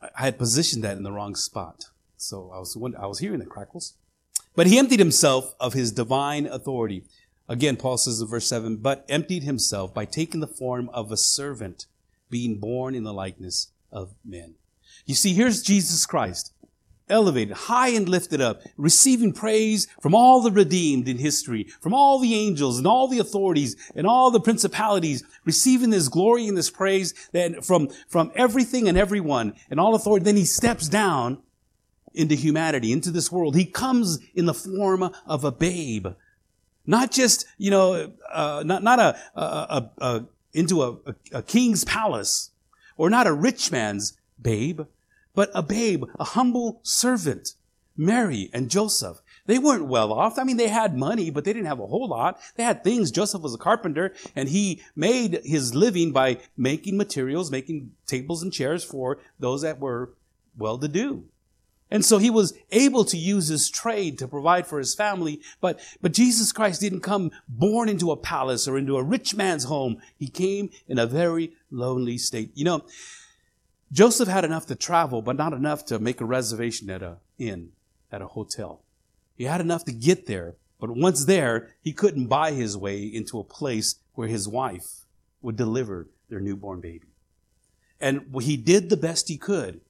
I 0.00 0.22
had 0.22 0.38
positioned 0.38 0.82
that 0.84 0.96
in 0.96 1.02
the 1.02 1.12
wrong 1.12 1.34
spot. 1.34 1.84
So 2.16 2.50
I 2.54 2.58
was, 2.58 2.76
I 2.98 3.06
was 3.06 3.18
hearing 3.18 3.40
the 3.40 3.46
crackles. 3.46 3.94
But 4.54 4.66
he 4.66 4.78
emptied 4.78 4.98
himself 4.98 5.54
of 5.60 5.72
his 5.72 5.92
divine 5.92 6.46
authority. 6.46 7.04
Again, 7.48 7.76
Paul 7.76 7.98
says 7.98 8.20
in 8.20 8.28
verse 8.28 8.46
7, 8.46 8.76
but 8.76 9.04
emptied 9.08 9.42
himself 9.42 9.92
by 9.92 10.04
taking 10.04 10.40
the 10.40 10.46
form 10.46 10.88
of 10.90 11.12
a 11.12 11.16
servant, 11.16 11.86
being 12.30 12.58
born 12.58 12.94
in 12.94 13.04
the 13.04 13.12
likeness 13.12 13.72
of 13.90 14.14
men. 14.24 14.54
You 15.06 15.14
see, 15.14 15.34
here's 15.34 15.62
Jesus 15.62 16.06
Christ 16.06 16.52
elevated, 17.12 17.54
high 17.54 17.90
and 17.90 18.08
lifted 18.08 18.40
up, 18.40 18.62
receiving 18.76 19.32
praise 19.32 19.86
from 20.00 20.14
all 20.14 20.40
the 20.40 20.50
redeemed 20.50 21.06
in 21.06 21.18
history, 21.18 21.64
from 21.80 21.94
all 21.94 22.18
the 22.18 22.34
angels 22.34 22.78
and 22.78 22.86
all 22.86 23.06
the 23.06 23.18
authorities 23.18 23.76
and 23.94 24.06
all 24.06 24.30
the 24.30 24.40
principalities, 24.40 25.22
receiving 25.44 25.90
this 25.90 26.08
glory 26.08 26.48
and 26.48 26.56
this 26.56 26.70
praise 26.70 27.14
that 27.32 27.64
from, 27.64 27.88
from 28.08 28.32
everything 28.34 28.88
and 28.88 28.98
everyone 28.98 29.54
and 29.70 29.78
all 29.78 29.94
authority. 29.94 30.24
Then 30.24 30.36
he 30.36 30.44
steps 30.44 30.88
down 30.88 31.42
into 32.14 32.34
humanity, 32.34 32.92
into 32.92 33.10
this 33.10 33.30
world. 33.30 33.54
He 33.54 33.64
comes 33.64 34.18
in 34.34 34.46
the 34.46 34.54
form 34.54 35.10
of 35.26 35.44
a 35.44 35.52
babe. 35.52 36.08
Not 36.86 37.12
just, 37.12 37.46
you 37.58 37.70
know, 37.70 38.12
uh, 38.32 38.62
not, 38.66 38.82
not 38.82 38.98
a, 38.98 39.16
a, 39.34 39.42
a, 39.42 39.90
a 40.00 40.24
into 40.52 40.82
a, 40.82 40.96
a 41.32 41.42
king's 41.42 41.84
palace 41.84 42.50
or 42.96 43.08
not 43.08 43.26
a 43.26 43.32
rich 43.32 43.70
man's 43.70 44.18
babe, 44.40 44.82
but 45.34 45.50
a 45.54 45.62
babe, 45.62 46.04
a 46.18 46.24
humble 46.24 46.80
servant. 46.82 47.54
Mary 47.96 48.50
and 48.52 48.70
Joseph. 48.70 49.20
They 49.46 49.58
weren't 49.58 49.86
well 49.86 50.12
off. 50.12 50.38
I 50.38 50.44
mean, 50.44 50.56
they 50.56 50.68
had 50.68 50.96
money, 50.96 51.30
but 51.30 51.44
they 51.44 51.52
didn't 51.52 51.66
have 51.66 51.80
a 51.80 51.86
whole 51.86 52.08
lot. 52.08 52.40
They 52.56 52.62
had 52.62 52.84
things. 52.84 53.10
Joseph 53.10 53.42
was 53.42 53.54
a 53.54 53.58
carpenter 53.58 54.14
and 54.34 54.48
he 54.48 54.82
made 54.94 55.40
his 55.44 55.74
living 55.74 56.12
by 56.12 56.38
making 56.56 56.96
materials, 56.96 57.50
making 57.50 57.92
tables 58.06 58.42
and 58.42 58.52
chairs 58.52 58.84
for 58.84 59.18
those 59.38 59.62
that 59.62 59.80
were 59.80 60.14
well 60.56 60.78
to 60.78 60.88
do. 60.88 61.24
And 61.90 62.04
so 62.04 62.16
he 62.16 62.30
was 62.30 62.54
able 62.70 63.04
to 63.04 63.18
use 63.18 63.48
his 63.48 63.68
trade 63.68 64.18
to 64.18 64.28
provide 64.28 64.66
for 64.66 64.78
his 64.78 64.94
family. 64.94 65.42
But, 65.60 65.78
but 66.00 66.14
Jesus 66.14 66.50
Christ 66.50 66.80
didn't 66.80 67.00
come 67.00 67.32
born 67.46 67.90
into 67.90 68.10
a 68.10 68.16
palace 68.16 68.66
or 68.66 68.78
into 68.78 68.96
a 68.96 69.02
rich 69.02 69.34
man's 69.34 69.64
home. 69.64 70.00
He 70.16 70.28
came 70.28 70.70
in 70.88 70.98
a 70.98 71.04
very 71.04 71.52
lonely 71.70 72.16
state. 72.16 72.50
You 72.54 72.64
know, 72.64 72.84
Joseph 73.92 74.28
had 74.28 74.44
enough 74.44 74.66
to 74.66 74.74
travel, 74.74 75.20
but 75.20 75.36
not 75.36 75.52
enough 75.52 75.84
to 75.86 75.98
make 75.98 76.20
a 76.20 76.24
reservation 76.24 76.88
at 76.88 77.02
a 77.02 77.18
inn, 77.38 77.72
at 78.10 78.22
a 78.22 78.26
hotel. 78.28 78.82
He 79.36 79.44
had 79.44 79.60
enough 79.60 79.84
to 79.84 79.92
get 79.92 80.26
there, 80.26 80.54
but 80.80 80.90
once 80.90 81.26
there, 81.26 81.74
he 81.82 81.92
couldn't 81.92 82.26
buy 82.26 82.52
his 82.52 82.76
way 82.76 83.02
into 83.02 83.38
a 83.38 83.44
place 83.44 83.96
where 84.14 84.28
his 84.28 84.48
wife 84.48 85.04
would 85.42 85.56
deliver 85.56 86.08
their 86.30 86.40
newborn 86.40 86.80
baby. 86.80 87.08
And 88.00 88.34
he 88.40 88.56
did 88.56 88.88
the 88.88 88.96
best 88.96 89.28
he 89.28 89.36
could. 89.36 89.80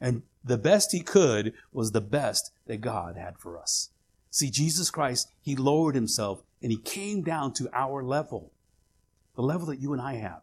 And 0.00 0.22
the 0.44 0.56
best 0.56 0.92
he 0.92 1.00
could 1.00 1.52
was 1.72 1.92
the 1.92 2.00
best 2.00 2.52
that 2.66 2.80
God 2.80 3.16
had 3.16 3.38
for 3.38 3.58
us. 3.58 3.90
See, 4.30 4.50
Jesus 4.50 4.90
Christ, 4.90 5.28
he 5.42 5.56
lowered 5.56 5.94
himself 5.94 6.42
and 6.62 6.70
he 6.70 6.78
came 6.78 7.22
down 7.22 7.52
to 7.54 7.68
our 7.72 8.02
level, 8.02 8.52
the 9.34 9.42
level 9.42 9.66
that 9.66 9.80
you 9.80 9.92
and 9.92 10.00
I 10.00 10.14
have. 10.14 10.40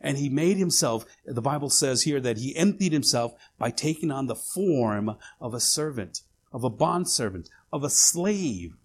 And 0.00 0.16
he 0.16 0.28
made 0.28 0.56
himself, 0.56 1.04
the 1.26 1.42
Bible 1.42 1.70
says 1.70 2.02
here 2.02 2.20
that 2.20 2.38
he 2.38 2.56
emptied 2.56 2.92
himself 2.92 3.34
by 3.58 3.70
taking 3.70 4.10
on 4.10 4.26
the 4.26 4.34
form 4.34 5.16
of 5.40 5.52
a 5.52 5.60
servant, 5.60 6.22
of 6.52 6.64
a 6.64 6.70
bondservant, 6.70 7.50
of 7.72 7.84
a 7.84 7.90
slave. 7.90 8.76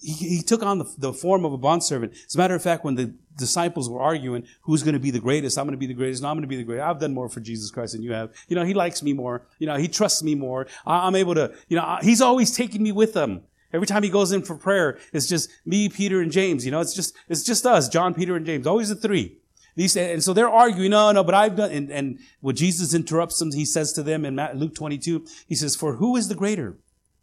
He, 0.00 0.12
he 0.12 0.42
took 0.42 0.62
on 0.62 0.78
the, 0.78 0.94
the 0.98 1.12
form 1.12 1.44
of 1.44 1.52
a 1.52 1.58
bondservant. 1.58 2.14
As 2.26 2.34
a 2.34 2.38
matter 2.38 2.54
of 2.54 2.62
fact, 2.62 2.84
when 2.84 2.94
the 2.94 3.14
disciples 3.36 3.88
were 3.88 4.00
arguing 4.00 4.46
who's 4.62 4.82
going 4.82 4.94
to 4.94 5.00
be 5.00 5.10
the 5.10 5.20
greatest. 5.20 5.58
I'm 5.58 5.66
going 5.66 5.72
to 5.72 5.78
be 5.78 5.86
the 5.86 5.94
greatest. 5.94 6.22
No, 6.22 6.28
I'm 6.28 6.36
going 6.36 6.42
to 6.42 6.48
be 6.48 6.56
the 6.56 6.64
greatest. 6.64 6.86
I've 6.86 7.00
done 7.00 7.14
more 7.14 7.28
for 7.28 7.40
Jesus 7.40 7.70
Christ 7.70 7.92
than 7.92 8.02
you 8.02 8.12
have. 8.12 8.32
You 8.48 8.56
know, 8.56 8.64
he 8.64 8.74
likes 8.74 9.02
me 9.02 9.12
more. 9.12 9.46
You 9.58 9.66
know, 9.66 9.76
he 9.76 9.88
trusts 9.88 10.22
me 10.22 10.34
more. 10.34 10.66
I'm 10.86 11.14
able 11.14 11.34
to, 11.34 11.52
you 11.68 11.76
know, 11.76 11.98
he's 12.02 12.20
always 12.20 12.54
taking 12.54 12.82
me 12.82 12.92
with 12.92 13.14
him. 13.14 13.42
Every 13.72 13.86
time 13.86 14.02
he 14.02 14.08
goes 14.08 14.32
in 14.32 14.42
for 14.42 14.56
prayer, 14.56 14.98
it's 15.12 15.26
just 15.26 15.50
me, 15.64 15.88
Peter, 15.88 16.20
and 16.20 16.32
James. 16.32 16.64
You 16.64 16.72
know, 16.72 16.80
it's 16.80 16.94
just, 16.94 17.14
it's 17.28 17.42
just 17.42 17.66
us, 17.66 17.88
John, 17.88 18.14
Peter, 18.14 18.36
and 18.36 18.46
James. 18.46 18.66
Always 18.66 18.88
the 18.88 18.94
three. 18.94 19.38
These, 19.76 19.96
and 19.96 20.24
so 20.24 20.32
they're 20.32 20.48
arguing, 20.48 20.90
no, 20.90 21.12
no, 21.12 21.22
but 21.22 21.34
I've 21.34 21.54
done, 21.54 21.70
and, 21.70 21.92
and 21.92 22.18
when 22.40 22.56
Jesus 22.56 22.94
interrupts 22.94 23.38
them, 23.38 23.52
he 23.52 23.66
says 23.66 23.92
to 23.92 24.02
them 24.02 24.24
in 24.24 24.40
Luke 24.54 24.74
22, 24.74 25.26
he 25.46 25.54
says, 25.54 25.76
for 25.76 25.96
who 25.96 26.16
is 26.16 26.28
the 26.28 26.34
greater? 26.34 26.78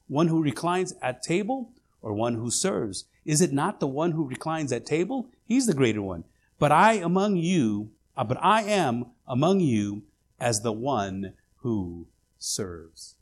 One 0.08 0.28
who 0.28 0.44
reclines 0.44 0.94
at 1.02 1.24
table 1.24 1.72
or 2.02 2.14
one 2.14 2.36
who 2.36 2.52
serves? 2.52 3.06
Is 3.26 3.42
it 3.42 3.52
not 3.52 3.80
the 3.80 3.88
one 3.88 4.12
who 4.12 4.28
reclines 4.28 4.72
at 4.72 4.86
table? 4.86 5.30
He's 5.46 5.66
the 5.66 5.74
greater 5.74 6.02
one. 6.02 6.26
But 6.60 6.72
I 6.72 6.94
among 6.94 7.38
you, 7.38 7.90
uh, 8.16 8.24
but 8.24 8.38
I 8.42 8.62
am 8.64 9.08
among 9.28 9.60
you 9.62 10.04
as 10.40 10.62
the 10.62 10.72
one 10.72 11.34
who 11.58 12.08
serves. 12.38 13.16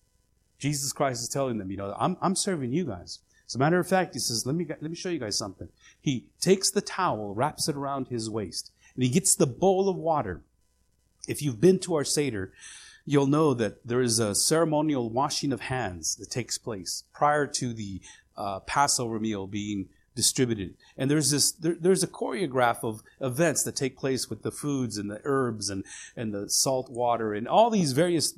Jesus 0.59 0.91
Christ 0.91 1.21
is 1.21 1.29
telling 1.29 1.57
them, 1.57 1.71
you 1.71 1.77
know, 1.77 1.95
I'm, 1.97 2.17
I'm 2.21 2.35
serving 2.35 2.73
you 2.73 2.85
guys. 2.85 3.19
As 3.47 3.55
a 3.55 3.59
matter 3.59 3.79
of 3.79 3.87
fact, 3.87 4.13
he 4.13 4.19
says, 4.19 4.45
let 4.45 4.55
me, 4.55 4.65
let 4.67 4.81
me 4.81 4.95
show 4.95 5.09
you 5.09 5.19
guys 5.19 5.37
something. 5.37 5.69
He 5.99 6.25
takes 6.39 6.71
the 6.71 6.81
towel, 6.81 7.33
wraps 7.33 7.67
it 7.67 7.75
around 7.75 8.07
his 8.07 8.29
waist, 8.29 8.71
and 8.95 9.03
he 9.03 9.09
gets 9.09 9.35
the 9.35 9.47
bowl 9.47 9.89
of 9.89 9.95
water. 9.95 10.41
If 11.27 11.41
you've 11.41 11.61
been 11.61 11.79
to 11.79 11.95
our 11.95 12.03
Seder, 12.03 12.51
you'll 13.05 13.27
know 13.27 13.53
that 13.53 13.85
there 13.85 14.01
is 14.01 14.19
a 14.19 14.35
ceremonial 14.35 15.09
washing 15.09 15.51
of 15.51 15.61
hands 15.61 16.15
that 16.15 16.29
takes 16.29 16.57
place 16.57 17.03
prior 17.13 17.47
to 17.47 17.73
the 17.73 18.01
uh, 18.37 18.59
Passover 18.61 19.19
meal 19.19 19.47
being 19.47 19.89
distributed. 20.15 20.75
And 20.97 21.09
there's 21.09 21.31
this, 21.31 21.51
there, 21.51 21.75
there's 21.79 22.03
a 22.03 22.07
choreograph 22.07 22.83
of 22.83 23.01
events 23.19 23.63
that 23.63 23.75
take 23.75 23.97
place 23.97 24.29
with 24.29 24.43
the 24.43 24.51
foods 24.51 24.97
and 24.97 25.09
the 25.09 25.21
herbs 25.23 25.69
and, 25.69 25.85
and 26.15 26.33
the 26.33 26.49
salt 26.49 26.89
water 26.89 27.33
and 27.33 27.47
all 27.47 27.69
these 27.69 27.93
various 27.93 28.33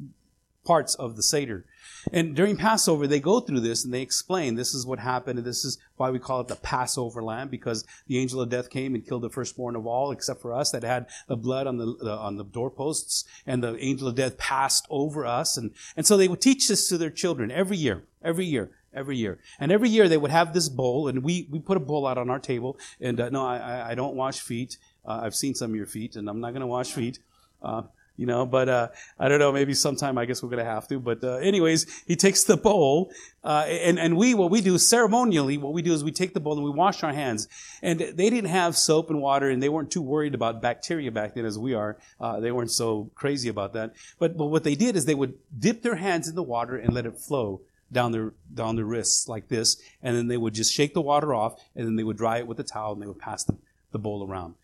parts 0.63 0.95
of 0.95 1.15
the 1.15 1.23
Seder. 1.23 1.65
And 2.12 2.36
during 2.36 2.58
Passover, 2.58 3.08
they 3.08 3.19
go 3.19 3.39
through 3.39 3.62
this 3.62 3.86
and 3.86 3.93
they 3.93 4.02
explain 4.02 4.56
this 4.56 4.73
is 4.73 4.86
what 4.86 4.99
happened, 4.99 5.39
and 5.39 5.47
this 5.47 5.63
is 5.63 5.78
why 5.95 6.10
we 6.10 6.19
call 6.19 6.41
it 6.41 6.47
the 6.47 6.56
Passover 6.56 7.23
lamb, 7.23 7.47
because 7.47 7.86
the 8.08 8.19
angel 8.19 8.41
of 8.41 8.49
death 8.49 8.69
came 8.69 8.93
and 8.95 9.08
killed 9.08 9.21
the 9.21 9.30
firstborn 9.30 9.76
of 9.76 9.86
all, 9.86 10.12
except 10.12 10.41
for 10.41 10.54
us 10.54 10.71
that 10.71 10.84
had 10.84 11.08
the 11.28 11.38
blood 11.38 11.67
on 11.67 11.78
the, 11.78 11.95
the 12.02 12.12
on 12.12 12.36
the 12.36 12.43
doorposts, 12.43 13.23
and 13.45 13.63
the 13.63 13.78
angel 13.84 14.08
of 14.08 14.15
death 14.15 14.38
passed 14.38 14.86
over 14.89 15.26
us, 15.26 15.56
and 15.58 15.71
and 15.95 16.06
so 16.06 16.17
they 16.17 16.28
would 16.28 16.41
teach 16.41 16.67
this 16.67 16.88
to 16.89 16.97
their 16.97 17.10
children 17.10 17.52
every 17.52 17.78
year, 17.78 18.04
every 18.21 18.45
year 18.45 18.71
every 18.95 19.17
year. 19.17 19.39
And 19.60 19.71
every 19.71 19.89
year 19.89 20.08
they 20.08 20.17
would 20.17 20.30
have 20.30 20.54
this 20.54 20.69
bowl, 20.69 21.08
and 21.08 21.23
we, 21.23 21.47
we 21.49 21.60
put 21.60 21.78
a 21.78 21.80
bowl 21.80 22.06
out 22.06 22.19
on 22.19 22.30
our 22.30 22.39
table. 22.39 22.78
And 23.02 23.19
uh, 23.19 23.30
no, 23.30 23.43
I, 23.43 23.91
I 23.91 23.95
don't 23.95 24.15
wash 24.15 24.39
feet. 24.39 24.78
Uh, 25.04 25.21
I've 25.23 25.34
seen 25.36 25.56
some 25.56 25.71
of 25.71 25.76
your 25.76 25.88
feet, 25.88 26.15
and 26.15 26.30
I'm 26.30 26.39
not 26.39 26.52
going 26.52 26.62
to 26.62 26.67
wash 26.67 26.91
feet. 26.91 27.17
Uh, 27.62 27.84
you 28.15 28.26
know, 28.26 28.45
but 28.45 28.69
uh, 28.69 28.88
I 29.19 29.28
don't 29.28 29.39
know. 29.39 29.52
Maybe 29.52 29.73
sometime 29.73 30.17
I 30.17 30.26
guess 30.26 30.43
we're 30.43 30.49
to 30.56 30.63
have 30.63 30.88
to. 30.89 30.99
But 30.99 31.23
uh, 31.23 31.36
anyways, 31.38 32.04
he 32.06 32.15
takes 32.15 32.43
the 32.43 32.58
bowl, 32.58 33.12
uh, 33.43 33.65
and 33.67 33.99
and 33.99 34.17
we 34.17 34.34
what 34.34 34.52
we 34.52 34.62
do 34.62 34.78
ceremonially, 34.78 35.58
what 35.58 35.73
we 35.73 35.82
do 35.82 35.93
is 35.93 36.04
we 36.04 36.12
take 36.12 36.34
the 36.34 36.39
bowl 36.39 36.54
and 36.54 36.63
we 36.63 36.71
wash 36.71 37.04
our 37.04 37.13
hands. 37.13 37.47
And 37.82 37.99
they 37.99 38.30
didn't 38.30 38.49
have 38.49 38.78
soap 38.78 39.10
and 39.10 39.21
water, 39.21 39.49
and 39.49 39.62
they 39.62 39.69
weren't 39.69 39.91
too 39.91 40.02
worried 40.02 40.36
about 40.36 40.62
bacteria 40.62 41.12
back 41.12 41.34
then 41.34 41.45
as 41.45 41.58
we 41.58 41.73
are. 41.73 41.97
they 42.39 42.52
weren't 42.52 42.71
so 42.71 43.12
crazy 43.15 43.49
about 43.49 43.73
that. 43.73 43.93
But 44.19 44.38
but 44.38 44.45
what 44.45 44.63
they 44.63 44.76
did 44.76 44.95
is 44.95 45.06
they 45.06 45.15
would 45.15 45.36
dip 45.58 45.82
their 45.82 45.95
hands 45.95 46.28
in 46.28 46.36
the 46.36 46.43
water 46.43 46.76
and 46.78 46.93
let 46.93 47.06
it 47.06 47.17
flow 47.17 47.62
down 47.93 48.12
their 48.12 48.34
down 48.54 48.76
their 48.76 48.86
wrists 48.86 49.30
like 49.30 49.47
this, 49.47 49.82
and 50.02 50.17
then 50.17 50.28
they 50.28 50.38
would 50.38 50.54
just 50.54 50.73
shake 50.73 50.93
the 50.93 51.02
water 51.02 51.34
off, 51.34 51.62
and 51.76 51.86
then 51.86 51.95
they 51.95 52.04
would 52.04 52.17
dry 52.17 52.39
it 52.39 52.47
with 52.47 52.60
a 52.60 52.63
towel, 52.63 52.93
and 52.93 53.02
they 53.02 53.08
would 53.08 53.19
pass 53.19 53.43
the, 53.43 53.56
the 53.91 53.99
bowl 53.99 54.28
around. 54.28 54.56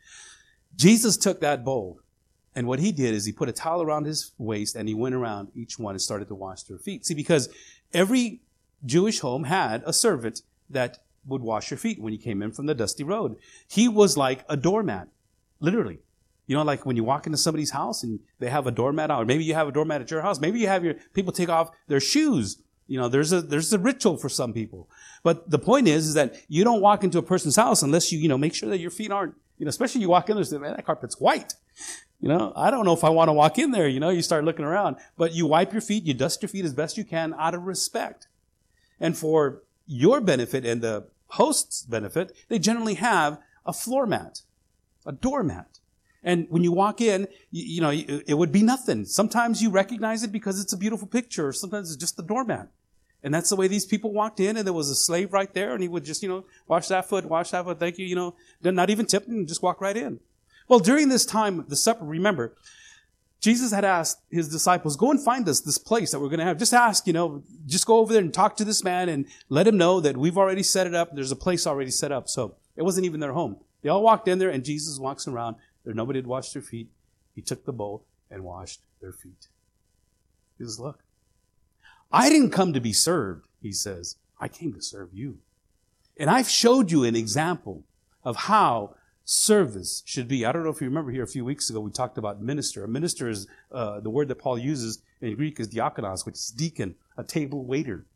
Jesus 0.75 1.15
took 1.15 1.39
that 1.41 1.63
bowl, 1.63 1.99
and 2.55 2.67
what 2.67 2.79
he 2.79 2.91
did 2.91 3.13
is 3.13 3.25
he 3.25 3.31
put 3.31 3.49
a 3.49 3.53
towel 3.53 3.81
around 3.81 4.05
his 4.05 4.31
waist, 4.38 4.75
and 4.75 4.88
he 4.88 4.95
went 4.95 5.15
around 5.15 5.49
each 5.55 5.77
one 5.77 5.95
and 5.95 6.01
started 6.01 6.27
to 6.29 6.35
wash 6.35 6.63
their 6.63 6.77
feet. 6.77 7.05
See, 7.05 7.13
because 7.13 7.49
every 7.93 8.41
Jewish 8.85 9.19
home 9.19 9.45
had 9.45 9.83
a 9.85 9.93
servant 9.93 10.41
that 10.69 10.99
would 11.25 11.41
wash 11.41 11.69
your 11.69 11.77
feet 11.77 12.01
when 12.01 12.13
you 12.13 12.19
came 12.19 12.41
in 12.41 12.51
from 12.51 12.65
the 12.65 12.73
dusty 12.73 13.03
road. 13.03 13.35
He 13.67 13.88
was 13.88 14.17
like 14.17 14.45
a 14.49 14.57
doormat, 14.57 15.09
literally. 15.59 15.99
You 16.47 16.55
know, 16.55 16.63
like 16.63 16.85
when 16.85 16.95
you 16.95 17.03
walk 17.03 17.27
into 17.27 17.38
somebody's 17.38 17.71
house 17.71 18.01
and 18.01 18.19
they 18.39 18.49
have 18.49 18.65
a 18.65 18.71
doormat 18.71 19.12
out, 19.12 19.21
or 19.21 19.25
maybe 19.25 19.43
you 19.43 19.53
have 19.53 19.67
a 19.67 19.71
doormat 19.71 20.01
at 20.01 20.09
your 20.09 20.21
house. 20.21 20.39
Maybe 20.39 20.59
you 20.59 20.67
have 20.67 20.83
your 20.83 20.95
people 21.13 21.31
take 21.31 21.49
off 21.49 21.69
their 21.88 21.99
shoes 21.99 22.57
you 22.89 22.97
know, 22.97 23.07
there's 23.07 23.31
a, 23.31 23.41
there's 23.41 23.71
a 23.71 23.77
ritual 23.77 24.17
for 24.17 24.29
some 24.29 24.51
people. 24.51 24.89
But 25.21 25.49
the 25.49 25.59
point 25.59 25.88
is, 25.88 26.07
is 26.07 26.13
that 26.15 26.35
you 26.49 26.63
don't 26.63 26.81
walk 26.81 27.03
into 27.03 27.19
a 27.19 27.21
person's 27.21 27.55
house 27.55 27.83
unless 27.83 28.12
you, 28.12 28.17
you 28.17 28.27
know, 28.27 28.38
make 28.38 28.55
sure 28.55 28.67
that 28.69 28.79
your 28.79 28.89
feet 28.89 29.12
aren't, 29.12 29.35
you 29.59 29.65
know, 29.65 29.69
especially 29.69 30.01
you 30.01 30.09
walk 30.09 30.27
in 30.29 30.35
there 30.35 30.41
and 30.41 30.47
say, 30.47 30.57
man, 30.57 30.75
that 30.75 30.85
carpet's 30.88 31.19
white. 31.19 31.53
You 32.20 32.28
know, 32.28 32.52
I 32.56 32.70
don't 32.70 32.86
know 32.86 32.94
if 32.94 33.04
I 33.04 33.10
want 33.10 33.30
to 33.30 33.34
walk 33.34 33.58
in 33.58 33.72
there. 33.72 33.88
You 33.88 34.00
know, 34.00 34.10
you 34.10 34.22
start 34.22 34.44
looking 34.44 34.65
around, 34.65 34.98
but 35.18 35.34
you 35.34 35.46
wipe 35.46 35.72
your 35.72 35.82
feet, 35.82 36.04
you 36.04 36.13
dust 36.13 36.42
your 36.42 36.50
feet 36.50 36.65
as 36.65 36.74
best 36.74 36.98
you 36.98 37.06
can 37.06 37.34
out 37.36 37.56
of 37.56 37.63
respect. 37.63 38.28
And 39.00 39.18
for 39.18 39.63
your 39.88 40.20
benefit 40.20 40.65
and 40.65 40.82
the 40.82 41.08
host's 41.28 41.84
benefit, 41.84 42.36
they 42.50 42.60
generally 42.60 42.96
have 42.96 43.40
a 43.65 43.71
floor 43.71 44.06
mat, 44.06 44.42
a 45.06 45.12
doormat. 45.12 45.80
And 46.21 46.48
when 46.50 46.63
you 46.63 46.73
walk 46.73 47.00
in, 47.00 47.27
you, 47.52 47.63
you, 47.63 47.82
know, 47.82 47.92
it 47.92 48.38
would 48.38 48.52
be 48.52 48.63
nothing. 48.63 49.06
Sometimes 49.06 49.62
you 49.62 49.69
recognize 49.69 50.23
it 50.23 50.34
because 50.34 50.62
it's 50.62 50.73
a 50.73 50.77
beautiful 50.77 51.08
picture, 51.08 51.48
or 51.48 51.54
sometimes 51.54 51.90
it's 51.90 51.98
just 51.98 52.17
the 52.17 52.23
doormat. 52.23 52.67
And 53.23 53.34
that's 53.34 53.50
the 53.50 53.56
way 53.56 53.67
these 53.67 53.86
people 53.86 54.12
walked 54.12 54.40
in, 54.40 54.58
and 54.58 54.65
there 54.65 54.73
was 54.73 54.90
a 54.90 54.96
slave 54.96 55.32
right 55.32 55.54
there, 55.54 55.73
and 55.73 55.82
he 55.82 55.88
would 55.88 56.04
just, 56.06 56.21
you 56.21 56.30
know, 56.30 56.46
wash 56.67 56.88
that 56.88 57.08
foot, 57.08 57.25
wash 57.25 57.52
that 57.52 57.63
foot, 57.65 57.80
thank 57.80 57.98
you, 57.98 58.06
you 58.06 58.15
know, 58.15 58.36
not 58.62 58.90
even 58.90 59.06
tip 59.06 59.27
and 59.27 59.48
just 59.48 59.62
walk 59.62 59.80
right 59.82 59.96
in. 59.96 60.19
Well, 60.70 60.80
during 60.80 61.10
this 61.10 61.26
time, 61.26 61.65
the 61.67 61.76
supper, 61.76 62.06
remember, 62.06 62.56
Jesus 63.42 63.72
had 63.72 63.84
asked 63.84 64.20
his 64.30 64.48
disciples, 64.48 64.96
go 64.96 65.12
and 65.12 65.22
find 65.22 65.50
us 65.50 65.62
this 65.62 65.78
place 65.78 66.12
that 66.12 66.20
we're 66.20 66.28
going 66.28 66.40
to 66.40 66.46
have. 66.46 66.58
Just 66.58 66.74
ask, 66.74 67.08
you 67.08 67.13
know, 67.13 67.44
just 67.65 67.88
go 67.88 67.98
over 67.98 68.13
there 68.13 68.22
and 68.22 68.34
talk 68.34 68.56
to 68.58 68.65
this 68.65 68.84
man 68.84 69.10
and 69.10 69.26
let 69.50 69.67
him 69.67 69.78
know 69.78 70.00
that 70.00 70.15
we've 70.15 70.38
already 70.38 70.62
set 70.62 70.86
it 70.86 70.94
up. 70.94 71.15
There's 71.15 71.32
a 71.32 71.38
place 71.38 71.65
already 71.65 71.90
set 71.90 72.12
up. 72.12 72.30
So 72.30 72.56
it 72.76 72.84
wasn't 72.84 73.06
even 73.06 73.20
their 73.20 73.34
home. 73.34 73.58
They 73.82 73.90
all 73.90 74.04
walked 74.04 74.28
in 74.28 74.40
there 74.40 74.50
and 74.50 74.63
Jesus 74.63 75.00
walks 75.00 75.28
around. 75.28 75.56
There 75.84 75.94
nobody 75.94 76.20
had 76.20 76.28
washed 76.28 76.54
their 76.54 76.62
feet. 76.62 76.90
He 77.34 77.42
took 77.42 77.65
the 77.65 77.74
bowl 77.74 78.06
and 78.30 78.44
washed 78.44 78.82
their 79.02 79.13
feet. 79.13 79.48
He 80.58 80.65
says, 80.65 80.80
look, 80.80 81.00
I 82.12 82.30
didn't 82.30 82.52
come 82.52 82.74
to 82.74 82.82
be 82.82 82.94
served, 82.94 83.48
he 83.62 83.72
says. 83.72 84.17
I 84.40 84.50
came 84.50 84.74
to 84.74 84.82
serve 84.82 85.13
you. 85.13 85.40
And 86.17 86.30
I've 86.30 86.50
showed 86.50 86.92
you 86.92 87.06
an 87.06 87.15
example 87.15 87.86
of 88.24 88.36
how 88.36 88.96
service 89.30 90.02
should 90.08 90.27
be. 90.27 90.44
I 90.44 90.52
don't 90.52 90.63
know 90.63 90.71
if 90.71 90.82
you 90.82 90.88
remember 90.88 91.12
here 91.12 91.21
a 91.21 91.27
few 91.27 91.46
weeks 91.46 91.69
ago, 91.69 91.80
we 91.80 91.92
talked 91.92 92.17
about 92.17 92.42
minister. 92.42 92.84
A 92.84 92.88
minister 92.88 93.30
is 93.30 93.46
uh, 93.71 94.00
the 94.00 94.10
word 94.10 94.27
that 94.30 94.40
Paul 94.40 94.58
uses 94.58 95.04
in 95.21 95.36
Greek 95.36 95.60
is 95.60 95.67
diakonos, 95.67 96.25
which 96.25 96.34
is 96.34 96.48
deacon, 96.48 96.96
a 97.15 97.23
table 97.23 97.63
waiter. 97.63 98.08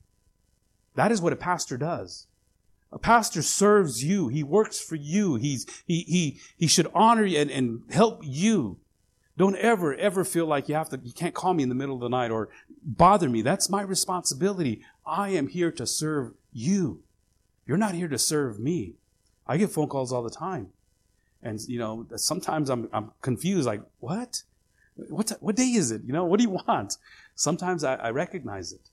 That 0.95 1.11
is 1.11 1.21
what 1.21 1.31
a 1.31 1.35
pastor 1.35 1.77
does. 1.77 2.25
A 2.91 2.97
pastor 2.97 3.43
serves 3.43 4.03
you. 4.03 4.27
He 4.27 4.41
works 4.41 4.81
for 4.81 4.95
you. 4.95 5.35
He's, 5.35 5.67
he, 5.85 6.01
he, 6.01 6.39
he 6.57 6.65
should 6.65 6.89
honor 6.95 7.25
you 7.25 7.37
and, 7.37 7.51
and 7.51 7.83
help 7.91 8.21
you. 8.23 8.79
Don't 9.37 9.55
ever, 9.57 9.93
ever 9.93 10.23
feel 10.23 10.47
like 10.47 10.67
you 10.67 10.73
have 10.73 10.89
to, 10.89 10.99
you 11.03 11.13
can't 11.13 11.35
call 11.35 11.53
me 11.53 11.61
in 11.61 11.69
the 11.69 11.75
middle 11.75 11.95
of 11.95 12.01
the 12.01 12.09
night 12.09 12.31
or 12.31 12.49
bother 12.83 13.29
me. 13.29 13.43
That's 13.43 13.69
my 13.69 13.83
responsibility. 13.83 14.81
I 15.05 15.29
am 15.29 15.47
here 15.47 15.71
to 15.73 15.85
serve 15.85 16.33
you. 16.51 17.03
You're 17.67 17.77
not 17.77 17.93
here 17.93 18.07
to 18.07 18.17
serve 18.17 18.59
me. 18.59 18.95
I 19.45 19.57
get 19.57 19.69
phone 19.69 19.89
calls 19.89 20.11
all 20.11 20.23
the 20.23 20.31
time. 20.31 20.71
And, 21.43 21.59
you 21.67 21.77
know, 21.77 22.07
sometimes 22.15 22.69
I'm, 22.69 22.89
I'm 22.93 23.11
confused, 23.21 23.67
like, 23.67 23.81
what? 23.99 24.41
What, 24.95 25.31
what 25.41 25.55
day 25.55 25.67
is 25.67 25.91
it? 25.91 26.03
You 26.05 26.13
know, 26.13 26.23
what 26.25 26.39
do 26.39 26.43
you 26.43 26.49
want? 26.67 26.97
Sometimes 27.35 27.83
I, 27.83 27.95
I 27.95 28.09
recognize 28.11 28.71
it. 28.71 28.89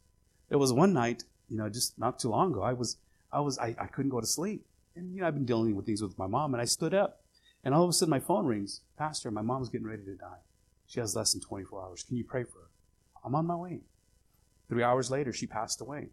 There 0.49 0.59
was 0.59 0.73
one 0.73 0.93
night, 0.93 1.23
you 1.49 1.57
know, 1.57 1.69
just 1.69 1.99
not 1.99 2.19
too 2.19 2.29
long 2.29 2.53
ago, 2.53 2.63
I 2.63 2.73
was, 2.73 2.97
I 3.33 3.41
was, 3.41 3.59
I, 3.59 3.77
I 3.79 3.87
couldn't 3.87 4.11
go 4.11 4.21
to 4.21 4.27
sleep. 4.27 4.67
And, 4.97 5.15
you 5.15 5.21
know, 5.21 5.29
I've 5.29 5.35
been 5.35 5.47
dealing 5.47 5.77
with 5.77 5.87
things 5.87 6.03
with 6.03 6.19
my 6.19 6.27
mom, 6.27 6.53
and 6.53 6.61
I 6.61 6.65
stood 6.65 6.93
up. 6.93 7.21
And 7.63 7.75
all 7.75 7.85
of 7.85 7.91
a 7.91 7.93
sudden, 7.93 8.11
my 8.11 8.21
phone 8.21 8.47
rings. 8.47 8.81
Pastor, 8.99 9.31
my 9.31 9.43
mom's 9.43 9.69
getting 9.69 9.87
ready 9.87 10.05
to 10.05 10.15
die. 10.17 10.41
She 10.87 10.99
has 10.99 11.15
less 11.15 11.33
than 11.33 11.41
24 11.41 11.85
hours. 11.85 12.03
Can 12.03 12.17
you 12.17 12.25
pray 12.25 12.43
for 12.43 12.59
her? 12.59 12.69
I'm 13.25 13.35
on 13.35 13.47
my 13.47 13.55
way. 13.55 13.81
Three 14.69 14.83
hours 14.83 15.11
later, 15.11 15.33
she 15.33 15.47
passed 15.47 15.81
away. 15.81 16.09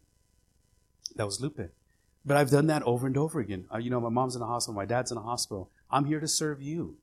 That 1.16 1.26
was 1.26 1.40
Lupe. 1.40 1.72
But 2.24 2.36
I've 2.36 2.50
done 2.50 2.66
that 2.66 2.82
over 2.82 3.06
and 3.06 3.16
over 3.16 3.40
again. 3.40 3.64
Uh, 3.72 3.78
you 3.78 3.90
know, 3.90 4.00
my 4.00 4.10
mom's 4.10 4.36
in 4.36 4.42
a 4.42 4.46
hospital, 4.46 4.74
my 4.74 4.84
dad's 4.84 5.10
in 5.10 5.16
a 5.16 5.22
hospital. 5.22 5.70
I'm 5.90 6.04
here 6.04 6.20
to 6.20 6.28
serve 6.28 6.62
you. 6.62 6.96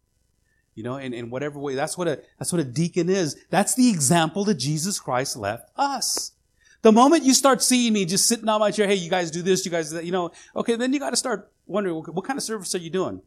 You 0.73 0.83
know, 0.83 0.97
in, 0.97 1.13
in 1.13 1.29
whatever 1.29 1.57
way. 1.57 1.75
That's 1.75 1.97
what 1.97 2.07
a 2.07 2.21
that's 2.37 2.51
what 2.51 2.59
a 2.59 2.65
deacon 2.65 3.09
is. 3.09 3.37
That's 3.49 3.75
the 3.75 3.89
example 3.89 4.43
that 4.45 4.55
Jesus 4.55 4.99
Christ 4.99 5.37
left 5.37 5.69
us. 5.77 6.33
The 6.81 6.91
moment 6.91 7.23
you 7.23 7.33
start 7.33 7.63
seeing 7.63 7.93
me 7.93 8.05
just 8.05 8.27
sitting 8.27 8.49
on 8.49 8.59
my 8.59 8.71
chair, 8.71 8.85
hey, 8.85 8.95
you 8.95 9.09
guys 9.09 9.31
do 9.31 9.41
this, 9.41 9.65
you 9.65 9.71
guys 9.71 9.89
do 9.89 9.95
that, 9.95 10.05
you 10.05 10.11
know, 10.11 10.31
okay, 10.55 10.75
then 10.75 10.93
you 10.93 10.99
got 10.99 11.11
to 11.11 11.15
start 11.15 11.51
wondering 11.65 11.95
what 11.95 12.25
kind 12.25 12.37
of 12.37 12.43
service 12.43 12.75
are 12.75 12.79
you 12.79 12.89
doing? 12.89 13.21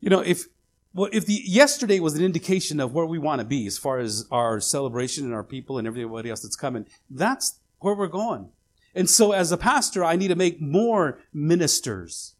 You 0.00 0.10
know, 0.10 0.20
if 0.20 0.46
well, 0.92 1.08
if 1.12 1.24
the 1.26 1.40
yesterday 1.44 2.00
was 2.00 2.16
an 2.16 2.24
indication 2.24 2.80
of 2.80 2.92
where 2.92 3.06
we 3.06 3.18
want 3.18 3.40
to 3.40 3.46
be 3.46 3.66
as 3.66 3.78
far 3.78 3.98
as 3.98 4.26
our 4.30 4.60
celebration 4.60 5.24
and 5.24 5.32
our 5.32 5.44
people 5.44 5.78
and 5.78 5.86
everybody 5.86 6.30
else 6.30 6.42
that's 6.42 6.56
coming, 6.56 6.86
that's 7.08 7.60
where 7.78 7.94
we're 7.94 8.08
going. 8.08 8.50
And 8.94 9.08
so 9.08 9.32
as 9.32 9.52
a 9.52 9.56
pastor, 9.56 10.04
I 10.04 10.16
need 10.16 10.28
to 10.28 10.34
make 10.34 10.60
more 10.60 11.20
ministers, 11.32 12.34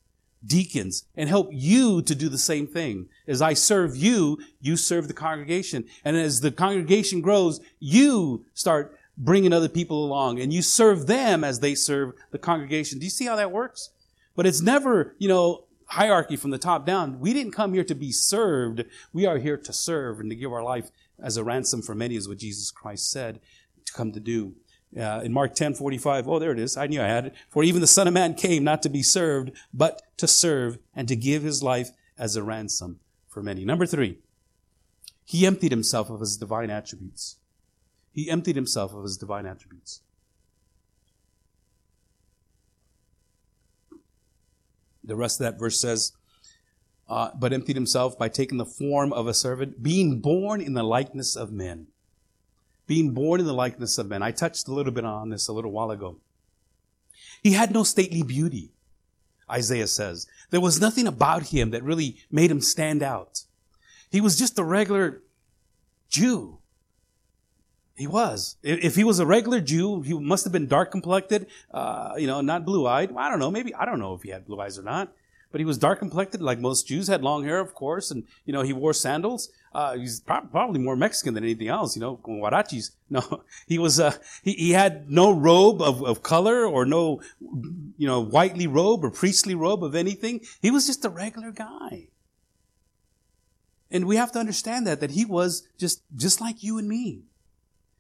deacons, 0.45 1.05
and 1.17 1.29
help 1.29 1.49
you 1.53 2.03
to 2.03 2.15
do 2.15 2.29
the 2.29 2.39
same 2.39 2.67
thing. 2.67 3.09
As 3.27 3.43
I 3.43 3.55
serve 3.55 3.97
you, 3.97 4.39
you 4.61 4.77
serve 4.77 5.09
the 5.09 5.15
congregation. 5.15 5.85
And 6.05 6.17
as 6.17 6.41
the 6.41 6.51
congregation 6.51 7.21
grows, 7.21 7.61
you 7.79 8.45
start 8.55 8.99
bringing 9.17 9.53
other 9.53 9.69
people 9.69 10.05
along 10.05 10.41
and 10.41 10.53
you 10.53 10.63
serve 10.63 11.07
them 11.07 11.45
as 11.45 11.61
they 11.61 11.75
serve 11.75 12.15
the 12.31 12.39
congregation. 12.39 12.99
Do 12.99 13.05
you 13.05 13.11
see 13.11 13.27
how 13.27 13.37
that 13.37 13.53
works? 13.53 13.91
But 14.35 14.47
it's 14.47 14.63
never, 14.63 15.15
you 15.19 15.29
know, 15.29 15.65
hierarchy 15.87 16.37
from 16.37 16.51
the 16.51 16.59
top 16.59 16.87
down. 16.87 17.21
We 17.21 17.35
didn't 17.35 17.53
come 17.53 17.75
here 17.75 17.85
to 17.85 17.95
be 17.95 18.13
served. 18.13 18.85
We 19.13 19.27
are 19.27 19.39
here 19.39 19.59
to 19.59 19.73
serve 19.73 20.21
and 20.21 20.31
to 20.31 20.37
give 20.37 20.53
our 20.53 20.63
life 20.63 20.91
as 21.23 21.37
a 21.37 21.45
ransom 21.45 21.83
for 21.83 21.95
many 21.95 22.17
is 22.17 22.29
what 22.29 22.39
Jesus 22.39 22.71
Christ 22.71 23.11
said 23.11 23.41
to 23.85 23.93
come 23.93 24.13
to 24.13 24.21
do. 24.21 24.55
Uh, 24.99 25.21
in 25.23 25.33
Mark 25.33 25.55
10, 25.55 25.75
45, 25.75 26.29
oh, 26.29 26.39
there 26.39 26.51
it 26.51 26.59
is. 26.59 26.77
I 26.77 26.89
knew 26.89 27.01
I 27.01 27.07
had 27.07 27.27
it. 27.27 27.35
For 27.49 27.63
even 27.63 27.81
the 27.81 27.87
Son 27.87 28.09
of 28.09 28.15
Man 28.15 28.35
came 28.35 28.65
not 28.65 28.83
to 28.83 28.89
be 28.89 29.03
served, 29.03 29.53
but 29.73 30.03
to 30.17 30.27
serve 30.27 30.79
and 30.95 31.07
to 31.07 31.15
give 31.15 31.43
his 31.43 31.63
life 31.63 31.91
as 32.19 32.35
a 32.35 32.43
ransom 32.43 32.99
for 33.29 33.43
many. 33.43 33.65
Number 33.65 33.87
three, 33.87 34.19
he 35.25 35.47
emptied 35.47 35.71
himself 35.71 36.11
of 36.11 36.19
his 36.19 36.37
divine 36.37 36.71
attributes. 36.71 37.37
He 38.13 38.29
emptied 38.29 38.57
himself 38.57 38.93
of 38.93 39.05
his 39.05 39.17
divine 39.17 39.47
attributes. 39.47 40.01
The 45.05 45.15
rest 45.15 45.41
of 45.41 45.45
that 45.45 45.59
verse 45.59 45.81
says, 45.81 46.13
uh, 47.09 47.31
but 47.39 47.53
emptied 47.53 47.77
himself 47.77 48.19
by 48.19 48.29
taking 48.29 48.59
the 48.59 48.65
form 48.65 49.13
of 49.13 49.27
a 49.27 49.35
servant, 49.35 49.83
being 49.83 50.21
born 50.21 50.61
in 50.61 50.75
the 50.75 50.83
likeness 50.83 51.37
of 51.37 51.53
men. 51.53 51.89
Being 52.91 53.15
born 53.15 53.39
in 53.39 53.47
the 53.47 53.53
likeness 53.53 53.99
of 53.99 54.09
men. 54.09 54.21
I 54.21 54.33
touched 54.33 54.67
a 54.67 54.75
little 54.75 54.91
bit 54.91 55.05
on 55.05 55.31
this 55.31 55.47
a 55.47 55.53
little 55.53 55.71
while 55.71 55.93
ago. 55.93 56.17
He 57.41 57.53
had 57.53 57.71
no 57.71 57.85
stately 57.85 58.25
beauty, 58.25 58.73
Isaiah 59.49 59.87
says. 59.87 60.27
There 60.51 60.61
was 60.61 60.81
nothing 60.81 61.07
about 61.07 61.45
him 61.55 61.71
that 61.71 61.85
really 61.85 62.17
made 62.33 62.51
him 62.51 62.61
stand 62.61 63.01
out. 63.01 63.45
He 64.11 64.21
was 64.21 64.37
just 64.37 64.59
a 64.59 64.65
regular 64.65 65.23
Jew. 66.09 66.59
He 67.95 68.09
was. 68.09 68.57
If 68.65 68.97
he 68.97 69.05
was 69.05 69.21
a 69.21 69.27
regular 69.37 69.61
Jew, 69.61 70.03
he 70.03 70.15
must 70.15 70.43
have 70.43 70.53
been 70.53 70.67
dark 70.67 70.91
complected, 70.91 71.47
uh, 71.71 72.15
you 72.19 72.27
know, 72.27 72.41
not 72.41 72.65
blue 72.65 72.89
eyed. 72.89 73.15
I 73.17 73.31
don't 73.31 73.39
know. 73.39 73.53
Maybe, 73.53 73.73
I 73.73 73.85
don't 73.85 74.01
know 74.01 74.15
if 74.15 74.23
he 74.25 74.31
had 74.31 74.47
blue 74.47 74.61
eyes 74.61 74.81
or 74.81 74.83
not. 74.83 75.13
But 75.53 75.61
he 75.61 75.65
was 75.65 75.79
dark 75.79 76.01
complected, 76.01 76.43
like 76.43 76.59
most 76.59 76.89
Jews, 76.89 77.07
had 77.07 77.23
long 77.23 77.45
hair, 77.45 77.61
of 77.61 77.73
course, 77.73 78.11
and, 78.11 78.25
you 78.45 78.53
know, 78.53 78.63
he 78.63 78.73
wore 78.73 78.95
sandals. 78.95 79.49
Uh, 79.73 79.97
he's 79.97 80.21
pro- 80.21 80.41
probably 80.41 80.81
more 80.81 80.97
Mexican 80.97 81.35
than 81.35 81.45
anything 81.45 81.69
else, 81.69 81.95
you 81.97 82.01
know, 82.01 82.19
huarachis. 82.25 82.93
No, 83.13 83.43
he 83.67 83.77
was, 83.77 83.99
uh, 83.99 84.17
he, 84.45 84.53
he 84.53 84.71
had 84.71 85.11
no 85.11 85.33
robe 85.33 85.83
of, 85.83 86.01
of 86.05 86.23
color 86.23 86.65
or 86.65 86.87
no, 86.87 87.21
you 87.99 88.07
know, 88.07 88.21
whitely 88.21 88.69
robe 88.69 89.05
or 89.05 89.11
priestly 89.11 89.57
robe 89.57 89.83
of 89.83 89.97
anything. 89.97 90.43
He 90.63 90.71
was 90.71 90.87
just 90.87 91.05
a 91.05 91.09
regular 91.09 91.51
guy. 91.51 92.07
And 93.91 94.05
we 94.05 94.15
have 94.15 94.31
to 94.31 94.39
understand 94.39 94.87
that, 94.87 95.01
that 95.01 95.11
he 95.11 95.25
was 95.25 95.67
just, 95.77 96.03
just 96.15 96.41
like 96.41 96.63
you 96.63 96.79
and 96.79 96.89
me. 96.89 97.25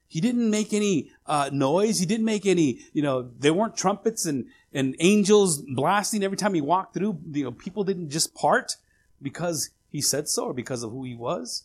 He 0.07 0.21
didn't 0.21 0.49
make 0.49 0.73
any 0.73 1.11
uh, 1.27 1.51
noise. 1.53 1.99
He 1.99 2.07
didn't 2.07 2.25
make 2.25 2.47
any, 2.47 2.81
you 2.93 3.03
know, 3.03 3.31
there 3.39 3.55
weren't 3.55 3.77
trumpets 3.77 4.27
and, 4.27 4.47
and 4.73 4.95
angels 5.01 5.61
blasting 5.61 6.23
every 6.23 6.37
time 6.37 6.55
he 6.55 6.61
walked 6.61 6.95
through. 6.95 7.19
You 7.33 7.45
know, 7.45 7.53
people 7.53 7.83
didn't 7.83 8.11
just 8.11 8.35
part 8.35 8.77
because 9.21 9.71
he 9.91 10.01
said 10.01 10.29
so 10.29 10.47
or 10.47 10.55
because 10.55 10.83
of 10.83 10.93
who 10.93 11.05
he 11.05 11.15
was. 11.15 11.65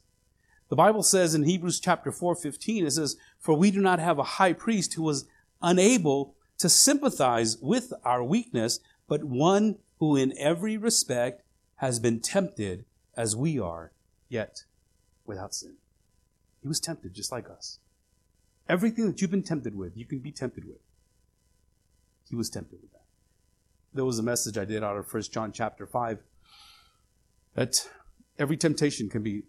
The 0.70 0.76
Bible 0.76 1.04
says 1.04 1.36
in 1.36 1.44
Hebrews 1.44 1.80
chapter 1.80 2.12
4:15 2.12 2.86
it 2.86 2.92
says, 2.92 3.18
For 3.40 3.56
we 3.56 3.72
do 3.72 3.82
not 3.82 4.00
have 4.00 4.18
a 4.18 4.24
high 4.24 4.54
priest 4.54 4.96
who 4.96 5.04
was 5.04 5.26
unable 5.62 6.36
to 6.58 6.70
sympathize 6.70 7.58
with 7.58 7.94
our 8.04 8.24
weakness, 8.24 8.80
but 9.08 9.24
one 9.24 9.78
who 10.00 10.16
in 10.16 10.34
every 10.38 10.78
respect 10.78 11.44
has 11.78 12.00
been 12.00 12.20
tempted 12.20 12.86
as 13.16 13.36
we 13.36 13.60
are, 13.60 13.92
yet 14.30 14.64
without 15.26 15.54
sin. 15.54 15.76
He 16.62 16.68
was 16.68 16.80
tempted 16.80 17.14
just 17.14 17.32
like 17.32 17.50
us. 17.50 17.80
Everything 18.68 19.06
that 19.06 19.22
you've 19.22 19.32
been 19.32 19.44
tempted 19.44 19.76
with, 19.76 19.96
you 19.96 20.06
can 20.06 20.20
be 20.20 20.32
tempted 20.32 20.66
with. 20.66 20.80
He 22.28 22.36
was 22.36 22.50
tempted 22.50 22.82
with 22.82 22.92
that. 22.94 23.04
There 23.94 24.06
was 24.06 24.18
a 24.18 24.24
message 24.24 24.58
I 24.58 24.66
did 24.66 24.84
out 24.84 24.98
of 24.98 25.14
1 25.14 25.24
John 25.32 25.52
chapter 25.52 25.86
5 25.86 26.20
that 27.54 27.88
every 28.38 28.58
temptation 28.58 29.10
can 29.10 29.24
be 29.24 29.44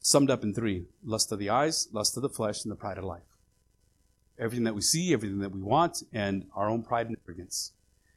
summed 0.00 0.30
up 0.30 0.42
in 0.42 0.54
three 0.54 0.86
lust 1.04 1.32
of 1.32 1.38
the 1.38 1.50
eyes, 1.50 1.88
lust 1.92 2.16
of 2.16 2.22
the 2.22 2.28
flesh, 2.28 2.64
and 2.64 2.72
the 2.72 2.76
pride 2.76 2.98
of 2.98 3.04
life. 3.04 3.22
Everything 4.38 4.64
that 4.64 4.74
we 4.74 4.80
see, 4.80 5.12
everything 5.12 5.40
that 5.40 5.52
we 5.52 5.60
want, 5.60 6.02
and 6.12 6.46
our 6.54 6.68
own 6.68 6.82
pride 6.82 7.08
and 7.08 7.16
arrogance. 7.26 7.72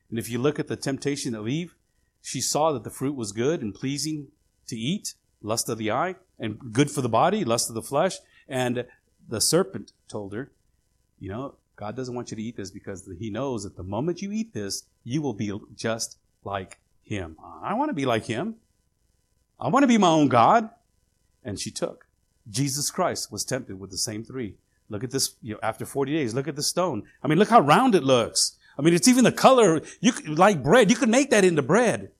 And 0.09 0.19
if 0.19 0.29
you 0.29 0.39
look 0.39 0.59
at 0.59 0.67
the 0.67 0.75
temptation 0.75 1.33
of 1.33 1.47
Eve, 1.47 1.75
she 2.21 2.41
saw 2.41 2.71
that 2.73 2.83
the 2.83 2.91
fruit 2.91 3.15
was 3.15 3.31
good 3.31 3.61
and 3.61 3.73
pleasing 3.73 4.27
to 4.67 4.77
eat, 4.77 5.15
lust 5.41 5.69
of 5.69 5.77
the 5.77 5.89
eye, 5.89 6.15
and 6.37 6.71
good 6.71 6.91
for 6.91 7.01
the 7.01 7.09
body, 7.09 7.43
lust 7.43 7.69
of 7.69 7.75
the 7.75 7.81
flesh, 7.81 8.17
and 8.47 8.85
the 9.27 9.41
serpent 9.41 9.93
told 10.07 10.33
her, 10.33 10.51
you 11.19 11.29
know, 11.29 11.55
God 11.75 11.95
doesn't 11.95 12.13
want 12.13 12.29
you 12.29 12.37
to 12.37 12.43
eat 12.43 12.57
this 12.57 12.69
because 12.69 13.09
he 13.17 13.29
knows 13.31 13.63
that 13.63 13.75
the 13.75 13.83
moment 13.83 14.21
you 14.21 14.31
eat 14.31 14.53
this, 14.53 14.83
you 15.03 15.21
will 15.21 15.33
be 15.33 15.51
just 15.75 16.17
like 16.43 16.79
him. 17.03 17.37
I 17.63 17.73
want 17.73 17.89
to 17.89 17.93
be 17.93 18.05
like 18.05 18.25
him. 18.25 18.57
I 19.61 19.69
want 19.69 19.83
to 19.83 19.87
be 19.87 19.97
my 19.97 20.09
own 20.09 20.27
God. 20.27 20.69
And 21.43 21.59
she 21.59 21.71
took. 21.71 22.07
Jesus 22.49 22.91
Christ 22.91 23.31
was 23.31 23.45
tempted 23.45 23.79
with 23.79 23.91
the 23.91 23.97
same 23.97 24.23
three. 24.23 24.55
Look 24.89 25.03
at 25.03 25.11
this, 25.11 25.35
you 25.41 25.53
know, 25.53 25.59
after 25.63 25.85
40 25.85 26.11
days, 26.11 26.33
look 26.33 26.47
at 26.47 26.55
the 26.55 26.63
stone. 26.63 27.03
I 27.23 27.27
mean, 27.27 27.37
look 27.39 27.49
how 27.49 27.61
round 27.61 27.95
it 27.95 28.03
looks. 28.03 28.57
I 28.77 28.81
mean, 28.81 28.93
it's 28.93 29.07
even 29.07 29.23
the 29.23 29.31
color. 29.31 29.81
You 30.01 30.11
could, 30.11 30.37
like 30.37 30.61
bread. 30.61 30.89
You 30.89 30.97
could 30.97 31.09
make 31.09 31.29
that 31.29 31.45
into 31.45 31.61
bread. 31.61 32.11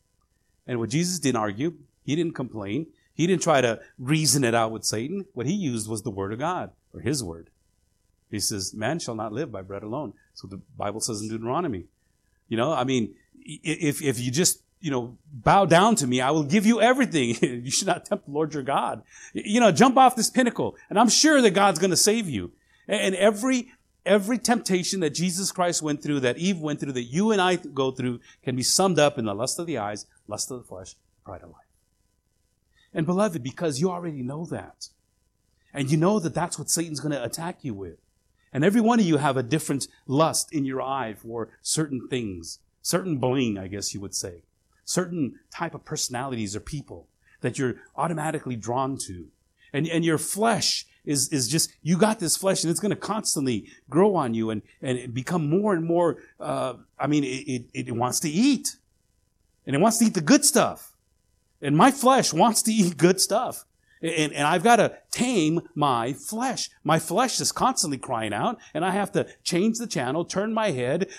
And 0.67 0.79
what 0.79 0.89
Jesus 0.89 1.19
didn't 1.19 1.41
argue, 1.41 1.73
he 2.03 2.15
didn't 2.15 2.35
complain. 2.35 2.87
He 3.13 3.27
didn't 3.27 3.41
try 3.41 3.61
to 3.61 3.81
reason 3.99 4.43
it 4.43 4.55
out 4.55 4.71
with 4.71 4.85
Satan. 4.85 5.25
What 5.33 5.47
he 5.47 5.53
used 5.53 5.89
was 5.89 6.03
the 6.03 6.11
word 6.11 6.31
of 6.31 6.39
God 6.39 6.71
or 6.93 7.01
his 7.01 7.23
word. 7.23 7.49
He 8.29 8.39
says, 8.39 8.73
man 8.73 8.99
shall 8.99 9.15
not 9.15 9.33
live 9.33 9.51
by 9.51 9.61
bread 9.61 9.83
alone. 9.83 10.13
So 10.33 10.47
the 10.47 10.61
Bible 10.77 11.01
says 11.01 11.21
in 11.21 11.27
Deuteronomy. 11.27 11.85
You 12.47 12.57
know, 12.57 12.71
I 12.71 12.85
mean, 12.85 13.15
if, 13.43 14.01
if 14.01 14.19
you 14.19 14.31
just, 14.31 14.61
you 14.81 14.91
know, 14.91 15.17
bow 15.31 15.65
down 15.65 15.95
to 15.95 16.07
me, 16.07 16.19
I 16.19 16.31
will 16.31 16.43
give 16.43 16.65
you 16.65 16.81
everything. 16.81 17.35
you 17.41 17.71
should 17.71 17.87
not 17.87 18.05
tempt 18.05 18.25
the 18.25 18.31
Lord 18.31 18.53
your 18.53 18.63
God. 18.63 19.03
You 19.33 19.59
know, 19.59 19.71
jump 19.71 19.97
off 19.97 20.15
this 20.15 20.29
pinnacle. 20.29 20.75
And 20.89 20.99
I'm 20.99 21.09
sure 21.09 21.41
that 21.41 21.51
God's 21.51 21.79
going 21.79 21.91
to 21.91 21.97
save 21.97 22.27
you. 22.27 22.51
And 22.87 23.15
every 23.15 23.71
every 24.05 24.37
temptation 24.37 24.99
that 25.01 25.11
Jesus 25.11 25.51
Christ 25.51 25.81
went 25.81 26.01
through, 26.01 26.21
that 26.21 26.37
Eve 26.37 26.59
went 26.59 26.79
through, 26.79 26.93
that 26.93 27.03
you 27.03 27.31
and 27.31 27.39
I 27.39 27.55
go 27.55 27.91
through, 27.91 28.19
can 28.43 28.55
be 28.55 28.63
summed 28.63 28.99
up 28.99 29.17
in 29.17 29.25
the 29.25 29.35
lust 29.35 29.59
of 29.59 29.67
the 29.67 29.77
eyes, 29.77 30.05
lust 30.27 30.49
of 30.51 30.57
the 30.57 30.67
flesh, 30.67 30.95
pride 31.23 31.43
of 31.43 31.49
life. 31.49 31.67
And 32.93 33.05
beloved, 33.05 33.43
because 33.43 33.79
you 33.79 33.89
already 33.89 34.23
know 34.23 34.45
that, 34.45 34.89
and 35.73 35.89
you 35.89 35.97
know 35.97 36.19
that 36.19 36.33
that's 36.33 36.59
what 36.59 36.69
Satan's 36.69 36.99
going 36.99 37.13
to 37.13 37.23
attack 37.23 37.59
you 37.61 37.73
with, 37.73 37.97
and 38.51 38.65
every 38.65 38.81
one 38.81 38.99
of 38.99 39.05
you 39.05 39.17
have 39.17 39.37
a 39.37 39.43
different 39.43 39.87
lust 40.07 40.51
in 40.51 40.65
your 40.65 40.81
eye 40.81 41.13
for 41.13 41.49
certain 41.61 42.07
things, 42.09 42.59
certain 42.81 43.17
bling, 43.17 43.57
I 43.57 43.67
guess 43.67 43.93
you 43.93 44.01
would 44.01 44.15
say, 44.15 44.41
certain 44.91 45.39
type 45.49 45.73
of 45.73 45.85
personalities 45.85 46.55
or 46.55 46.59
people 46.59 47.07
that 47.41 47.57
you're 47.57 47.75
automatically 47.95 48.55
drawn 48.55 48.97
to. 48.97 49.27
And, 49.73 49.87
and 49.87 50.03
your 50.03 50.17
flesh 50.17 50.85
is, 51.05 51.29
is 51.29 51.47
just, 51.47 51.73
you 51.81 51.97
got 51.97 52.19
this 52.19 52.37
flesh 52.37 52.63
and 52.63 52.71
it's 52.71 52.79
going 52.79 52.91
to 52.91 52.95
constantly 52.95 53.67
grow 53.89 54.15
on 54.15 54.33
you 54.33 54.49
and, 54.49 54.61
and 54.81 55.13
become 55.13 55.49
more 55.49 55.73
and 55.73 55.85
more, 55.85 56.17
uh, 56.39 56.75
I 56.99 57.07
mean, 57.07 57.23
it, 57.23 57.65
it, 57.73 57.87
it 57.87 57.91
wants 57.95 58.19
to 58.21 58.29
eat. 58.29 58.77
And 59.65 59.75
it 59.75 59.79
wants 59.79 59.99
to 59.99 60.05
eat 60.05 60.13
the 60.13 60.21
good 60.21 60.43
stuff. 60.43 60.95
And 61.61 61.77
my 61.77 61.91
flesh 61.91 62.33
wants 62.33 62.61
to 62.63 62.71
eat 62.71 62.97
good 62.97 63.21
stuff. 63.21 63.65
And, 64.01 64.33
and 64.33 64.47
I've 64.47 64.63
got 64.63 64.77
to 64.77 64.97
tame 65.11 65.61
my 65.75 66.13
flesh. 66.13 66.69
My 66.83 66.97
flesh 66.97 67.39
is 67.39 67.51
constantly 67.51 67.97
crying 67.97 68.33
out, 68.33 68.57
and 68.73 68.83
I 68.83 68.91
have 68.91 69.11
to 69.11 69.27
change 69.43 69.77
the 69.77 69.87
channel, 69.87 70.25
turn 70.25 70.53
my 70.53 70.71
head, 70.71 71.09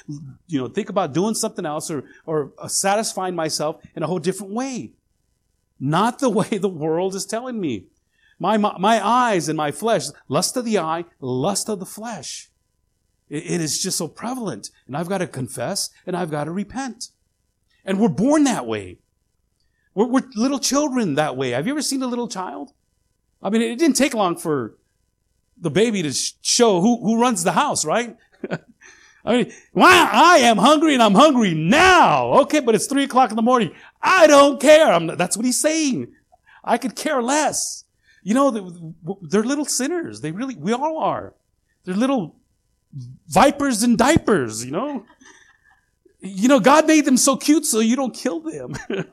you 0.49 0.61
know, 0.61 0.69
think 0.69 0.89
about 0.89 1.13
doing 1.13 1.35
something 1.35 1.65
else 1.65 1.91
or, 1.91 2.05
or 2.27 2.53
uh, 2.59 2.67
satisfying 2.67 3.37
myself 3.37 3.81
in 3.95 4.03
a 4.03 4.07
whole 4.07 4.19
different 4.19 4.53
way. 4.53 4.93
Not 5.79 6.19
the 6.19 6.31
way 6.39 6.59
the 6.59 6.69
world 6.69 7.15
is 7.15 7.27
telling 7.27 7.61
me. 7.61 7.87
My, 8.39 8.57
my, 8.57 8.77
my 8.79 9.07
eyes 9.07 9.49
and 9.49 9.57
my 9.57 9.71
flesh, 9.71 10.07
lust 10.27 10.57
of 10.57 10.65
the 10.65 10.79
eye, 10.79 11.05
lust 11.21 11.69
of 11.69 11.79
the 11.79 11.87
flesh. 11.87 12.51
It, 13.29 13.45
it 13.45 13.61
is 13.61 13.81
just 13.81 13.99
so 13.99 14.09
prevalent. 14.09 14.71
And 14.89 14.97
I've 14.97 15.09
got 15.09 15.19
to 15.19 15.29
confess 15.29 15.91
and 16.07 16.17
I've 16.17 16.31
got 16.31 16.45
to 16.45 16.51
repent. 16.51 17.11
And 17.85 18.01
we're 18.01 18.09
born 18.09 18.43
that 18.45 18.67
way. 18.67 18.99
We're, 19.95 20.07
we're 20.07 20.23
little 20.35 20.59
children 20.59 21.15
that 21.17 21.37
way. 21.37 21.51
Have 21.51 21.67
you 21.67 21.73
ever 21.73 21.83
seen 21.83 22.03
a 22.03 22.07
little 22.07 22.29
child? 22.29 22.73
I 23.43 23.51
mean, 23.51 23.63
it 23.63 23.79
didn't 23.79 23.97
take 23.97 24.15
long 24.15 24.37
for 24.37 24.75
the 25.59 25.71
baby 25.71 26.03
to 26.03 26.13
show 26.43 26.81
who, 26.81 27.01
who 27.01 27.21
runs 27.21 27.45
the 27.45 27.53
house, 27.53 27.85
right? 27.85 28.17
I 29.25 29.37
mean, 29.37 29.53
wow, 29.73 30.11
I 30.13 30.39
am 30.39 30.59
hungry 30.59 30.95
and 30.95 31.03
I'm 31.03 31.15
hungry 31.15 31.55
now. 31.55 32.33
Okay, 32.43 32.61
but 32.61 32.75
it's 32.75 32.87
three 32.87 33.05
o'clock 33.05 33.31
in 33.31 33.37
the 33.37 33.43
morning. 33.43 33.73
I 34.01 34.27
don't 34.27 34.61
care. 34.61 34.93
I'm, 34.93 35.07
that's 35.07 35.37
what 35.37 35.47
he's 35.47 35.61
saying. 35.61 36.13
I 36.65 36.79
could 36.79 36.97
care 36.97 37.23
less. 37.23 37.85
You 38.25 38.35
know, 38.35 38.51
they're 39.23 39.45
little 39.45 39.65
sinners. 39.65 40.21
They 40.21 40.33
really, 40.33 40.57
we 40.57 40.73
all 40.73 40.99
are. 40.99 41.35
They're 41.85 41.95
little 41.95 42.37
vipers 43.29 43.83
in 43.83 43.97
diapers, 43.97 44.65
you 44.65 44.71
know? 44.71 45.05
You 46.21 46.49
know, 46.49 46.61
God 46.61 46.87
made 46.87 47.05
them 47.05 47.17
so 47.17 47.37
cute 47.37 47.65
so 47.65 47.81
you 47.81 47.97
don't 47.97 48.15
kill 48.15 48.41
them. 48.41 48.75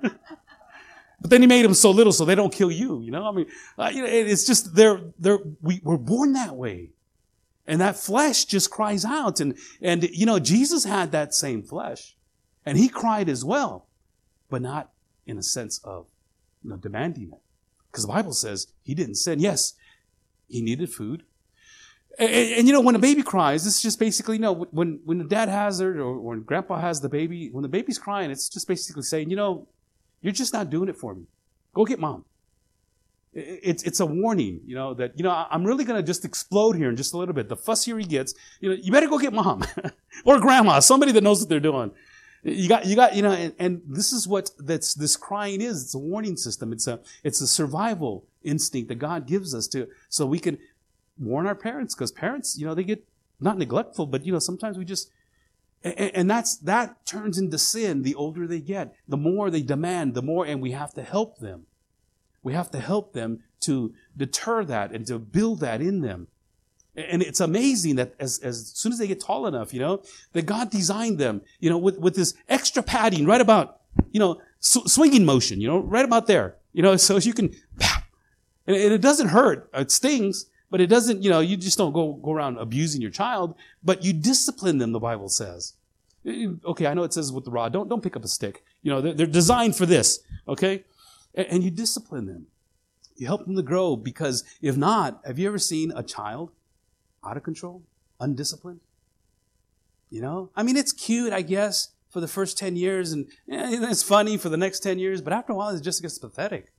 but 1.22 1.30
then 1.30 1.41
he 1.41 1.47
made 1.47 1.65
them 1.65 1.74
so 1.74 1.91
little 1.91 2.13
so 2.13 2.26
they 2.26 2.36
don't 2.36 2.53
kill 2.53 2.72
you, 2.72 3.01
you 3.01 3.11
know? 3.11 3.28
I 3.28 3.32
mean, 3.32 3.45
uh, 3.78 3.91
you 3.93 4.01
know, 4.01 4.07
it's 4.09 4.45
just, 4.45 4.76
they're, 4.76 5.01
they're, 5.17 5.39
we, 5.61 5.82
we're 5.84 5.97
born 5.97 6.34
that 6.34 6.55
way. 6.55 6.91
And 7.67 7.82
that 7.82 7.97
flesh 7.97 8.45
just 8.45 8.72
cries 8.72 9.05
out. 9.05 9.39
And, 9.39 9.57
and, 9.82 10.03
you 10.03 10.26
know, 10.26 10.39
Jesus 10.39 10.86
had 10.86 11.11
that 11.11 11.34
same 11.34 11.61
flesh. 11.61 12.15
And 12.65 12.78
he 12.78 12.89
cried 12.89 13.30
as 13.30 13.43
well, 13.45 13.88
but 14.49 14.61
not 14.61 14.91
in 15.28 15.38
a 15.38 15.43
sense 15.43 15.80
of, 15.84 16.07
you 16.63 16.70
know, 16.72 16.78
demanding 16.78 17.32
it. 17.32 17.41
Because 17.91 18.05
the 18.05 18.11
Bible 18.11 18.34
says 18.34 18.67
he 18.84 18.93
didn't 18.95 19.15
sin. 19.15 19.39
Yes, 19.39 19.74
he 20.47 20.61
needed 20.61 20.91
food. 20.91 21.24
And, 22.17 22.30
and, 22.30 22.53
and, 22.59 22.67
you 22.67 22.74
know, 22.74 22.82
when 22.82 22.95
a 22.95 22.99
baby 22.99 23.24
cries, 23.24 23.67
it's 23.67 23.82
just 23.82 23.99
basically, 23.99 24.38
you 24.38 24.41
know, 24.41 24.67
when, 24.72 24.99
when 25.05 25.17
the 25.17 25.24
dad 25.24 25.49
has 25.49 25.80
it 25.80 25.97
or 25.97 26.20
when 26.20 26.41
grandpa 26.41 26.80
has 26.80 27.01
the 27.01 27.09
baby, 27.09 27.49
when 27.51 27.61
the 27.61 27.70
baby's 27.70 27.99
crying, 27.99 28.32
it's 28.32 28.49
just 28.49 28.67
basically 28.67 29.03
saying, 29.03 29.30
you 29.30 29.36
know, 29.36 29.67
you're 30.22 30.34
just 30.34 30.53
not 30.53 30.70
doing 30.70 30.89
it 30.89 30.97
for 30.97 31.13
me. 31.15 31.24
Go 31.74 31.86
get 31.86 31.99
mom. 31.99 32.26
It's, 33.32 33.84
it's 33.84 33.99
a 33.99 34.05
warning, 34.05 34.61
you 34.65 34.74
know, 34.74 34.95
that, 34.95 35.15
you 35.15 35.24
know, 35.24 35.45
I'm 35.49 35.63
really 35.63 35.86
going 35.86 36.01
to 36.01 36.05
just 36.05 36.26
explode 36.26 36.76
here 36.76 36.89
in 36.89 36.95
just 36.95 37.13
a 37.13 37.17
little 37.17 37.36
bit. 37.36 37.47
The 37.47 37.55
fussier 37.55 37.99
he 37.99 38.05
gets, 38.05 38.34
you 38.59 38.70
know, 38.70 38.76
you 38.76 38.91
better 38.91 39.07
go 39.07 39.20
get 39.20 39.34
mom 39.34 39.63
or 40.26 40.39
grandma, 40.39 40.80
somebody 40.80 41.11
that 41.11 41.24
knows 41.24 41.39
what 41.39 41.47
they're 41.47 41.59
doing. 41.59 41.91
You 42.41 42.67
got, 42.67 42.86
you 42.86 42.95
got, 42.95 43.15
you 43.15 43.22
know, 43.22 43.32
and, 43.32 43.53
and, 43.59 43.82
this 43.86 44.13
is 44.13 44.28
what 44.28 44.49
that's, 44.57 44.93
this 44.93 45.15
crying 45.15 45.61
is. 45.61 45.84
It's 45.84 45.93
a 45.93 45.99
warning 45.99 46.38
system. 46.38 46.72
It's 46.72 46.88
a, 46.88 47.01
it's 47.24 47.41
a 47.41 47.47
survival 47.47 48.26
instinct 48.43 48.88
that 48.88 48.95
God 48.95 49.28
gives 49.28 49.53
us 49.53 49.67
to, 49.67 49.88
so 50.07 50.26
we 50.26 50.39
can 50.39 50.57
warn 51.17 51.45
our 51.45 51.55
parents, 51.55 51.93
because 51.93 52.11
parents, 52.11 52.57
you 52.57 52.65
know, 52.65 52.74
they 52.74 52.84
get 52.84 53.05
not 53.41 53.57
neglectful, 53.57 54.07
but, 54.07 54.26
you 54.26 54.32
know, 54.32 54.39
sometimes 54.39 54.78
we 54.78 54.86
just, 54.86 55.11
and, 55.84 56.30
that's, 56.30 56.58
that 56.58 57.06
turns 57.06 57.38
into 57.38 57.58
sin 57.58 58.04
the 58.04 58.16
older 58.16 58.46
they 58.48 58.60
get. 58.60 58.94
The 59.08 59.18
more 59.18 59.50
they 59.50 59.62
demand, 59.62 60.14
the 60.14 60.22
more, 60.22 60.46
and 60.46 60.62
we 60.62 60.72
have 60.72 60.94
to 60.96 61.04
help 61.04 61.40
them. 61.40 61.66
We 62.44 62.54
have 62.54 62.72
to 62.72 62.80
help 62.80 63.14
them 63.14 63.44
to 63.62 63.94
deter 64.16 64.64
that 64.66 64.92
and 64.92 65.06
to 65.08 65.20
build 65.20 65.60
that 65.62 65.82
in 65.82 66.02
them. 66.02 66.28
And 66.96 67.22
it's 67.22 67.40
amazing 67.40 67.96
that 67.96 68.14
as, 68.20 68.40
as 68.40 68.72
soon 68.76 68.92
as 68.92 69.00
they 69.00 69.08
get 69.08 69.22
tall 69.22 69.48
enough, 69.48 69.74
you 69.74 69.80
know, 69.80 70.04
that 70.34 70.46
God 70.46 70.70
designed 70.70 71.18
them, 71.18 71.42
you 71.60 71.70
know, 71.70 71.78
with, 71.78 71.98
with 71.98 72.16
this 72.16 72.34
extra 72.50 72.84
padding 72.84 73.26
right 73.26 73.40
about, 73.40 73.80
you 74.12 74.20
know, 74.20 74.42
sw- 74.60 74.92
swinging 74.92 75.24
motion, 75.24 75.62
you 75.62 75.68
know, 75.68 75.80
right 75.80 76.04
about 76.04 76.28
there, 76.28 76.56
you 76.74 76.82
know, 76.82 76.98
so 76.98 77.18
you 77.18 77.34
can, 77.34 77.56
and 78.68 78.76
it 78.76 79.02
doesn't 79.02 79.30
hurt. 79.30 79.70
It 79.74 79.92
stings, 79.92 80.48
but 80.70 80.82
it 80.82 80.88
doesn't, 80.88 81.24
you 81.24 81.30
know, 81.30 81.39
you 81.39 81.57
just 81.57 81.78
don't 81.78 81.93
go, 81.93 82.13
go 82.13 82.32
around 82.32 82.57
abusing 82.57 83.01
your 83.01 83.11
child, 83.11 83.55
but 83.84 84.03
you 84.03 84.13
discipline 84.13 84.78
them, 84.78 84.91
the 84.91 84.99
Bible 84.99 85.30
says. 85.30 85.74
Okay, 86.26 86.86
I 86.86 86.93
know 86.93 87.03
it 87.03 87.13
says 87.13 87.32
with 87.32 87.45
the 87.45 87.51
rod, 87.51 87.74
don't, 87.74 87.89
don't 87.89 88.03
pick 88.03 88.15
up 88.15 88.24
a 88.24 88.28
stick. 88.28 88.63
You 88.84 88.91
know, 88.91 89.01
they're, 89.01 89.13
they're 89.13 89.26
designed 89.28 89.76
for 89.76 89.86
this, 89.86 90.20
okay? 90.47 90.84
And, 91.34 91.47
and 91.47 91.63
you 91.63 91.72
discipline 91.72 92.28
them. 92.28 92.47
You 93.15 93.28
help 93.28 93.45
them 93.45 93.55
to 93.55 93.61
grow 93.61 93.95
because 93.95 94.43
if 94.61 94.78
not, 94.78 95.22
have 95.26 95.39
you 95.39 95.47
ever 95.47 95.59
seen 95.59 95.91
a 95.95 96.03
child 96.03 96.51
out 97.24 97.38
of 97.38 97.43
control, 97.43 97.84
undisciplined. 98.20 98.82
You 100.09 100.22
know, 100.22 100.49
I 100.55 100.63
mean, 100.63 100.76
it's 100.76 100.91
cute, 100.91 101.34
I 101.34 101.41
guess, 101.41 101.89
for 102.09 102.20
the 102.20 102.28
first 102.28 102.57
10 102.57 102.76
years, 102.76 103.11
and 103.11 103.28
eh, 103.49 103.78
it's 103.89 104.01
funny 104.01 104.38
for 104.38 104.49
the 104.49 104.57
next 104.57 104.80
10 104.80 104.97
years, 104.97 105.22
but 105.22 105.34
after 105.34 105.53
a 105.53 105.55
while, 105.55 105.70
it 105.70 105.82
just 105.82 106.01
gets 106.01 106.17
pathetic. 106.17 106.72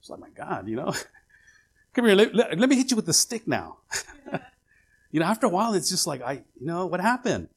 It's 0.00 0.08
like, 0.08 0.20
my 0.20 0.30
God, 0.30 0.68
you 0.68 0.76
know, 0.76 0.94
come 1.94 2.06
here, 2.06 2.14
let, 2.14 2.34
let, 2.34 2.58
let, 2.58 2.68
me 2.68 2.76
hit 2.76 2.90
you 2.90 2.96
with 2.96 3.06
the 3.06 3.12
stick 3.12 3.46
now. 3.46 3.78
you 5.10 5.20
know, 5.20 5.26
after 5.26 5.46
a 5.46 5.50
while, 5.50 5.74
it's 5.74 5.88
just 5.88 6.06
like, 6.06 6.22
I, 6.22 6.42
you 6.60 6.66
know, 6.66 6.86
what 6.86 7.00
happened? 7.00 7.48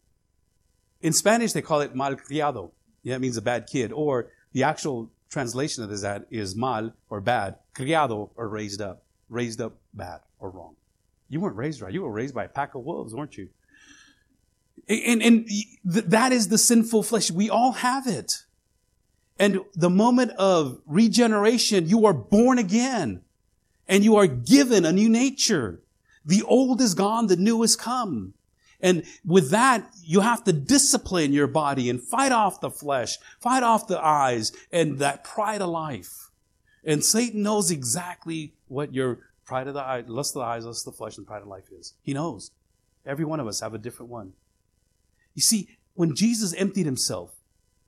In 1.02 1.14
Spanish, 1.14 1.54
they 1.54 1.62
call 1.62 1.82
it 1.82 1.94
malcriado. 1.94 2.72
Yeah, 3.04 3.16
it 3.16 3.20
means 3.20 3.38
a 3.38 3.42
bad 3.42 3.68
kid. 3.68 3.92
Or 3.92 4.28
the 4.54 4.64
actual 4.64 5.12
translation 5.30 5.84
of 5.84 6.02
that 6.02 6.26
is 6.32 6.56
mal 6.56 6.94
or 7.10 7.22
bad, 7.22 7.56
criado 7.74 8.32
or 8.36 8.48
raised 8.48 8.82
up, 8.82 9.04
raised 9.30 9.62
up 9.62 9.74
bad 9.94 10.22
or 10.40 10.50
wrong. 10.50 10.76
You 11.30 11.40
weren't 11.40 11.56
raised 11.56 11.82
right. 11.82 11.94
You 11.94 12.04
were 12.04 12.12
raised 12.12 12.34
by 12.34 12.46
a 12.46 12.50
pack 12.50 12.76
of 12.76 12.84
wolves, 12.84 13.14
weren't 13.14 13.38
you? 13.38 13.50
And, 14.88 15.22
and 15.22 15.50
that 15.84 16.32
is 16.32 16.48
the 16.48 16.58
sinful 16.58 17.04
flesh. 17.04 17.32
We 17.32 17.50
all 17.50 17.74
have 17.74 18.08
it. 18.08 18.44
And 19.38 19.60
the 19.74 19.90
moment 19.90 20.32
of 20.38 20.80
regeneration, 20.86 21.90
you 21.90 22.06
are 22.06 22.14
born 22.14 22.58
again 22.58 23.25
and 23.88 24.04
you 24.04 24.16
are 24.16 24.28
given 24.28 24.86
a 24.86 24.92
new 24.92 25.10
nature. 25.10 25.82
The 26.26 26.44
old 26.44 26.82
is 26.82 26.94
gone, 26.94 27.28
the 27.28 27.36
new 27.36 27.62
has 27.62 27.76
come. 27.76 28.34
And 28.82 29.04
with 29.26 29.52
that, 29.52 29.90
you 30.04 30.20
have 30.20 30.44
to 30.44 30.54
discipline 30.54 31.34
your 31.34 31.48
body 31.48 31.90
and 31.90 32.02
fight 32.02 32.32
off 32.32 32.62
the 32.62 32.70
flesh, 32.70 33.18
fight 33.40 33.64
off 33.64 33.88
the 33.88 34.04
eyes 34.04 34.52
and 34.72 35.00
that 35.00 35.24
pride 35.24 35.62
of 35.62 35.70
life. 35.70 36.30
And 36.84 37.04
Satan 37.04 37.42
knows 37.42 37.72
exactly 37.72 38.54
what 38.68 38.94
your 38.94 39.20
Pride 39.46 39.68
of 39.68 39.76
the 39.76 39.82
eye, 39.82 40.04
lust 40.08 40.36
of 40.36 40.40
the 40.40 40.46
eyes, 40.46 40.66
lust 40.66 40.88
of 40.88 40.94
the 40.94 40.98
flesh, 40.98 41.18
and 41.18 41.28
pride 41.28 41.44
of 41.44 41.48
life 41.48 41.72
is. 41.72 41.94
He 42.02 42.14
knows. 42.14 42.50
Every 43.06 43.26
one 43.26 43.40
of 43.40 43.46
us 43.48 43.60
have 43.60 43.76
a 43.76 43.78
different 43.78 44.12
one. 44.12 44.34
You 45.36 45.44
see, 45.44 45.70
when 45.94 46.16
Jesus 46.16 46.54
emptied 46.56 46.88
himself 46.88 47.36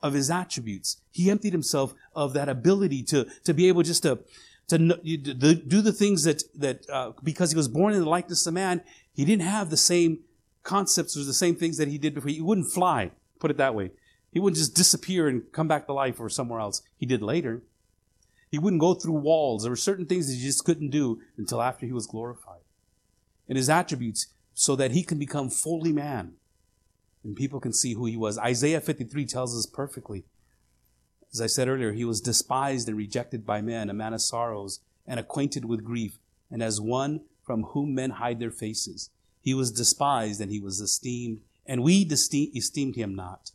of 0.03 0.13
his 0.13 0.29
attributes, 0.29 0.97
he 1.11 1.31
emptied 1.31 1.53
himself 1.53 1.95
of 2.15 2.33
that 2.33 2.47
ability 2.47 3.01
to, 3.03 3.25
to 3.43 3.53
be 3.55 3.67
able 3.67 3.81
just 3.81 4.03
to, 4.03 4.19
to, 4.67 4.77
do 4.77 5.81
the 5.81 5.93
things 5.93 6.23
that, 6.23 6.43
that 6.55 6.89
uh, 6.89 7.13
because 7.23 7.51
he 7.51 7.57
was 7.57 7.67
born 7.67 7.93
in 7.93 8.01
the 8.01 8.09
likeness 8.09 8.45
of 8.45 8.53
man, 8.53 8.81
he 9.13 9.23
didn't 9.25 9.43
have 9.43 9.69
the 9.69 9.77
same 9.77 10.19
concepts 10.63 11.15
or 11.15 11.23
the 11.23 11.33
same 11.33 11.55
things 11.55 11.77
that 11.77 11.87
he 11.87 11.97
did 11.97 12.13
before. 12.13 12.29
He 12.29 12.41
wouldn't 12.41 12.71
fly, 12.71 13.11
put 13.39 13.51
it 13.51 13.57
that 13.57 13.73
way. 13.73 13.91
He 14.31 14.39
wouldn't 14.39 14.57
just 14.57 14.75
disappear 14.75 15.27
and 15.27 15.43
come 15.53 15.67
back 15.67 15.87
to 15.87 15.93
life 15.93 16.19
or 16.19 16.29
somewhere 16.29 16.59
else. 16.59 16.81
He 16.97 17.05
did 17.05 17.21
later. 17.21 17.63
He 18.51 18.59
wouldn't 18.59 18.81
go 18.81 18.93
through 18.93 19.13
walls. 19.13 19.63
There 19.63 19.71
were 19.71 19.77
certain 19.77 20.05
things 20.05 20.27
that 20.27 20.33
he 20.33 20.45
just 20.45 20.65
couldn't 20.65 20.89
do 20.89 21.21
until 21.37 21.61
after 21.61 21.85
he 21.85 21.93
was 21.93 22.07
glorified. 22.07 22.61
And 23.47 23.57
his 23.57 23.69
attributes, 23.69 24.27
so 24.53 24.75
that 24.75 24.91
he 24.91 25.03
can 25.03 25.19
become 25.19 25.49
fully 25.49 25.93
man. 25.93 26.33
And 27.23 27.35
people 27.35 27.59
can 27.59 27.73
see 27.73 27.93
who 27.93 28.05
he 28.05 28.17
was. 28.17 28.37
Isaiah 28.37 28.81
53 28.81 29.25
tells 29.25 29.57
us 29.57 29.65
perfectly. 29.65 30.25
As 31.37 31.41
I 31.41 31.45
said 31.45 31.67
earlier, 31.67 31.91
he 31.91 32.03
was 32.03 32.19
despised 32.19 32.87
and 32.87 32.97
rejected 32.97 33.45
by 33.45 33.61
men, 33.61 33.91
a 33.91 33.93
man 33.93 34.15
of 34.15 34.23
sorrows 34.23 34.79
and 35.05 35.19
acquainted 35.19 35.65
with 35.65 35.83
grief, 35.83 36.17
and 36.49 36.63
as 36.63 36.81
one 36.81 37.21
from 37.43 37.61
whom 37.61 37.93
men 37.93 38.09
hide 38.09 38.39
their 38.39 38.49
faces. 38.49 39.11
He 39.39 39.53
was 39.53 39.71
despised 39.71 40.41
and 40.41 40.51
he 40.51 40.59
was 40.59 40.81
esteemed, 40.81 41.41
and 41.63 41.83
we 41.83 42.01
esteemed 42.01 42.95
him 42.95 43.13
not. 43.13 43.51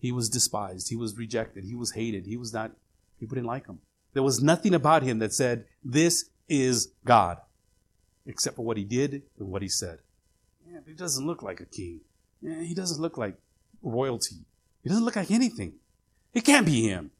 He 0.00 0.10
was 0.10 0.28
despised. 0.28 0.88
He 0.88 0.96
was 0.96 1.16
rejected. 1.16 1.62
He 1.62 1.76
was 1.76 1.92
hated. 1.92 2.26
He 2.26 2.36
was 2.36 2.52
not, 2.52 2.72
people 3.20 3.36
didn't 3.36 3.46
like 3.46 3.68
him. 3.68 3.78
There 4.12 4.24
was 4.24 4.42
nothing 4.42 4.74
about 4.74 5.04
him 5.04 5.20
that 5.20 5.32
said, 5.32 5.66
this 5.84 6.28
is 6.48 6.88
God, 7.04 7.38
except 8.26 8.56
for 8.56 8.64
what 8.64 8.76
he 8.76 8.84
did 8.84 9.22
and 9.38 9.48
what 9.48 9.62
he 9.62 9.68
said. 9.68 10.00
Yeah, 10.68 10.80
he 10.84 10.94
doesn't 10.94 11.24
look 11.24 11.40
like 11.40 11.60
a 11.60 11.66
king. 11.66 12.00
Yeah, 12.42 12.62
he 12.62 12.74
doesn't 12.74 13.00
look 13.00 13.16
like 13.16 13.36
royalty. 13.80 14.38
He 14.82 14.88
doesn't 14.88 15.04
look 15.04 15.14
like 15.14 15.30
anything. 15.30 15.74
It 16.34 16.44
can't 16.44 16.66
be 16.66 16.82
him. 16.82 17.10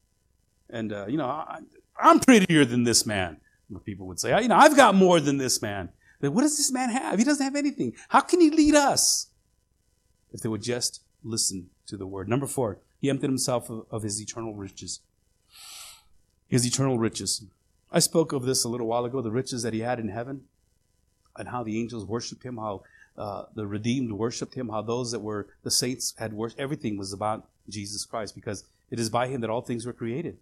And, 0.69 0.93
uh, 0.93 1.07
you 1.07 1.17
know, 1.17 1.25
I, 1.25 1.59
am 1.99 2.19
prettier 2.19 2.65
than 2.65 2.83
this 2.83 3.05
man. 3.05 3.37
People 3.85 4.07
would 4.07 4.19
say, 4.19 4.41
you 4.41 4.47
know, 4.47 4.57
I've 4.57 4.75
got 4.75 4.95
more 4.95 5.19
than 5.19 5.37
this 5.37 5.61
man. 5.61 5.89
But 6.19 6.31
what 6.31 6.41
does 6.41 6.57
this 6.57 6.71
man 6.71 6.89
have? 6.89 7.17
He 7.17 7.25
doesn't 7.25 7.43
have 7.43 7.55
anything. 7.55 7.93
How 8.09 8.21
can 8.21 8.41
he 8.41 8.49
lead 8.49 8.75
us? 8.75 9.27
If 10.33 10.41
they 10.41 10.49
would 10.49 10.61
just 10.61 11.01
listen 11.23 11.69
to 11.87 11.97
the 11.97 12.07
word. 12.07 12.29
Number 12.29 12.47
four, 12.47 12.79
he 12.99 13.09
emptied 13.09 13.29
himself 13.29 13.69
of, 13.69 13.85
of 13.91 14.03
his 14.03 14.21
eternal 14.21 14.55
riches. 14.55 14.99
His 16.47 16.65
eternal 16.65 16.99
riches. 16.99 17.43
I 17.91 17.99
spoke 17.99 18.33
of 18.33 18.43
this 18.43 18.63
a 18.63 18.69
little 18.69 18.87
while 18.87 19.05
ago, 19.05 19.21
the 19.21 19.31
riches 19.31 19.63
that 19.63 19.73
he 19.73 19.79
had 19.79 19.99
in 19.99 20.09
heaven, 20.09 20.45
and 21.37 21.49
how 21.49 21.63
the 21.63 21.79
angels 21.79 22.05
worshipped 22.05 22.43
him, 22.43 22.57
how 22.57 22.83
uh, 23.17 23.45
the 23.55 23.67
redeemed 23.67 24.11
worshipped 24.13 24.55
him, 24.55 24.69
how 24.69 24.81
those 24.81 25.11
that 25.11 25.19
were 25.19 25.47
the 25.63 25.71
saints 25.71 26.13
had 26.17 26.33
worshipped. 26.33 26.61
Everything 26.61 26.97
was 26.97 27.11
about 27.13 27.47
Jesus 27.67 28.05
Christ 28.05 28.35
because 28.35 28.63
it 28.91 28.99
is 28.99 29.09
by 29.09 29.27
him 29.27 29.41
that 29.41 29.49
all 29.49 29.61
things 29.61 29.85
were 29.85 29.93
created. 29.93 30.37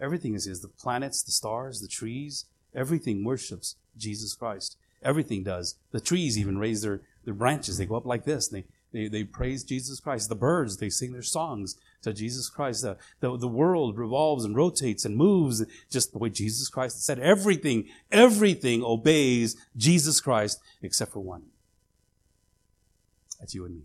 Everything 0.00 0.34
is 0.34 0.44
his. 0.44 0.60
The 0.60 0.68
planets, 0.68 1.22
the 1.22 1.32
stars, 1.32 1.80
the 1.80 1.88
trees, 1.88 2.44
everything 2.74 3.24
worships 3.24 3.76
Jesus 3.96 4.34
Christ. 4.34 4.76
Everything 5.02 5.42
does. 5.42 5.76
The 5.90 6.00
trees 6.00 6.38
even 6.38 6.58
raise 6.58 6.82
their, 6.82 7.00
their 7.24 7.34
branches. 7.34 7.78
They 7.78 7.86
go 7.86 7.96
up 7.96 8.06
like 8.06 8.24
this. 8.24 8.48
They, 8.48 8.64
they, 8.92 9.08
they 9.08 9.24
praise 9.24 9.64
Jesus 9.64 10.00
Christ. 10.00 10.28
The 10.28 10.34
birds, 10.34 10.76
they 10.76 10.90
sing 10.90 11.12
their 11.12 11.22
songs 11.22 11.76
to 12.02 12.12
Jesus 12.12 12.48
Christ. 12.48 12.82
The, 12.82 12.98
the, 13.20 13.36
the 13.36 13.48
world 13.48 13.96
revolves 13.96 14.44
and 14.44 14.54
rotates 14.54 15.04
and 15.04 15.16
moves 15.16 15.64
just 15.90 16.12
the 16.12 16.18
way 16.18 16.30
Jesus 16.30 16.68
Christ 16.68 17.04
said. 17.04 17.18
Everything, 17.18 17.88
everything 18.12 18.82
obeys 18.84 19.56
Jesus 19.76 20.20
Christ 20.20 20.60
except 20.82 21.12
for 21.12 21.20
one. 21.20 21.44
That's 23.38 23.54
you 23.54 23.64
and 23.64 23.76
me. 23.76 23.82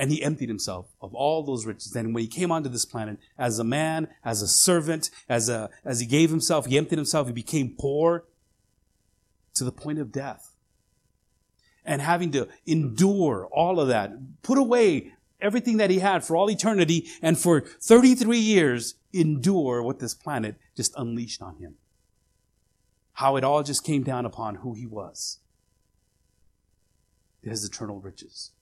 And 0.00 0.10
he 0.10 0.22
emptied 0.22 0.48
himself 0.48 0.86
of 1.02 1.14
all 1.14 1.42
those 1.42 1.66
riches. 1.66 1.94
And 1.94 2.14
when 2.14 2.22
he 2.22 2.26
came 2.26 2.50
onto 2.50 2.70
this 2.70 2.86
planet, 2.86 3.18
as 3.36 3.58
a 3.58 3.64
man, 3.64 4.08
as 4.24 4.40
a 4.40 4.48
servant, 4.48 5.10
as 5.28 5.50
a, 5.50 5.68
as 5.84 6.00
he 6.00 6.06
gave 6.06 6.30
himself, 6.30 6.64
he 6.64 6.78
emptied 6.78 6.96
himself, 6.96 7.26
he 7.26 7.34
became 7.34 7.76
poor 7.78 8.24
to 9.56 9.62
the 9.62 9.70
point 9.70 9.98
of 9.98 10.10
death. 10.10 10.56
And 11.84 12.00
having 12.00 12.30
to 12.32 12.48
endure 12.64 13.46
all 13.52 13.78
of 13.78 13.88
that, 13.88 14.12
put 14.42 14.56
away 14.56 15.12
everything 15.38 15.76
that 15.76 15.90
he 15.90 15.98
had 15.98 16.24
for 16.24 16.34
all 16.34 16.50
eternity, 16.50 17.06
and 17.20 17.38
for 17.38 17.60
33 17.60 18.38
years, 18.38 18.94
endure 19.12 19.82
what 19.82 19.98
this 19.98 20.14
planet 20.14 20.56
just 20.74 20.94
unleashed 20.96 21.42
on 21.42 21.56
him. 21.56 21.74
How 23.12 23.36
it 23.36 23.44
all 23.44 23.62
just 23.62 23.84
came 23.84 24.02
down 24.02 24.24
upon 24.24 24.56
who 24.56 24.72
he 24.72 24.86
was 24.86 25.40
his 27.42 27.64
eternal 27.64 28.00
riches. 28.00 28.52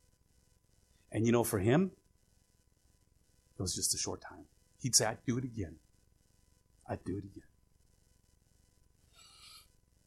And 1.11 1.26
you 1.26 1.32
know, 1.32 1.44
for 1.44 1.59
him, 1.59 1.92
it 3.59 3.62
was 3.62 3.74
just 3.74 3.94
a 3.94 3.98
short 3.98 4.20
time. 4.20 4.44
He'd 4.82 4.94
say, 4.94 5.06
I'd 5.06 5.24
do 5.26 5.38
it 5.38 5.44
again. 5.44 5.76
I'd 6.88 7.04
do 7.04 7.16
it 7.16 7.24
again. 7.24 7.44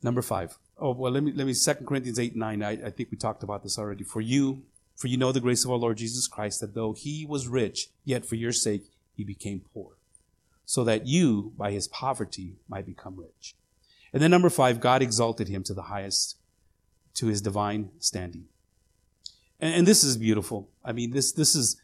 Number 0.04 0.22
five. 0.22 0.58
Oh, 0.78 0.92
well, 0.92 1.12
let 1.12 1.22
me, 1.22 1.32
let 1.32 1.46
me, 1.46 1.54
2 1.54 1.74
Corinthians 1.86 2.18
8, 2.18 2.36
9. 2.36 2.64
I, 2.64 2.72
I 2.72 2.90
think 2.90 3.12
we 3.12 3.18
talked 3.18 3.44
about 3.44 3.62
this 3.64 3.78
already. 3.78 4.04
For 4.04 4.22
you, 4.22 4.64
for 4.96 5.08
you 5.08 5.18
know 5.18 5.32
the 5.32 5.40
grace 5.40 5.64
of 5.64 5.72
our 5.72 5.78
Lord 5.78 5.98
Jesus 5.98 6.28
Christ, 6.28 6.62
that 6.62 6.74
though 6.74 6.94
he 6.94 7.26
was 7.26 7.48
rich, 7.48 7.90
yet 8.04 8.26
for 8.26 8.36
your 8.36 8.52
sake 8.52 8.86
he 9.16 9.24
became 9.24 9.62
poor, 9.74 9.92
so 10.66 10.84
that 10.84 11.08
you, 11.08 11.54
by 11.58 11.72
his 11.72 11.88
poverty, 11.88 12.56
might 12.68 12.86
become 12.86 13.20
rich. 13.20 13.56
And 14.14 14.22
then 14.22 14.32
number 14.32 14.50
five, 14.50 14.80
God 14.80 15.02
exalted 15.02 15.48
him 15.48 15.64
to 15.64 15.74
the 15.74 15.84
highest, 15.84 16.38
to 17.16 17.28
his 17.28 17.42
divine 17.42 17.90
standing. 18.00 18.46
And, 19.62 19.76
and 19.76 19.88
this 19.88 20.04
is 20.04 20.18
beautiful. 20.18 20.70
I 20.84 20.92
mean, 20.92 21.12
this, 21.12 21.32
this 21.32 21.56
is, 21.56 21.80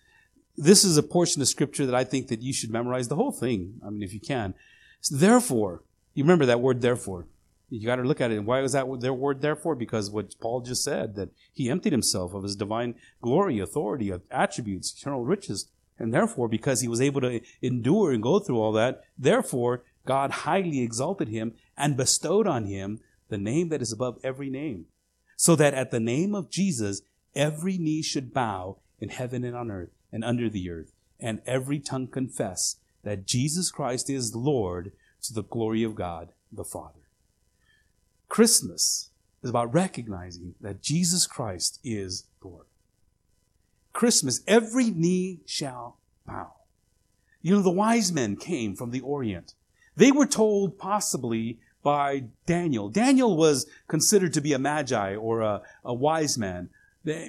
this 0.57 0.83
is 0.83 0.97
a 0.97 1.03
portion 1.03 1.41
of 1.41 1.47
scripture 1.47 1.85
that 1.85 1.95
I 1.95 2.03
think 2.03 2.27
that 2.27 2.41
you 2.41 2.51
should 2.51 2.71
memorize 2.71 3.07
the 3.07 3.15
whole 3.15 3.31
thing. 3.31 3.79
I 3.85 3.89
mean, 3.89 4.03
if 4.03 4.13
you 4.13 4.19
can. 4.19 4.55
So 4.99 5.15
therefore, 5.15 5.83
you 6.13 6.23
remember 6.23 6.47
that 6.47 6.59
word 6.59 6.81
therefore. 6.81 7.27
You 7.69 7.85
got 7.85 7.97
to 7.97 8.03
look 8.03 8.21
at 8.21 8.31
it. 8.31 8.37
And 8.37 8.47
why 8.47 8.61
was 8.61 8.71
that 8.71 8.87
their 9.01 9.13
word 9.13 9.41
therefore? 9.41 9.75
Because 9.75 10.09
what 10.09 10.39
Paul 10.39 10.61
just 10.61 10.83
said, 10.83 11.15
that 11.15 11.29
he 11.53 11.69
emptied 11.69 11.91
himself 11.91 12.33
of 12.33 12.43
his 12.43 12.55
divine 12.55 12.95
glory, 13.21 13.59
authority, 13.59 14.09
of 14.09 14.23
attributes, 14.31 14.93
eternal 14.97 15.23
riches. 15.23 15.69
And 15.99 16.13
therefore, 16.13 16.47
because 16.47 16.81
he 16.81 16.87
was 16.87 17.01
able 17.01 17.21
to 17.21 17.41
endure 17.61 18.11
and 18.11 18.23
go 18.23 18.39
through 18.39 18.59
all 18.59 18.71
that, 18.73 19.03
therefore, 19.17 19.83
God 20.05 20.31
highly 20.31 20.81
exalted 20.81 21.27
him 21.27 21.53
and 21.75 21.97
bestowed 21.97 22.47
on 22.47 22.65
him 22.65 22.99
the 23.29 23.37
name 23.37 23.69
that 23.69 23.81
is 23.81 23.91
above 23.91 24.17
every 24.23 24.49
name. 24.49 24.85
So 25.35 25.55
that 25.57 25.73
at 25.73 25.91
the 25.91 25.99
name 25.99 26.33
of 26.33 26.49
Jesus, 26.49 27.01
every 27.37 27.77
knee 27.77 28.01
should 28.01 28.33
bow 28.33 28.77
in 28.99 29.09
heaven 29.09 29.45
and 29.45 29.55
on 29.55 29.71
earth 29.71 29.91
and 30.11 30.25
under 30.25 30.49
the 30.49 30.69
earth, 30.69 30.91
and 31.19 31.41
every 31.45 31.79
tongue 31.79 32.07
confess 32.07 32.77
that 33.03 33.25
Jesus 33.25 33.71
Christ 33.71 34.09
is 34.09 34.35
Lord 34.35 34.91
to 35.21 35.33
the 35.33 35.43
glory 35.43 35.83
of 35.83 35.95
God 35.95 36.33
the 36.51 36.63
Father. 36.63 36.99
Christmas 38.27 39.11
is 39.43 39.49
about 39.49 39.73
recognizing 39.73 40.55
that 40.59 40.81
Jesus 40.81 41.27
Christ 41.27 41.79
is 41.83 42.25
Lord. 42.43 42.65
Christmas, 43.93 44.41
every 44.47 44.91
knee 44.91 45.39
shall 45.45 45.97
bow. 46.25 46.53
You 47.41 47.55
know, 47.55 47.61
the 47.61 47.69
wise 47.69 48.11
men 48.11 48.35
came 48.35 48.75
from 48.75 48.91
the 48.91 49.01
Orient. 49.01 49.53
They 49.95 50.11
were 50.11 50.25
told 50.25 50.77
possibly 50.77 51.59
by 51.81 52.25
Daniel. 52.45 52.89
Daniel 52.89 53.37
was 53.37 53.65
considered 53.87 54.33
to 54.33 54.41
be 54.41 54.53
a 54.53 54.59
magi 54.59 55.15
or 55.15 55.41
a, 55.41 55.61
a 55.85 55.93
wise 55.93 56.37
man 56.37 56.69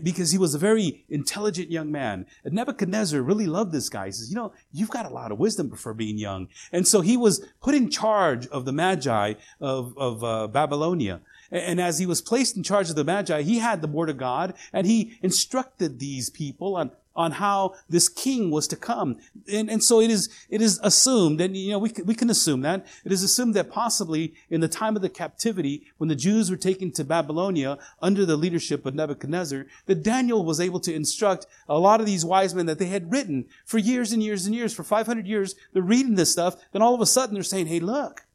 because 0.03 0.31
he 0.31 0.39
was 0.39 0.55
a 0.55 0.59
very 0.59 1.05
intelligent 1.09 1.71
young 1.71 1.91
man. 1.91 2.27
And 2.45 2.55
Nebuchadnezzar 2.55 3.21
really 3.23 3.47
loved 3.47 3.73
this 3.73 3.89
guy. 3.89 4.07
He 4.07 4.13
says, 4.13 4.31
you 4.31 4.37
know, 4.37 4.53
you've 4.73 4.91
got 4.91 5.07
a 5.07 5.11
lot 5.11 5.33
of 5.33 5.39
wisdom 5.39 5.71
for 5.71 5.95
being 5.95 6.19
young. 6.19 6.49
And 6.73 6.87
so 6.87 7.01
he 7.01 7.17
was 7.17 7.47
put 7.61 7.75
in 7.75 7.91
charge 7.91 8.47
of 8.49 8.65
the 8.65 8.73
Magi 8.73 9.35
of, 9.61 9.97
of 9.97 10.25
uh, 10.25 10.47
Babylonia. 10.49 11.21
And 11.51 11.81
as 11.81 11.99
he 11.99 12.07
was 12.07 12.21
placed 12.21 12.57
in 12.57 12.63
charge 12.63 12.91
of 12.91 12.97
the 12.97 13.05
Magi, 13.05 13.43
he 13.43 13.59
had 13.59 13.81
the 13.81 13.89
word 13.89 14.11
of 14.11 14.19
God 14.19 14.55
and 14.73 14.87
he 14.87 15.19
instructed 15.23 15.99
these 15.99 16.29
people 16.29 16.77
on 16.77 16.91
on 17.19 17.33
how 17.33 17.75
this 17.91 18.09
king 18.09 18.49
was 18.49 18.69
to 18.69 18.77
come. 18.77 19.19
And, 19.53 19.69
and 19.69 19.83
so 19.83 20.01
it 20.01 20.09
is, 20.09 20.29
it 20.49 20.63
is 20.63 20.79
assumed, 20.85 21.41
and 21.41 21.57
you 21.57 21.73
know, 21.73 21.81
we 21.81 21.93
we 22.05 22.15
can 22.15 22.31
assume 22.31 22.61
that, 22.61 22.87
it 23.05 23.11
is 23.11 23.25
assumed 23.25 23.55
that 23.55 23.71
possibly 23.71 24.35
in 24.49 24.61
the 24.61 24.69
time 24.69 24.95
of 24.95 25.03
the 25.03 25.09
captivity, 25.09 25.83
when 25.99 26.09
the 26.09 26.15
Jews 26.15 26.49
were 26.49 26.57
taken 26.57 26.93
to 26.93 27.05
Babylonia 27.05 27.77
under 28.01 28.25
the 28.25 28.37
leadership 28.37 28.87
of 28.87 28.95
Nebuchadnezzar, 28.95 29.67
that 29.87 30.05
Daniel 30.05 30.45
was 30.45 30.61
able 30.61 30.79
to 30.79 30.95
instruct 30.95 31.47
a 31.69 31.79
lot 31.79 31.99
of 31.99 32.07
these 32.07 32.25
wise 32.25 32.55
men 32.55 32.67
that 32.67 32.79
they 32.79 32.87
had 32.87 33.11
written 33.11 33.47
for 33.67 33.79
years 33.79 34.13
and 34.13 34.23
years 34.23 34.47
and 34.47 34.55
years, 34.55 34.73
for 34.73 34.85
500 34.85 35.27
years, 35.27 35.57
they're 35.73 35.83
reading 35.83 36.15
this 36.15 36.31
stuff, 36.31 36.55
then 36.71 36.83
all 36.83 36.95
of 36.95 37.01
a 37.01 37.07
sudden 37.07 37.35
they're 37.35 37.43
saying, 37.43 37.67
hey, 37.67 37.81
look, 37.81 38.27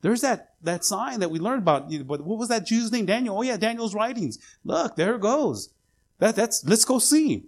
there's 0.00 0.22
that, 0.22 0.54
that 0.62 0.86
sign 0.86 1.20
that 1.20 1.30
we 1.30 1.38
learned 1.38 1.62
about. 1.62 1.90
but 2.06 2.22
What 2.22 2.38
was 2.38 2.48
that 2.48 2.64
Jew's 2.64 2.90
name? 2.90 3.04
Daniel. 3.04 3.36
Oh 3.36 3.42
yeah, 3.42 3.58
Daniel's 3.58 3.94
writings. 3.94 4.38
Look, 4.64 4.96
there 4.96 5.16
it 5.16 5.20
goes. 5.20 5.68
That, 6.18 6.34
that's, 6.34 6.64
let's 6.64 6.86
go 6.86 6.98
see. 6.98 7.44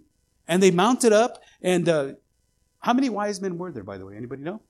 And 0.47 0.61
they 0.61 0.71
mounted 0.71 1.11
up, 1.11 1.41
and 1.61 1.87
uh, 1.89 2.13
how 2.79 2.93
many 2.93 3.09
wise 3.09 3.41
men 3.41 3.57
were 3.57 3.71
there, 3.71 3.83
by 3.83 3.97
the 3.97 4.05
way? 4.05 4.15
Anybody 4.15 4.43
know? 4.43 4.61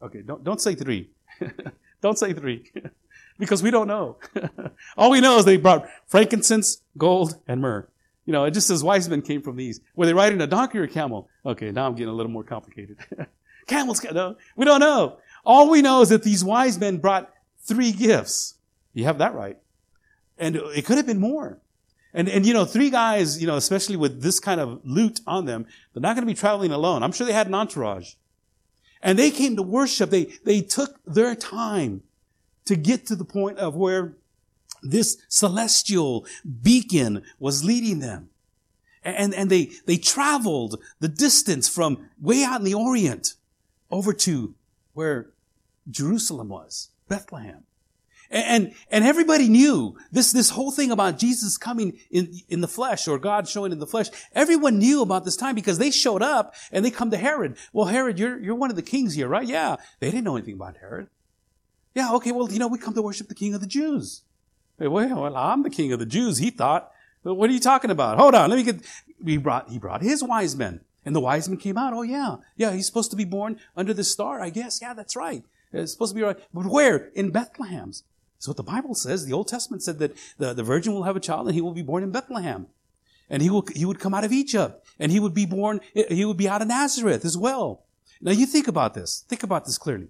Okay, 0.00 0.22
don't, 0.22 0.42
don't 0.44 0.60
say 0.60 0.74
three. 0.74 1.10
don't 2.00 2.18
say 2.18 2.32
three. 2.32 2.70
because 3.38 3.62
we 3.62 3.70
don't 3.70 3.88
know. 3.88 4.18
All 4.96 5.10
we 5.10 5.20
know 5.20 5.38
is 5.38 5.44
they 5.44 5.56
brought 5.56 5.88
frankincense, 6.06 6.82
gold, 6.96 7.36
and 7.46 7.60
myrrh. 7.60 7.88
You 8.24 8.32
know, 8.32 8.44
it 8.44 8.52
just 8.52 8.68
says 8.68 8.84
wise 8.84 9.08
men 9.08 9.22
came 9.22 9.42
from 9.42 9.56
these. 9.56 9.80
Were 9.96 10.06
they 10.06 10.14
riding 10.14 10.40
a 10.40 10.46
donkey 10.46 10.78
or 10.78 10.84
a 10.84 10.88
camel? 10.88 11.28
Okay, 11.44 11.72
now 11.72 11.86
I'm 11.86 11.94
getting 11.94 12.12
a 12.12 12.16
little 12.16 12.30
more 12.30 12.44
complicated. 12.44 12.98
Camels, 13.66 14.02
no, 14.12 14.36
we 14.56 14.64
don't 14.64 14.80
know. 14.80 15.18
All 15.44 15.70
we 15.70 15.82
know 15.82 16.02
is 16.02 16.10
that 16.10 16.22
these 16.22 16.44
wise 16.44 16.78
men 16.78 16.98
brought 16.98 17.32
three 17.60 17.90
gifts. 17.90 18.54
You 18.94 19.04
have 19.04 19.18
that 19.18 19.34
right. 19.34 19.58
And 20.38 20.56
it 20.56 20.84
could 20.84 20.96
have 20.96 21.06
been 21.06 21.20
more. 21.20 21.58
And, 22.14 22.28
and, 22.28 22.44
you 22.44 22.52
know, 22.52 22.64
three 22.64 22.90
guys, 22.90 23.40
you 23.40 23.46
know, 23.46 23.56
especially 23.56 23.96
with 23.96 24.22
this 24.22 24.38
kind 24.38 24.60
of 24.60 24.80
loot 24.84 25.20
on 25.26 25.46
them, 25.46 25.66
they're 25.92 26.02
not 26.02 26.14
going 26.14 26.26
to 26.26 26.32
be 26.32 26.38
traveling 26.38 26.70
alone. 26.70 27.02
I'm 27.02 27.12
sure 27.12 27.26
they 27.26 27.32
had 27.32 27.46
an 27.46 27.54
entourage. 27.54 28.14
And 29.02 29.18
they 29.18 29.30
came 29.30 29.56
to 29.56 29.62
worship. 29.62 30.10
They, 30.10 30.24
they 30.44 30.60
took 30.60 31.00
their 31.06 31.34
time 31.34 32.02
to 32.66 32.76
get 32.76 33.06
to 33.06 33.16
the 33.16 33.24
point 33.24 33.58
of 33.58 33.74
where 33.74 34.14
this 34.82 35.18
celestial 35.28 36.26
beacon 36.62 37.22
was 37.38 37.64
leading 37.64 38.00
them. 38.00 38.28
And, 39.04 39.34
and 39.34 39.50
they, 39.50 39.70
they 39.86 39.96
traveled 39.96 40.80
the 41.00 41.08
distance 41.08 41.68
from 41.68 42.08
way 42.20 42.44
out 42.44 42.60
in 42.60 42.64
the 42.64 42.74
Orient 42.74 43.34
over 43.90 44.12
to 44.12 44.54
where 44.92 45.30
Jerusalem 45.90 46.48
was, 46.48 46.90
Bethlehem. 47.08 47.64
And, 48.32 48.72
and 48.90 49.04
everybody 49.04 49.46
knew 49.46 49.98
this, 50.10 50.32
this 50.32 50.48
whole 50.48 50.70
thing 50.70 50.90
about 50.90 51.18
Jesus 51.18 51.58
coming 51.58 51.98
in, 52.10 52.32
in 52.48 52.62
the 52.62 52.68
flesh 52.68 53.06
or 53.06 53.18
God 53.18 53.46
showing 53.46 53.72
in 53.72 53.78
the 53.78 53.86
flesh. 53.86 54.08
Everyone 54.34 54.78
knew 54.78 55.02
about 55.02 55.26
this 55.26 55.36
time 55.36 55.54
because 55.54 55.76
they 55.76 55.90
showed 55.90 56.22
up 56.22 56.54
and 56.72 56.82
they 56.82 56.90
come 56.90 57.10
to 57.10 57.18
Herod. 57.18 57.58
Well, 57.74 57.86
Herod, 57.86 58.18
you're, 58.18 58.38
you're 58.40 58.54
one 58.54 58.70
of 58.70 58.76
the 58.76 58.82
kings 58.82 59.14
here, 59.14 59.28
right? 59.28 59.46
Yeah. 59.46 59.76
They 60.00 60.10
didn't 60.10 60.24
know 60.24 60.36
anything 60.36 60.54
about 60.54 60.78
Herod. 60.78 61.08
Yeah. 61.94 62.14
Okay. 62.14 62.32
Well, 62.32 62.50
you 62.50 62.58
know, 62.58 62.68
we 62.68 62.78
come 62.78 62.94
to 62.94 63.02
worship 63.02 63.28
the 63.28 63.34
king 63.34 63.52
of 63.54 63.60
the 63.60 63.66
Jews. 63.66 64.22
Well, 64.78 65.36
I'm 65.36 65.62
the 65.62 65.70
king 65.70 65.92
of 65.92 65.98
the 65.98 66.06
Jews. 66.06 66.38
He 66.38 66.48
thought, 66.48 66.90
well, 67.24 67.34
what 67.34 67.50
are 67.50 67.52
you 67.52 67.60
talking 67.60 67.90
about? 67.90 68.16
Hold 68.16 68.34
on. 68.34 68.48
Let 68.48 68.56
me 68.56 68.62
get, 68.62 68.80
he 69.22 69.36
brought, 69.36 69.68
he 69.68 69.78
brought 69.78 70.00
his 70.00 70.24
wise 70.24 70.56
men 70.56 70.80
and 71.04 71.14
the 71.14 71.20
wise 71.20 71.50
men 71.50 71.58
came 71.58 71.76
out. 71.76 71.92
Oh 71.92 72.00
yeah. 72.00 72.36
Yeah. 72.56 72.72
He's 72.72 72.86
supposed 72.86 73.10
to 73.10 73.16
be 73.16 73.26
born 73.26 73.60
under 73.76 73.92
the 73.92 74.04
star. 74.04 74.40
I 74.40 74.48
guess. 74.48 74.80
Yeah, 74.80 74.94
that's 74.94 75.16
right. 75.16 75.44
It's 75.70 75.92
supposed 75.92 76.12
to 76.12 76.16
be 76.16 76.22
right. 76.22 76.38
But 76.54 76.64
where? 76.64 77.10
In 77.14 77.30
Bethlehem's. 77.30 78.04
That's 78.42 78.48
what 78.48 78.56
the 78.56 78.64
Bible 78.64 78.96
says. 78.96 79.24
The 79.24 79.32
Old 79.32 79.46
Testament 79.46 79.84
said 79.84 80.00
that 80.00 80.16
the, 80.36 80.52
the 80.52 80.64
virgin 80.64 80.92
will 80.94 81.04
have 81.04 81.14
a 81.14 81.20
child 81.20 81.46
and 81.46 81.54
he 81.54 81.60
will 81.60 81.74
be 81.74 81.80
born 81.80 82.02
in 82.02 82.10
Bethlehem. 82.10 82.66
And 83.30 83.40
he 83.40 83.48
will, 83.48 83.64
he 83.72 83.84
would 83.84 84.00
come 84.00 84.14
out 84.14 84.24
of 84.24 84.32
Egypt 84.32 84.84
and 84.98 85.12
he 85.12 85.20
would 85.20 85.32
be 85.32 85.46
born, 85.46 85.80
he 85.94 86.24
would 86.24 86.38
be 86.38 86.48
out 86.48 86.60
of 86.60 86.66
Nazareth 86.66 87.24
as 87.24 87.38
well. 87.38 87.84
Now 88.20 88.32
you 88.32 88.46
think 88.46 88.66
about 88.66 88.94
this. 88.94 89.24
Think 89.28 89.44
about 89.44 89.64
this 89.64 89.78
clearly. 89.78 90.08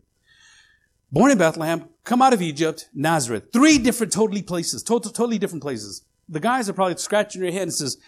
Born 1.11 1.31
in 1.31 1.37
Bethlehem, 1.37 1.91
come 2.05 2.23
out 2.23 2.33
of 2.33 2.41
Egypt, 2.41 2.89
Nazareth. 2.95 3.51
Three 3.53 3.77
different 3.77 4.15
totally 4.15 4.41
places, 4.41 4.83
total, 4.83 5.13
totally 5.13 5.37
different 5.37 5.63
places. 5.63 6.07
The 6.27 6.41
guys 6.41 6.71
are 6.71 6.73
probably 6.73 6.97
scratching 6.97 7.43
their 7.43 7.53
head 7.53 7.65
and 7.65 7.75
says, 7.75 7.99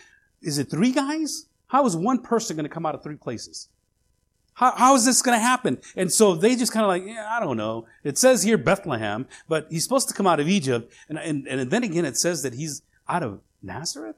is 0.40 0.56
it 0.56 0.70
three 0.70 0.92
guys? 0.92 1.48
How 1.66 1.84
is 1.84 1.94
one 1.94 2.22
person 2.22 2.56
going 2.56 2.64
to 2.64 2.72
come 2.72 2.86
out 2.86 2.94
of 2.94 3.02
three 3.02 3.16
places? 3.16 3.68
How, 4.54 4.72
how 4.72 4.94
is 4.94 5.04
this 5.04 5.20
going 5.20 5.36
to 5.36 5.42
happen? 5.42 5.78
And 5.96 6.12
so 6.12 6.34
they 6.34 6.54
just 6.54 6.72
kind 6.72 6.84
of 6.84 6.88
like, 6.88 7.04
yeah, 7.04 7.28
I 7.30 7.40
don't 7.40 7.56
know. 7.56 7.86
It 8.04 8.16
says 8.16 8.44
here 8.44 8.56
Bethlehem, 8.56 9.26
but 9.48 9.66
he's 9.68 9.82
supposed 9.82 10.08
to 10.08 10.14
come 10.14 10.26
out 10.26 10.40
of 10.40 10.48
Egypt. 10.48 10.92
And, 11.08 11.18
and, 11.18 11.46
and 11.48 11.70
then 11.70 11.82
again, 11.82 12.04
it 12.04 12.16
says 12.16 12.42
that 12.42 12.54
he's 12.54 12.82
out 13.08 13.22
of 13.22 13.40
Nazareth. 13.62 14.16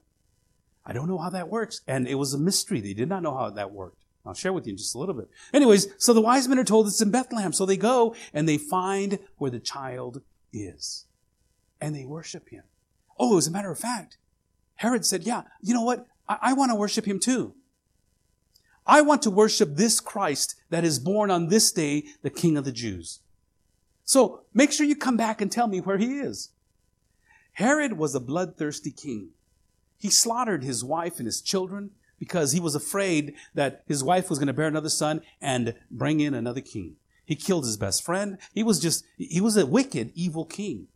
I 0.84 0.92
don't 0.92 1.08
know 1.08 1.18
how 1.18 1.30
that 1.30 1.48
works. 1.48 1.80
And 1.88 2.06
it 2.06 2.16
was 2.16 2.34
a 2.34 2.38
mystery. 2.38 2.80
They 2.80 2.92
did 2.92 3.08
not 3.08 3.22
know 3.22 3.36
how 3.36 3.50
that 3.50 3.72
worked. 3.72 3.96
I'll 4.26 4.34
share 4.34 4.52
with 4.52 4.66
you 4.66 4.72
in 4.72 4.76
just 4.76 4.94
a 4.94 4.98
little 4.98 5.14
bit. 5.14 5.30
Anyways, 5.54 5.88
so 5.98 6.12
the 6.12 6.20
wise 6.20 6.48
men 6.48 6.58
are 6.58 6.64
told 6.64 6.86
it's 6.86 7.00
in 7.00 7.10
Bethlehem. 7.10 7.52
So 7.52 7.64
they 7.64 7.76
go 7.76 8.14
and 8.34 8.48
they 8.48 8.58
find 8.58 9.18
where 9.38 9.50
the 9.50 9.60
child 9.60 10.20
is. 10.52 11.06
And 11.80 11.94
they 11.94 12.04
worship 12.04 12.48
him. 12.50 12.64
Oh, 13.18 13.38
as 13.38 13.46
a 13.46 13.50
matter 13.50 13.70
of 13.70 13.78
fact, 13.78 14.18
Herod 14.76 15.06
said, 15.06 15.22
yeah, 15.22 15.42
you 15.62 15.72
know 15.72 15.82
what? 15.82 16.06
I, 16.28 16.38
I 16.42 16.52
want 16.52 16.72
to 16.72 16.76
worship 16.76 17.06
him 17.06 17.20
too. 17.20 17.54
I 18.86 19.02
want 19.02 19.22
to 19.22 19.30
worship 19.30 19.74
this 19.74 20.00
Christ 20.00 20.54
that 20.70 20.84
is 20.84 20.98
born 20.98 21.30
on 21.30 21.48
this 21.48 21.72
day, 21.72 22.04
the 22.22 22.30
King 22.30 22.56
of 22.56 22.64
the 22.64 22.72
Jews. 22.72 23.20
So 24.04 24.42
make 24.54 24.70
sure 24.70 24.86
you 24.86 24.94
come 24.94 25.16
back 25.16 25.40
and 25.40 25.50
tell 25.50 25.66
me 25.66 25.80
where 25.80 25.98
he 25.98 26.18
is. 26.20 26.50
Herod 27.54 27.94
was 27.94 28.14
a 28.14 28.20
bloodthirsty 28.20 28.92
king. 28.92 29.30
He 29.98 30.10
slaughtered 30.10 30.62
his 30.62 30.84
wife 30.84 31.18
and 31.18 31.26
his 31.26 31.40
children 31.40 31.90
because 32.18 32.52
he 32.52 32.60
was 32.60 32.74
afraid 32.74 33.34
that 33.54 33.82
his 33.86 34.04
wife 34.04 34.30
was 34.30 34.38
going 34.38 34.46
to 34.46 34.52
bear 34.52 34.68
another 34.68 34.88
son 34.88 35.22
and 35.40 35.74
bring 35.90 36.20
in 36.20 36.34
another 36.34 36.60
king. 36.60 36.96
He 37.24 37.34
killed 37.34 37.64
his 37.64 37.76
best 37.76 38.04
friend. 38.04 38.38
He 38.54 38.62
was 38.62 38.78
just, 38.78 39.04
he 39.18 39.40
was 39.40 39.56
a 39.56 39.66
wicked, 39.66 40.12
evil 40.14 40.44
king. 40.44 40.86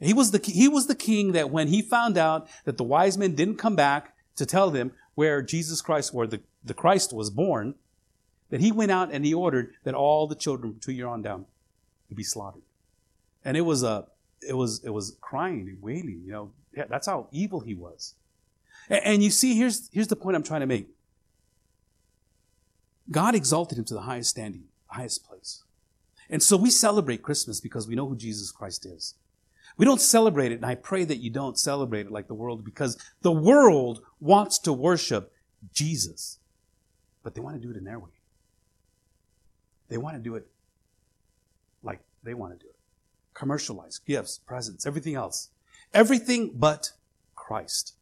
He 0.00 0.14
was 0.14 0.30
the, 0.30 0.40
he 0.42 0.68
was 0.68 0.86
the 0.86 0.94
king 0.94 1.32
that 1.32 1.50
when 1.50 1.68
he 1.68 1.82
found 1.82 2.16
out 2.16 2.48
that 2.64 2.78
the 2.78 2.84
wise 2.84 3.18
men 3.18 3.34
didn't 3.34 3.56
come 3.56 3.76
back 3.76 4.14
to 4.36 4.46
tell 4.46 4.70
them 4.70 4.92
where 5.14 5.42
Jesus 5.42 5.82
Christ, 5.82 6.14
where 6.14 6.26
the 6.26 6.40
the 6.64 6.74
Christ 6.74 7.12
was 7.12 7.30
born, 7.30 7.74
that 8.50 8.60
he 8.60 8.72
went 8.72 8.90
out 8.90 9.12
and 9.12 9.24
he 9.24 9.32
ordered 9.32 9.74
that 9.84 9.94
all 9.94 10.26
the 10.26 10.34
children 10.34 10.76
two 10.80 10.92
year 10.92 11.06
on 11.06 11.22
down 11.22 11.46
to 12.08 12.14
be 12.14 12.22
slaughtered. 12.22 12.62
And 13.44 13.56
it 13.56 13.62
was 13.62 13.82
a, 13.82 14.06
it 14.46 14.54
was, 14.54 14.82
it 14.84 14.90
was 14.90 15.16
crying 15.20 15.68
and 15.68 15.80
wailing, 15.80 16.22
you 16.24 16.32
know, 16.32 16.52
yeah, 16.76 16.84
that's 16.88 17.06
how 17.06 17.28
evil 17.32 17.60
he 17.60 17.74
was. 17.74 18.14
And, 18.88 19.00
and 19.04 19.22
you 19.22 19.30
see, 19.30 19.56
here's, 19.56 19.88
here's 19.92 20.08
the 20.08 20.16
point 20.16 20.36
I'm 20.36 20.42
trying 20.42 20.60
to 20.60 20.66
make. 20.66 20.88
God 23.10 23.34
exalted 23.34 23.78
him 23.78 23.84
to 23.86 23.94
the 23.94 24.02
highest 24.02 24.30
standing, 24.30 24.64
the 24.88 24.96
highest 24.96 25.26
place. 25.26 25.62
And 26.28 26.42
so 26.42 26.56
we 26.56 26.70
celebrate 26.70 27.22
Christmas 27.22 27.60
because 27.60 27.88
we 27.88 27.96
know 27.96 28.06
who 28.06 28.16
Jesus 28.16 28.52
Christ 28.52 28.86
is. 28.86 29.14
We 29.76 29.84
don't 29.84 30.00
celebrate 30.00 30.52
it, 30.52 30.56
and 30.56 30.66
I 30.66 30.74
pray 30.74 31.04
that 31.04 31.18
you 31.18 31.30
don't 31.30 31.58
celebrate 31.58 32.06
it 32.06 32.12
like 32.12 32.28
the 32.28 32.34
world 32.34 32.64
because 32.64 32.98
the 33.22 33.32
world 33.32 34.02
wants 34.20 34.58
to 34.60 34.72
worship 34.72 35.32
Jesus 35.72 36.39
but 37.22 37.34
they 37.34 37.40
want 37.40 37.56
to 37.56 37.62
do 37.62 37.70
it 37.70 37.76
in 37.76 37.84
their 37.84 37.98
way. 37.98 38.10
They 39.88 39.98
want 39.98 40.16
to 40.16 40.22
do 40.22 40.36
it 40.36 40.46
like 41.82 42.00
they 42.22 42.34
want 42.34 42.52
to 42.52 42.58
do 42.58 42.68
it. 42.68 42.76
Commercialized 43.34 44.04
gifts, 44.06 44.38
presents, 44.38 44.86
everything 44.86 45.14
else. 45.14 45.50
Everything 45.92 46.52
but 46.54 46.92
Christ. 47.34 47.94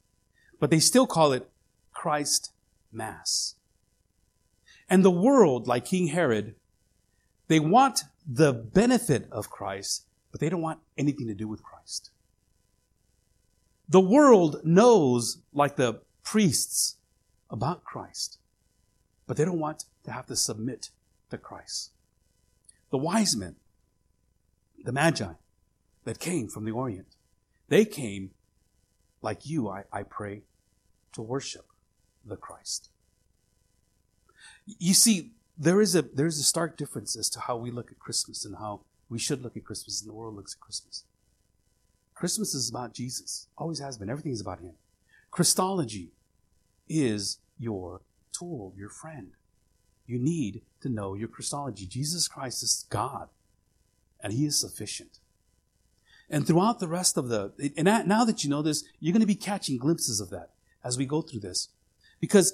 But 0.61 0.71
they 0.71 0.81
still 0.81 1.07
call 1.07 1.33
it 1.33 1.49
Christ 1.93 2.53
Mass. 2.93 3.55
And 4.91 5.05
the 5.05 5.11
world, 5.11 5.67
like 5.67 5.85
King 5.85 6.09
Herod, 6.09 6.55
they 7.49 7.61
want 7.61 8.05
the 8.27 8.53
benefit 8.53 9.27
of 9.31 9.51
Christ, 9.51 10.05
but 10.31 10.41
they 10.41 10.49
don't 10.49 10.63
want 10.63 10.81
anything 10.97 11.27
to 11.29 11.35
do 11.35 11.49
with 11.49 11.63
Christ. 11.63 12.11
The 13.89 14.01
world 14.01 14.61
knows, 14.65 15.39
like 15.53 15.77
the 15.77 16.03
priests, 16.23 16.97
about 17.51 17.85
Christ 17.85 18.38
but 19.29 19.37
they 19.37 19.45
don't 19.45 19.61
want 19.61 19.85
to 20.05 20.11
have 20.11 20.27
to 20.27 20.35
submit 20.35 20.91
to 21.31 21.39
Christ. 21.39 21.93
The 22.91 22.99
wise 22.99 23.37
men, 23.37 23.57
the 24.83 24.91
magi 24.91 25.35
that 26.05 26.19
came 26.19 26.49
from 26.49 26.65
the 26.65 26.73
Orient, 26.73 27.15
they 27.69 27.85
came 27.85 28.31
like 29.21 29.47
you, 29.47 29.69
I, 29.69 29.85
I 29.93 30.03
pray, 30.03 30.43
to 31.13 31.21
worship 31.21 31.67
the 32.25 32.37
Christ. 32.37 32.89
You 34.65 34.95
see, 34.95 35.33
there 35.59 35.81
is 35.81 35.95
a 35.95 36.03
there 36.03 36.27
is 36.27 36.39
a 36.39 36.45
stark 36.45 36.77
difference 36.77 37.17
as 37.17 37.29
to 37.31 37.41
how 37.41 37.57
we 37.57 37.71
look 37.71 37.91
at 37.91 37.99
Christmas 37.99 38.45
and 38.45 38.57
how 38.57 38.81
we 39.11 39.19
should 39.19 39.43
look 39.43 39.57
at 39.57 39.65
Christmas 39.65 40.01
and 40.01 40.09
the 40.09 40.15
world 40.15 40.37
looks 40.37 40.55
at 40.55 40.61
Christmas. 40.61 41.05
Christmas 42.15 42.55
is 42.55 42.71
about 42.71 42.95
Jesus. 42.95 43.49
Always 43.59 43.81
has 43.81 43.99
been. 43.99 44.09
Everything 44.09 44.33
is 44.33 44.41
about 44.41 44.61
Him. 44.61 44.73
Christology 45.31 46.13
is 46.89 47.39
your 47.59 48.01
tool, 48.39 48.73
your 48.77 48.91
friend. 48.91 49.33
You 50.07 50.19
need 50.19 50.63
to 50.81 50.89
know 50.89 51.15
your 51.15 51.29
Christology. 51.29 51.87
Jesus 51.87 52.29
Christ 52.29 52.63
is 52.63 52.87
God, 52.89 53.29
and 54.21 54.33
He 54.33 54.47
is 54.47 54.59
sufficient. 54.59 55.19
And 56.31 56.47
throughout 56.47 56.79
the 56.79 56.89
rest 56.89 57.17
of 57.17 57.29
the, 57.29 57.53
and 57.77 57.87
now 58.09 58.25
that 58.25 58.45
you 58.45 58.51
know 58.51 58.63
this, 58.63 58.85
you're 59.01 59.13
going 59.13 59.21
to 59.21 59.27
be 59.27 59.35
catching 59.35 59.79
glimpses 59.79 60.21
of 60.21 60.31
that 60.31 60.51
as 60.85 60.99
we 60.99 61.07
go 61.07 61.23
through 61.23 61.41
this. 61.41 61.69
Because 62.21 62.53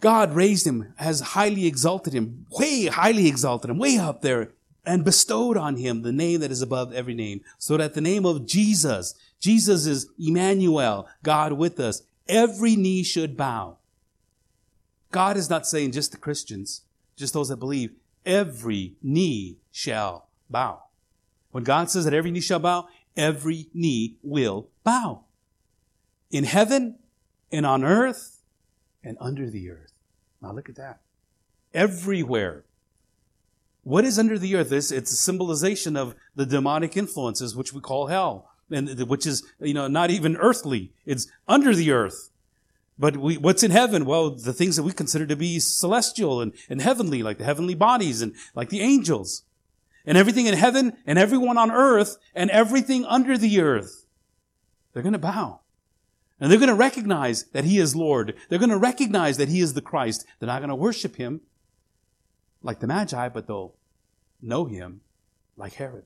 God 0.00 0.34
raised 0.34 0.66
him, 0.66 0.94
has 0.96 1.20
highly 1.20 1.66
exalted 1.66 2.12
him, 2.12 2.46
way 2.50 2.86
highly 2.86 3.26
exalted 3.26 3.70
him, 3.70 3.78
way 3.78 3.98
up 3.98 4.22
there, 4.22 4.52
and 4.84 5.04
bestowed 5.04 5.56
on 5.56 5.76
him 5.76 6.02
the 6.02 6.12
name 6.12 6.40
that 6.40 6.52
is 6.52 6.62
above 6.62 6.92
every 6.92 7.14
name. 7.14 7.40
So 7.58 7.76
that 7.76 7.94
the 7.94 8.00
name 8.00 8.24
of 8.24 8.46
Jesus, 8.46 9.14
Jesus 9.40 9.86
is 9.86 10.08
Emmanuel, 10.18 11.08
God 11.24 11.54
with 11.54 11.80
us, 11.80 12.02
every 12.28 12.76
knee 12.76 13.02
should 13.02 13.36
bow 13.36 13.78
God 15.10 15.36
is 15.36 15.48
not 15.48 15.66
saying 15.66 15.92
just 15.92 16.12
the 16.12 16.18
Christians, 16.18 16.82
just 17.16 17.34
those 17.34 17.48
that 17.48 17.56
believe. 17.56 17.92
Every 18.24 18.94
knee 19.02 19.58
shall 19.70 20.28
bow. 20.50 20.82
When 21.52 21.64
God 21.64 21.90
says 21.90 22.04
that 22.04 22.14
every 22.14 22.30
knee 22.30 22.40
shall 22.40 22.58
bow, 22.58 22.88
every 23.16 23.68
knee 23.72 24.16
will 24.22 24.68
bow. 24.84 25.24
In 26.30 26.44
heaven 26.44 26.98
and 27.52 27.64
on 27.64 27.84
earth 27.84 28.42
and 29.02 29.16
under 29.20 29.48
the 29.48 29.70
earth. 29.70 29.92
Now 30.42 30.52
look 30.52 30.68
at 30.68 30.76
that. 30.76 31.00
Everywhere. 31.72 32.64
What 33.84 34.04
is 34.04 34.18
under 34.18 34.38
the 34.38 34.56
earth? 34.56 34.72
It's, 34.72 34.90
it's 34.90 35.12
a 35.12 35.16
symbolization 35.16 35.96
of 35.96 36.16
the 36.34 36.44
demonic 36.44 36.96
influences, 36.96 37.54
which 37.54 37.72
we 37.72 37.80
call 37.80 38.08
hell, 38.08 38.50
and 38.70 39.08
which 39.08 39.26
is, 39.26 39.44
you 39.60 39.74
know, 39.74 39.86
not 39.86 40.10
even 40.10 40.36
earthly. 40.36 40.92
It's 41.04 41.28
under 41.46 41.74
the 41.74 41.92
earth. 41.92 42.30
But 42.98 43.16
we, 43.16 43.36
what's 43.36 43.62
in 43.62 43.70
heaven? 43.70 44.06
Well, 44.06 44.30
the 44.30 44.52
things 44.52 44.76
that 44.76 44.82
we 44.82 44.92
consider 44.92 45.26
to 45.26 45.36
be 45.36 45.60
celestial 45.60 46.40
and, 46.40 46.52
and 46.70 46.80
heavenly, 46.80 47.22
like 47.22 47.38
the 47.38 47.44
heavenly 47.44 47.74
bodies 47.74 48.22
and 48.22 48.34
like 48.54 48.70
the 48.70 48.80
angels. 48.80 49.42
And 50.06 50.16
everything 50.16 50.46
in 50.46 50.54
heaven 50.54 50.96
and 51.04 51.18
everyone 51.18 51.58
on 51.58 51.70
earth 51.70 52.16
and 52.34 52.50
everything 52.50 53.04
under 53.04 53.36
the 53.36 53.60
earth. 53.60 54.06
They're 54.92 55.02
going 55.02 55.12
to 55.12 55.18
bow. 55.18 55.60
And 56.40 56.50
they're 56.50 56.58
going 56.58 56.68
to 56.68 56.74
recognize 56.74 57.44
that 57.52 57.64
He 57.64 57.78
is 57.78 57.96
Lord. 57.96 58.34
They're 58.48 58.58
going 58.58 58.70
to 58.70 58.78
recognize 58.78 59.36
that 59.36 59.48
He 59.48 59.60
is 59.60 59.74
the 59.74 59.82
Christ. 59.82 60.24
They're 60.38 60.46
not 60.46 60.60
going 60.60 60.70
to 60.70 60.74
worship 60.74 61.16
Him 61.16 61.40
like 62.62 62.80
the 62.80 62.86
Magi, 62.86 63.28
but 63.30 63.46
they'll 63.46 63.74
know 64.40 64.66
Him 64.66 65.00
like 65.56 65.74
Herod. 65.74 66.04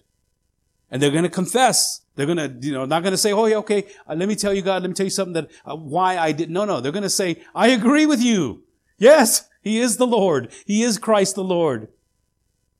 And 0.91 1.01
they're 1.01 1.11
going 1.11 1.25
to 1.25 1.31
confess. 1.31 2.01
They're 2.21 2.35
to, 2.51 2.55
you 2.61 2.75
know, 2.75 2.85
not 2.85 3.03
to 3.03 3.17
say, 3.17 3.33
oh, 3.33 3.47
yeah, 3.47 3.57
okay, 3.57 3.87
uh, 4.07 4.15
let 4.15 4.29
me 4.29 4.37
tell 4.37 4.53
you, 4.53 4.61
God, 4.61 4.83
let 4.83 4.89
me 4.89 4.95
tell 4.95 5.07
you 5.07 5.11
something 5.11 5.33
that, 5.33 5.51
uh, 5.65 5.75
why 5.75 6.19
I 6.19 6.33
didn't. 6.33 6.53
No, 6.53 6.67
no. 6.67 6.79
They're 6.83 6.93
to 6.93 7.09
say, 7.09 7.43
I 7.55 7.69
agree 7.69 8.05
with 8.05 8.21
you. 8.21 8.63
Yes, 8.99 9.49
He 9.63 9.79
is 9.81 9.97
the 9.97 10.07
Lord. 10.07 10.53
He 10.67 10.83
is 10.83 10.99
Christ 10.99 11.35
the 11.35 11.43
Lord. 11.43 11.89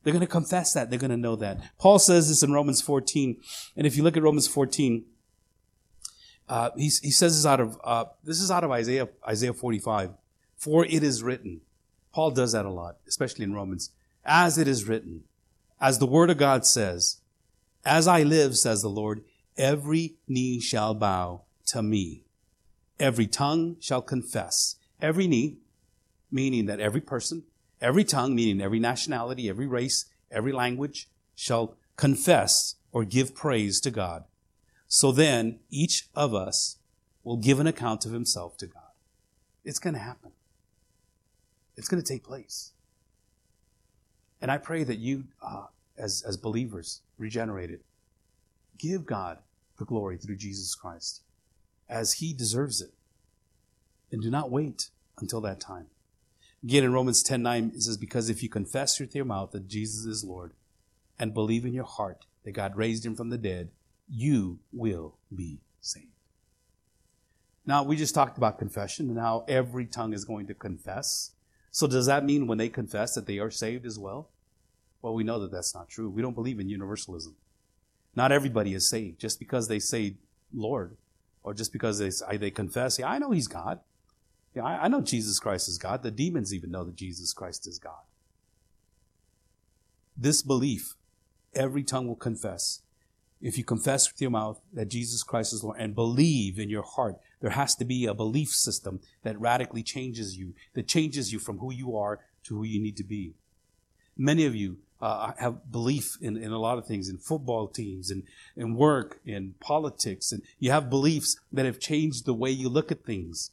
They're 0.03 0.13
to 0.13 0.27
confess 0.27 0.73
that. 0.73 0.91
They're 0.91 0.99
to 0.99 1.17
know 1.17 1.35
that. 1.37 1.59
Paul 1.79 1.97
says 1.97 2.29
this 2.29 2.43
in 2.43 2.53
Romans 2.53 2.83
14. 2.83 3.41
And 3.75 3.87
if 3.87 3.97
you 3.97 4.03
look 4.03 4.15
at 4.15 4.21
Romans 4.21 4.47
14, 4.47 5.05
uh, 6.47 6.69
he, 6.77 6.83
he 6.83 7.09
says 7.09 7.35
this 7.35 7.45
out 7.47 7.59
of, 7.59 7.79
uh, 7.83 8.05
this 8.23 8.41
is 8.41 8.51
out 8.51 8.63
of 8.63 8.69
Isaiah, 8.69 9.09
Isaiah 9.27 9.53
45. 9.53 10.11
For 10.55 10.85
it 10.85 11.01
is 11.01 11.23
written. 11.23 11.61
Paul 12.13 12.29
does 12.29 12.51
that 12.51 12.67
a 12.67 12.69
lot, 12.69 12.97
especially 13.07 13.45
in 13.45 13.55
Romans. 13.55 13.89
As 14.23 14.59
it 14.59 14.67
is 14.67 14.87
written, 14.87 15.23
as 15.79 15.97
the 15.97 16.05
word 16.05 16.29
of 16.29 16.37
God 16.37 16.63
says, 16.63 17.21
as 17.83 18.07
I 18.07 18.21
live, 18.21 18.55
says 18.55 18.83
the 18.83 18.89
Lord, 18.89 19.23
every 19.61 20.15
knee 20.27 20.59
shall 20.59 20.95
bow 20.95 21.43
to 21.67 21.83
me. 21.83 22.23
Every 22.99 23.27
tongue 23.27 23.77
shall 23.79 24.01
confess. 24.01 24.75
Every 24.99 25.27
knee, 25.27 25.57
meaning 26.31 26.65
that 26.65 26.79
every 26.79 26.99
person, 26.99 27.43
every 27.79 28.03
tongue, 28.03 28.33
meaning 28.33 28.59
every 28.59 28.79
nationality, 28.79 29.47
every 29.47 29.67
race, 29.67 30.05
every 30.31 30.51
language, 30.51 31.09
shall 31.35 31.77
confess 31.95 32.75
or 32.91 33.05
give 33.05 33.35
praise 33.35 33.79
to 33.81 33.91
God. 33.91 34.23
So 34.87 35.11
then 35.11 35.59
each 35.69 36.09
of 36.15 36.33
us 36.33 36.77
will 37.23 37.37
give 37.37 37.59
an 37.59 37.67
account 37.67 38.05
of 38.05 38.13
himself 38.13 38.57
to 38.57 38.67
God. 38.67 38.81
It's 39.63 39.79
going 39.79 39.93
to 39.93 39.99
happen. 39.99 40.31
It's 41.77 41.87
going 41.87 42.01
to 42.01 42.13
take 42.13 42.23
place. 42.23 42.71
And 44.41 44.49
I 44.49 44.57
pray 44.57 44.83
that 44.83 44.97
you, 44.97 45.25
uh, 45.39 45.65
as, 45.99 46.23
as 46.27 46.35
believers, 46.35 47.01
regenerated, 47.19 47.81
give 48.79 49.05
God 49.05 49.37
the 49.81 49.85
glory 49.85 50.15
through 50.15 50.35
Jesus 50.35 50.75
Christ 50.75 51.23
as 51.89 52.13
he 52.13 52.33
deserves 52.33 52.81
it. 52.81 52.93
And 54.11 54.21
do 54.21 54.29
not 54.29 54.51
wait 54.51 54.89
until 55.19 55.41
that 55.41 55.59
time. 55.59 55.87
Again, 56.63 56.83
in 56.83 56.93
Romans 56.93 57.23
10 57.23 57.41
9, 57.41 57.71
it 57.75 57.81
says, 57.81 57.97
Because 57.97 58.29
if 58.29 58.43
you 58.43 58.49
confess 58.49 58.99
with 58.99 59.15
your 59.15 59.25
mouth 59.25 59.51
that 59.51 59.67
Jesus 59.67 60.05
is 60.05 60.23
Lord 60.23 60.53
and 61.17 61.33
believe 61.33 61.65
in 61.65 61.73
your 61.73 61.85
heart 61.85 62.25
that 62.43 62.51
God 62.51 62.77
raised 62.77 63.03
him 63.03 63.15
from 63.15 63.29
the 63.29 63.39
dead, 63.39 63.71
you 64.07 64.59
will 64.71 65.17
be 65.35 65.61
saved. 65.79 66.05
Now, 67.65 67.81
we 67.81 67.95
just 67.95 68.13
talked 68.13 68.37
about 68.37 68.59
confession 68.59 69.09
and 69.09 69.17
how 69.17 69.45
every 69.47 69.87
tongue 69.87 70.13
is 70.13 70.25
going 70.25 70.45
to 70.47 70.53
confess. 70.53 71.31
So, 71.71 71.87
does 71.87 72.05
that 72.05 72.23
mean 72.23 72.45
when 72.45 72.59
they 72.59 72.69
confess 72.69 73.15
that 73.15 73.25
they 73.25 73.39
are 73.39 73.49
saved 73.49 73.87
as 73.87 73.97
well? 73.97 74.29
Well, 75.01 75.15
we 75.15 75.23
know 75.23 75.39
that 75.39 75.51
that's 75.51 75.73
not 75.73 75.89
true. 75.89 76.09
We 76.09 76.21
don't 76.21 76.35
believe 76.35 76.59
in 76.59 76.69
universalism. 76.69 77.35
Not 78.15 78.31
everybody 78.31 78.73
is 78.73 78.89
saved 78.89 79.19
just 79.19 79.39
because 79.39 79.67
they 79.67 79.79
say 79.79 80.15
Lord 80.53 80.97
or 81.43 81.53
just 81.53 81.71
because 81.71 81.99
they, 81.99 82.37
they 82.37 82.51
confess, 82.51 82.99
yeah, 82.99 83.09
I 83.09 83.19
know 83.19 83.31
He's 83.31 83.47
God. 83.47 83.79
Yeah, 84.55 84.63
I, 84.63 84.85
I 84.85 84.87
know 84.87 85.01
Jesus 85.01 85.39
Christ 85.39 85.69
is 85.69 85.77
God. 85.77 86.03
The 86.03 86.11
demons 86.11 86.53
even 86.53 86.71
know 86.71 86.83
that 86.83 86.95
Jesus 86.95 87.33
Christ 87.33 87.67
is 87.67 87.79
God. 87.79 88.03
This 90.17 90.41
belief, 90.41 90.95
every 91.55 91.83
tongue 91.83 92.07
will 92.07 92.15
confess. 92.15 92.81
If 93.41 93.57
you 93.57 93.63
confess 93.63 94.11
with 94.11 94.21
your 94.21 94.29
mouth 94.29 94.61
that 94.73 94.89
Jesus 94.89 95.23
Christ 95.23 95.51
is 95.53 95.63
Lord 95.63 95.79
and 95.79 95.95
believe 95.95 96.59
in 96.59 96.69
your 96.69 96.83
heart, 96.83 97.15
there 97.39 97.51
has 97.51 97.75
to 97.75 97.85
be 97.85 98.05
a 98.05 98.13
belief 98.13 98.49
system 98.49 98.99
that 99.23 99.39
radically 99.39 99.81
changes 99.81 100.37
you, 100.37 100.53
that 100.73 100.87
changes 100.87 101.33
you 101.33 101.39
from 101.39 101.57
who 101.57 101.73
you 101.73 101.97
are 101.97 102.19
to 102.43 102.57
who 102.57 102.63
you 102.63 102.79
need 102.79 102.97
to 102.97 103.03
be. 103.03 103.33
Many 104.15 104.45
of 104.45 104.53
you 104.53 104.77
uh, 105.01 105.33
have 105.37 105.71
belief 105.71 106.17
in, 106.21 106.37
in 106.37 106.51
a 106.51 106.59
lot 106.59 106.77
of 106.77 106.85
things, 106.85 107.09
in 107.09 107.17
football 107.17 107.67
teams, 107.67 108.11
and 108.11 108.23
in, 108.55 108.75
work, 108.75 109.19
and 109.25 109.59
politics, 109.59 110.31
and 110.31 110.41
you 110.59 110.71
have 110.71 110.89
beliefs 110.89 111.37
that 111.51 111.65
have 111.65 111.79
changed 111.79 112.25
the 112.25 112.33
way 112.33 112.51
you 112.51 112.69
look 112.69 112.91
at 112.91 113.03
things 113.03 113.51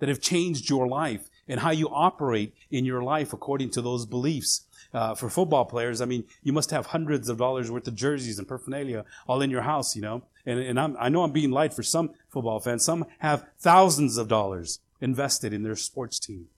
that 0.00 0.08
have 0.08 0.20
changed 0.20 0.68
your 0.68 0.88
life 0.88 1.30
and 1.46 1.60
how 1.60 1.70
you 1.70 1.88
operate 1.88 2.54
in 2.70 2.84
your 2.84 3.02
life 3.02 3.32
according 3.32 3.70
to 3.70 3.80
those 3.80 4.04
beliefs. 4.04 4.66
Uh, 4.92 5.14
for 5.14 5.30
football 5.30 5.64
players, 5.64 6.00
I 6.00 6.04
mean, 6.04 6.24
you 6.42 6.52
must 6.52 6.72
have 6.72 6.86
hundreds 6.86 7.28
of 7.28 7.38
dollars 7.38 7.70
worth 7.70 7.86
of 7.86 7.94
jerseys 7.94 8.38
and 8.38 8.48
paraphernalia 8.48 9.04
all 9.28 9.40
in 9.40 9.50
your 9.50 9.62
house, 9.62 9.94
you 9.94 10.02
know. 10.02 10.22
And, 10.44 10.58
and 10.58 10.80
I 10.80 11.08
know 11.08 11.22
I'm 11.22 11.30
being 11.30 11.52
light 11.52 11.72
for 11.72 11.84
some 11.84 12.10
football 12.28 12.58
fans. 12.58 12.84
Some 12.84 13.04
have 13.18 13.46
thousands 13.58 14.16
of 14.16 14.26
dollars 14.26 14.80
invested 15.00 15.52
in 15.52 15.62
their 15.62 15.76
sports 15.76 16.18
team. 16.18 16.48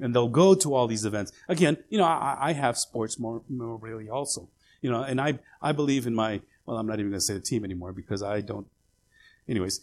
And 0.00 0.14
they'll 0.14 0.28
go 0.28 0.54
to 0.54 0.74
all 0.74 0.86
these 0.86 1.04
events. 1.04 1.32
Again, 1.48 1.76
you 1.88 1.98
know, 1.98 2.04
I, 2.04 2.36
I 2.40 2.52
have 2.52 2.76
sports 2.76 3.16
really 3.20 4.08
also. 4.08 4.48
You 4.80 4.90
know, 4.90 5.02
and 5.02 5.20
I, 5.20 5.38
I 5.60 5.72
believe 5.72 6.06
in 6.06 6.14
my, 6.14 6.40
well, 6.66 6.76
I'm 6.76 6.86
not 6.86 6.98
even 6.98 7.10
going 7.10 7.20
to 7.20 7.24
say 7.24 7.34
the 7.34 7.40
team 7.40 7.64
anymore 7.64 7.92
because 7.92 8.22
I 8.22 8.40
don't, 8.40 8.66
anyways, 9.48 9.80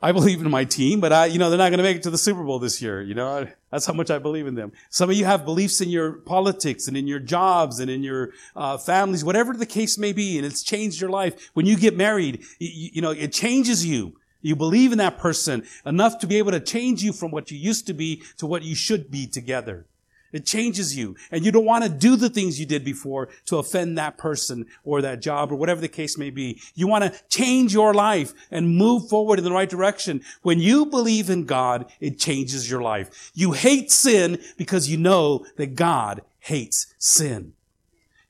I 0.00 0.12
believe 0.12 0.40
in 0.40 0.50
my 0.50 0.64
team, 0.64 1.00
but 1.00 1.12
I, 1.12 1.26
you 1.26 1.38
know, 1.38 1.50
they're 1.50 1.58
not 1.58 1.70
going 1.70 1.78
to 1.78 1.82
make 1.82 1.96
it 1.96 2.04
to 2.04 2.10
the 2.10 2.18
Super 2.18 2.44
Bowl 2.44 2.58
this 2.58 2.80
year. 2.80 3.02
You 3.02 3.14
know, 3.14 3.48
that's 3.70 3.84
how 3.84 3.92
much 3.92 4.10
I 4.10 4.18
believe 4.18 4.46
in 4.46 4.54
them. 4.54 4.72
Some 4.90 5.10
of 5.10 5.16
you 5.16 5.24
have 5.24 5.44
beliefs 5.44 5.80
in 5.80 5.88
your 5.88 6.12
politics 6.12 6.86
and 6.86 6.96
in 6.96 7.06
your 7.06 7.18
jobs 7.18 7.80
and 7.80 7.90
in 7.90 8.02
your 8.02 8.30
uh, 8.54 8.78
families, 8.78 9.24
whatever 9.24 9.54
the 9.54 9.66
case 9.66 9.98
may 9.98 10.12
be, 10.12 10.38
and 10.38 10.46
it's 10.46 10.62
changed 10.62 11.00
your 11.00 11.10
life. 11.10 11.50
When 11.54 11.66
you 11.66 11.76
get 11.76 11.96
married, 11.96 12.44
you, 12.58 12.90
you 12.94 13.02
know, 13.02 13.10
it 13.10 13.32
changes 13.32 13.84
you. 13.84 14.18
You 14.48 14.56
believe 14.56 14.92
in 14.92 14.98
that 14.98 15.18
person 15.18 15.66
enough 15.84 16.20
to 16.20 16.26
be 16.26 16.38
able 16.38 16.52
to 16.52 16.60
change 16.60 17.02
you 17.02 17.12
from 17.12 17.30
what 17.30 17.50
you 17.50 17.58
used 17.58 17.86
to 17.88 17.92
be 17.92 18.22
to 18.38 18.46
what 18.46 18.62
you 18.62 18.74
should 18.74 19.10
be 19.10 19.26
together. 19.26 19.84
It 20.32 20.46
changes 20.46 20.96
you. 20.96 21.16
And 21.30 21.44
you 21.44 21.52
don't 21.52 21.66
want 21.66 21.84
to 21.84 21.90
do 21.90 22.16
the 22.16 22.30
things 22.30 22.58
you 22.58 22.64
did 22.64 22.82
before 22.82 23.28
to 23.44 23.58
offend 23.58 23.98
that 23.98 24.16
person 24.16 24.64
or 24.84 25.02
that 25.02 25.20
job 25.20 25.52
or 25.52 25.56
whatever 25.56 25.82
the 25.82 25.88
case 25.88 26.16
may 26.16 26.30
be. 26.30 26.62
You 26.74 26.86
want 26.86 27.04
to 27.04 27.20
change 27.28 27.74
your 27.74 27.92
life 27.92 28.32
and 28.50 28.74
move 28.74 29.10
forward 29.10 29.38
in 29.38 29.44
the 29.44 29.52
right 29.52 29.68
direction. 29.68 30.22
When 30.40 30.60
you 30.60 30.86
believe 30.86 31.28
in 31.28 31.44
God, 31.44 31.84
it 32.00 32.18
changes 32.18 32.70
your 32.70 32.80
life. 32.80 33.30
You 33.34 33.52
hate 33.52 33.90
sin 33.90 34.38
because 34.56 34.88
you 34.88 34.96
know 34.96 35.44
that 35.58 35.74
God 35.74 36.22
hates 36.40 36.94
sin. 36.98 37.52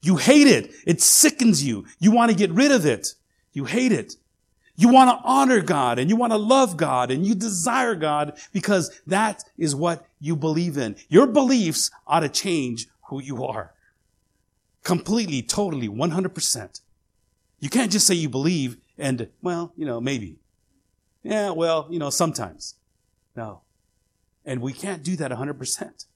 You 0.02 0.16
hate 0.16 0.48
it. 0.48 0.72
It 0.84 1.00
sickens 1.00 1.62
you. 1.62 1.86
You 2.00 2.10
want 2.10 2.32
to 2.32 2.36
get 2.36 2.50
rid 2.50 2.72
of 2.72 2.84
it. 2.84 3.14
You 3.52 3.66
hate 3.66 3.92
it. 3.92 4.16
You 4.80 4.90
want 4.90 5.10
to 5.10 5.26
honor 5.26 5.60
God 5.60 5.98
and 5.98 6.08
you 6.08 6.14
want 6.14 6.32
to 6.32 6.36
love 6.36 6.76
God 6.76 7.10
and 7.10 7.26
you 7.26 7.34
desire 7.34 7.96
God 7.96 8.38
because 8.52 8.96
that 9.08 9.42
is 9.58 9.74
what 9.74 10.06
you 10.20 10.36
believe 10.36 10.78
in. 10.78 10.94
Your 11.08 11.26
beliefs 11.26 11.90
ought 12.06 12.20
to 12.20 12.28
change 12.28 12.86
who 13.08 13.20
you 13.20 13.44
are. 13.44 13.74
Completely, 14.84 15.42
totally, 15.42 15.88
100%. 15.88 16.80
You 17.58 17.68
can't 17.68 17.90
just 17.90 18.06
say 18.06 18.14
you 18.14 18.28
believe 18.28 18.76
and, 18.96 19.28
well, 19.42 19.72
you 19.76 19.84
know, 19.84 20.00
maybe. 20.00 20.36
Yeah, 21.24 21.50
well, 21.50 21.88
you 21.90 21.98
know, 21.98 22.10
sometimes. 22.10 22.76
No. 23.34 23.62
And 24.46 24.62
we 24.62 24.72
can't 24.72 25.02
do 25.02 25.16
that 25.16 25.32
100%. 25.32 26.06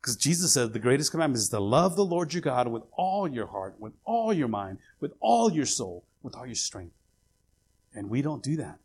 Because 0.00 0.16
Jesus 0.16 0.54
said 0.54 0.72
the 0.72 0.78
greatest 0.78 1.10
commandment 1.10 1.42
is 1.42 1.50
to 1.50 1.60
love 1.60 1.96
the 1.96 2.04
Lord 2.04 2.32
your 2.32 2.40
God 2.40 2.68
with 2.68 2.84
all 2.92 3.28
your 3.28 3.48
heart, 3.48 3.74
with 3.78 3.92
all 4.06 4.32
your 4.32 4.48
mind, 4.48 4.78
with 5.00 5.12
all 5.20 5.52
your 5.52 5.66
soul, 5.66 6.06
with 6.22 6.34
all 6.34 6.46
your 6.46 6.54
strength. 6.54 6.94
And 7.94 8.08
we 8.08 8.22
don't 8.22 8.42
do 8.42 8.56
that. 8.56 8.78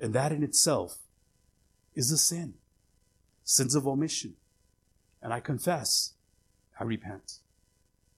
And 0.00 0.14
that 0.14 0.32
in 0.32 0.42
itself 0.42 0.98
is 1.94 2.10
a 2.12 2.18
sin. 2.18 2.54
Sins 3.44 3.74
of 3.74 3.86
omission. 3.86 4.34
And 5.22 5.32
I 5.32 5.40
confess, 5.40 6.12
I 6.78 6.84
repent. 6.84 7.38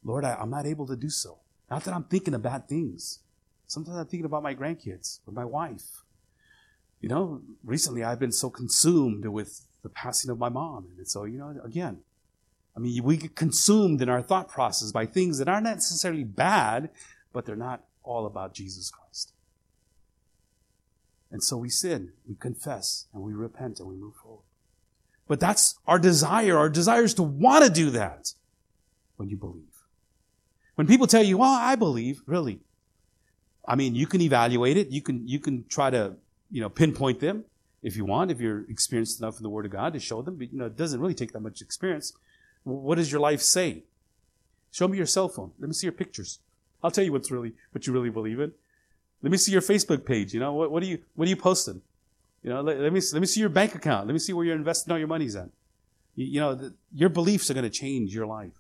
Lord, 0.05 0.25
I, 0.25 0.41
am 0.41 0.51
not 0.51 0.67
able 0.67 0.87
to 0.87 0.97
do 0.97 1.09
so. 1.09 1.39
Not 1.71 1.85
that 1.85 1.95
I'm 1.95 2.05
thinking 2.05 2.35
of 2.35 2.43
bad 2.43 2.69
things. 2.69 3.21
Sometimes 3.67 3.97
I'm 3.97 4.07
thinking 4.07 4.27
about 4.27 4.43
my 4.43 4.55
grandkids 4.55 5.21
or 5.27 5.33
my 5.33 5.45
wife. 5.45 6.03
You 7.01 7.09
know, 7.09 7.41
recently 7.65 8.03
I've 8.03 8.19
been 8.19 8.33
so 8.33 8.51
consumed 8.51 9.25
with 9.27 9.67
the 9.83 9.89
passing 9.89 10.31
of 10.31 10.39
my 10.39 10.49
mom. 10.49 10.89
And 10.99 11.09
so, 11.09 11.25
you 11.25 11.39
know, 11.39 11.55
again, 11.65 12.01
I 12.77 12.81
mean, 12.81 13.03
we 13.03 13.17
get 13.17 13.35
consumed 13.35 14.03
in 14.03 14.09
our 14.09 14.23
thought 14.23 14.49
process 14.49 14.93
by 14.93 15.07
things 15.07 15.39
that 15.39 15.49
aren't 15.49 15.65
necessarily 15.65 16.25
bad, 16.25 16.91
but 17.33 17.47
they're 17.47 17.57
not 17.57 17.85
all 18.03 18.27
about 18.27 18.55
Jesus 18.55 18.91
Christ. 18.91 19.33
And 21.31 21.43
so 21.43 21.57
we 21.57 21.69
sin, 21.69 22.13
we 22.29 22.35
confess, 22.35 23.07
and 23.13 23.23
we 23.23 23.33
repent, 23.33 23.79
and 23.79 23.89
we 23.89 23.95
move 23.95 24.15
forward. 24.17 24.45
But 25.29 25.39
that's 25.39 25.79
our 25.87 25.99
desire. 25.99 26.59
Our 26.59 26.69
desire 26.69 27.05
is 27.05 27.15
to 27.15 27.23
want 27.23 27.65
to 27.65 27.71
do 27.71 27.91
that 27.91 28.33
when 29.17 29.29
you 29.29 29.37
believe. 29.37 29.63
When 30.75 30.89
people 30.89 31.07
tell 31.07 31.23
you, 31.23 31.39
well, 31.39 31.55
I 31.55 31.77
believe, 31.77 32.23
really. 32.27 32.61
I 33.67 33.77
mean, 33.77 33.95
you 33.95 34.07
can 34.07 34.21
evaluate 34.21 34.77
it. 34.77 34.89
You 34.89 35.03
can, 35.03 35.29
you 35.29 35.39
can 35.39 35.67
try 35.69 35.91
to, 35.91 36.15
you 36.51 36.61
know, 36.61 36.69
pinpoint 36.69 37.21
them 37.21 37.45
if 37.83 37.97
you 37.97 38.05
want, 38.05 38.31
if 38.31 38.41
you're 38.41 38.69
experienced 38.69 39.21
enough 39.21 39.37
in 39.37 39.45
the 39.45 39.51
Word 39.51 39.67
of 39.67 39.71
God 39.71 39.93
to 39.93 40.01
show 40.01 40.23
them. 40.23 40.37
But, 40.37 40.53
you 40.53 40.59
know, 40.59 40.67
it 40.67 40.77
doesn't 40.77 41.01
really 41.01 41.15
take 41.15 41.33
that 41.33 41.41
much 41.41 41.61
experience. 41.61 42.13
What 42.65 42.97
does 42.97 43.13
your 43.13 43.21
life 43.21 43.41
say? 43.41 43.85
Show 44.73 44.89
me 44.89 44.97
your 44.97 45.07
cell 45.07 45.29
phone. 45.29 45.53
Let 45.59 45.69
me 45.69 45.75
see 45.75 45.87
your 45.87 45.93
pictures. 45.93 46.41
I'll 46.83 46.91
tell 46.91 47.05
you 47.05 47.13
what's 47.13 47.31
really, 47.31 47.53
what 47.73 47.87
you 47.87 47.93
really 47.93 48.11
believe 48.11 48.41
in. 48.41 48.53
Let 49.23 49.33
me 49.33 49.39
see 49.39 49.53
your 49.53 49.61
Facebook 49.61 50.05
page. 50.05 50.33
You 50.33 50.41
know, 50.41 50.53
what, 50.55 50.71
what 50.71 50.83
are 50.83 50.87
you, 50.87 50.99
what 51.15 51.27
are 51.27 51.29
you 51.29 51.37
posting? 51.37 51.83
You 52.43 52.51
know, 52.51 52.63
let, 52.63 52.79
let, 52.79 52.93
me, 52.93 53.01
let 53.13 53.21
me 53.21 53.27
see 53.27 53.41
your 53.41 53.51
bank 53.51 53.75
account. 53.75 54.07
Let 54.07 54.13
me 54.13 54.19
see 54.19 54.33
where 54.33 54.45
you're 54.45 54.57
investing 54.57 54.93
all 54.93 54.99
your 54.99 55.09
money's 55.09 55.37
at. 55.37 55.51
You, 56.15 56.27
you 56.27 56.41
know, 56.41 56.55
the, 56.55 56.75
your 56.93 57.11
beliefs 57.11 57.51
are 57.51 57.55
going 57.55 57.65
to 57.65 57.71
change 57.71 58.15
your 58.15 58.27
life. 58.27 58.53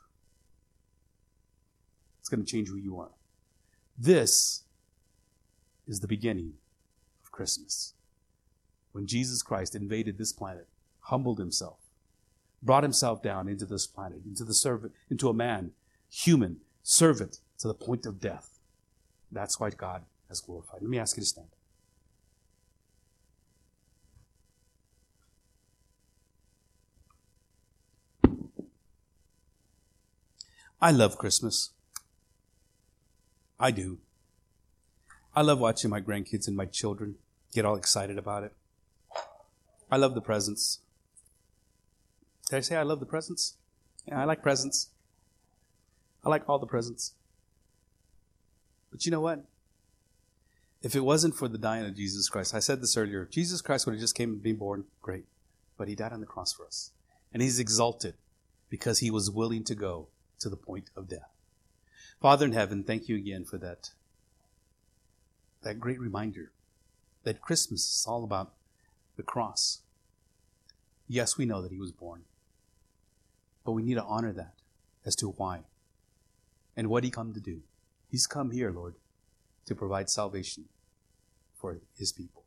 It's 2.20 2.28
going 2.28 2.44
to 2.44 2.50
change 2.50 2.68
who 2.68 2.76
you 2.76 3.00
are. 3.00 3.10
This 3.98 4.64
is 5.88 6.00
the 6.00 6.06
beginning 6.06 6.54
of 7.24 7.32
Christmas. 7.32 7.94
When 8.92 9.06
Jesus 9.06 9.42
Christ 9.42 9.74
invaded 9.74 10.18
this 10.18 10.32
planet, 10.32 10.68
humbled 11.00 11.38
himself, 11.38 11.78
brought 12.62 12.82
himself 12.82 13.22
down 13.22 13.48
into 13.48 13.64
this 13.64 13.86
planet, 13.86 14.20
into 14.26 14.44
the 14.44 14.54
servant, 14.54 14.92
into 15.10 15.28
a 15.28 15.34
man, 15.34 15.72
human, 16.10 16.58
servant 16.82 17.38
to 17.58 17.68
the 17.68 17.74
point 17.74 18.04
of 18.04 18.20
death. 18.20 18.58
That's 19.32 19.58
why 19.58 19.70
God 19.70 20.02
glorified. 20.38 20.80
Let 20.82 20.88
me 20.90 20.98
ask 20.98 21.16
you 21.16 21.22
to 21.22 21.26
stand. 21.26 21.48
I 30.80 30.92
love 30.92 31.18
Christmas. 31.18 31.70
I 33.58 33.72
do. 33.72 33.98
I 35.34 35.42
love 35.42 35.58
watching 35.58 35.90
my 35.90 36.00
grandkids 36.00 36.46
and 36.46 36.56
my 36.56 36.64
children 36.64 37.16
get 37.52 37.64
all 37.64 37.76
excited 37.76 38.16
about 38.16 38.44
it. 38.44 38.52
I 39.90 39.96
love 39.96 40.14
the 40.14 40.20
presents. 40.20 40.78
Did 42.48 42.56
I 42.56 42.60
say 42.60 42.76
I 42.76 42.82
love 42.82 43.00
the 43.00 43.06
presents? 43.06 43.56
Yeah, 44.06 44.20
I 44.20 44.24
like 44.24 44.42
presents. 44.42 44.90
I 46.24 46.28
like 46.28 46.48
all 46.48 46.58
the 46.58 46.66
presents. 46.66 47.14
But 48.90 49.04
you 49.04 49.10
know 49.10 49.20
what? 49.20 49.44
If 50.82 50.94
it 50.94 51.04
wasn't 51.04 51.34
for 51.34 51.46
the 51.46 51.58
dying 51.58 51.84
of 51.84 51.96
Jesus 51.96 52.28
Christ, 52.28 52.54
I 52.54 52.60
said 52.60 52.80
this 52.80 52.96
earlier, 52.96 53.26
Jesus 53.30 53.60
Christ 53.60 53.86
would 53.86 53.92
have 53.92 54.00
just 54.00 54.14
came 54.14 54.30
and 54.30 54.42
been 54.42 54.56
born, 54.56 54.84
great. 55.02 55.26
But 55.76 55.88
he 55.88 55.94
died 55.94 56.12
on 56.12 56.20
the 56.20 56.26
cross 56.26 56.52
for 56.52 56.66
us. 56.66 56.92
And 57.32 57.42
he's 57.42 57.58
exalted 57.58 58.14
because 58.70 59.00
he 59.00 59.10
was 59.10 59.30
willing 59.30 59.64
to 59.64 59.74
go 59.74 60.08
to 60.38 60.48
the 60.48 60.56
point 60.56 60.90
of 60.96 61.08
death. 61.08 61.30
Father 62.20 62.46
in 62.46 62.52
heaven, 62.52 62.82
thank 62.82 63.08
you 63.08 63.16
again 63.16 63.44
for 63.44 63.58
that, 63.58 63.90
that 65.62 65.80
great 65.80 66.00
reminder 66.00 66.50
that 67.24 67.40
Christmas 67.40 67.80
is 67.82 68.06
all 68.08 68.24
about 68.24 68.52
the 69.16 69.22
cross. 69.22 69.80
Yes, 71.08 71.36
we 71.36 71.44
know 71.44 71.60
that 71.60 71.72
he 71.72 71.78
was 71.78 71.92
born, 71.92 72.22
but 73.64 73.72
we 73.72 73.82
need 73.82 73.94
to 73.94 74.04
honor 74.04 74.32
that 74.32 74.54
as 75.04 75.16
to 75.16 75.28
why 75.28 75.60
and 76.76 76.88
what 76.88 77.04
he 77.04 77.10
come 77.10 77.32
to 77.34 77.40
do. 77.40 77.60
He's 78.10 78.26
come 78.26 78.50
here, 78.50 78.70
Lord, 78.70 78.94
to 79.66 79.74
provide 79.74 80.10
salvation 80.10 80.64
for 81.56 81.78
his 81.96 82.12
people. 82.12 82.44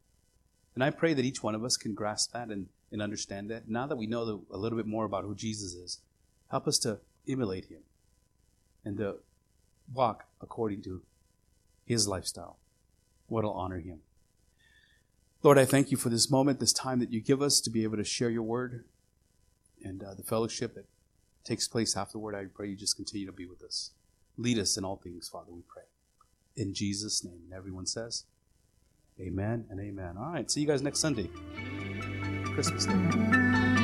And 0.75 0.83
I 0.83 0.89
pray 0.89 1.13
that 1.13 1.25
each 1.25 1.43
one 1.43 1.55
of 1.55 1.63
us 1.63 1.77
can 1.77 1.93
grasp 1.93 2.33
that 2.33 2.49
and, 2.49 2.67
and 2.91 3.01
understand 3.01 3.49
that. 3.49 3.69
Now 3.69 3.87
that 3.87 3.95
we 3.95 4.07
know 4.07 4.25
the, 4.25 4.39
a 4.51 4.57
little 4.57 4.77
bit 4.77 4.87
more 4.87 5.05
about 5.05 5.23
who 5.23 5.35
Jesus 5.35 5.73
is, 5.73 5.99
help 6.49 6.67
us 6.67 6.79
to 6.79 6.99
emulate 7.27 7.65
him 7.65 7.81
and 8.83 8.97
to 8.97 9.15
walk 9.93 10.25
according 10.41 10.81
to 10.83 11.03
his 11.85 12.07
lifestyle. 12.07 12.57
What 13.27 13.43
will 13.43 13.53
honor 13.53 13.79
him. 13.79 13.99
Lord, 15.43 15.57
I 15.57 15.65
thank 15.65 15.91
you 15.91 15.97
for 15.97 16.09
this 16.09 16.31
moment, 16.31 16.59
this 16.59 16.73
time 16.73 16.99
that 16.99 17.11
you 17.11 17.19
give 17.19 17.41
us 17.41 17.59
to 17.61 17.69
be 17.69 17.83
able 17.83 17.97
to 17.97 18.03
share 18.03 18.29
your 18.29 18.43
word 18.43 18.85
and 19.83 20.03
uh, 20.03 20.13
the 20.13 20.23
fellowship 20.23 20.75
that 20.75 20.85
takes 21.43 21.67
place 21.67 21.97
afterward. 21.97 22.35
I 22.35 22.45
pray 22.45 22.69
you 22.69 22.75
just 22.75 22.95
continue 22.95 23.25
to 23.25 23.33
be 23.33 23.45
with 23.45 23.61
us. 23.61 23.91
Lead 24.37 24.57
us 24.57 24.77
in 24.77 24.85
all 24.85 24.95
things, 24.95 25.27
Father, 25.27 25.51
we 25.51 25.61
pray. 25.67 25.83
In 26.55 26.73
Jesus' 26.73 27.23
name. 27.23 27.41
And 27.45 27.53
everyone 27.53 27.85
says, 27.85 28.25
Amen 29.19 29.65
and 29.69 29.79
amen. 29.79 30.15
All 30.17 30.31
right, 30.31 30.49
see 30.49 30.61
you 30.61 30.67
guys 30.67 30.81
next 30.81 30.99
Sunday. 30.99 31.29
Christmas 32.53 32.85
Day. 32.85 33.82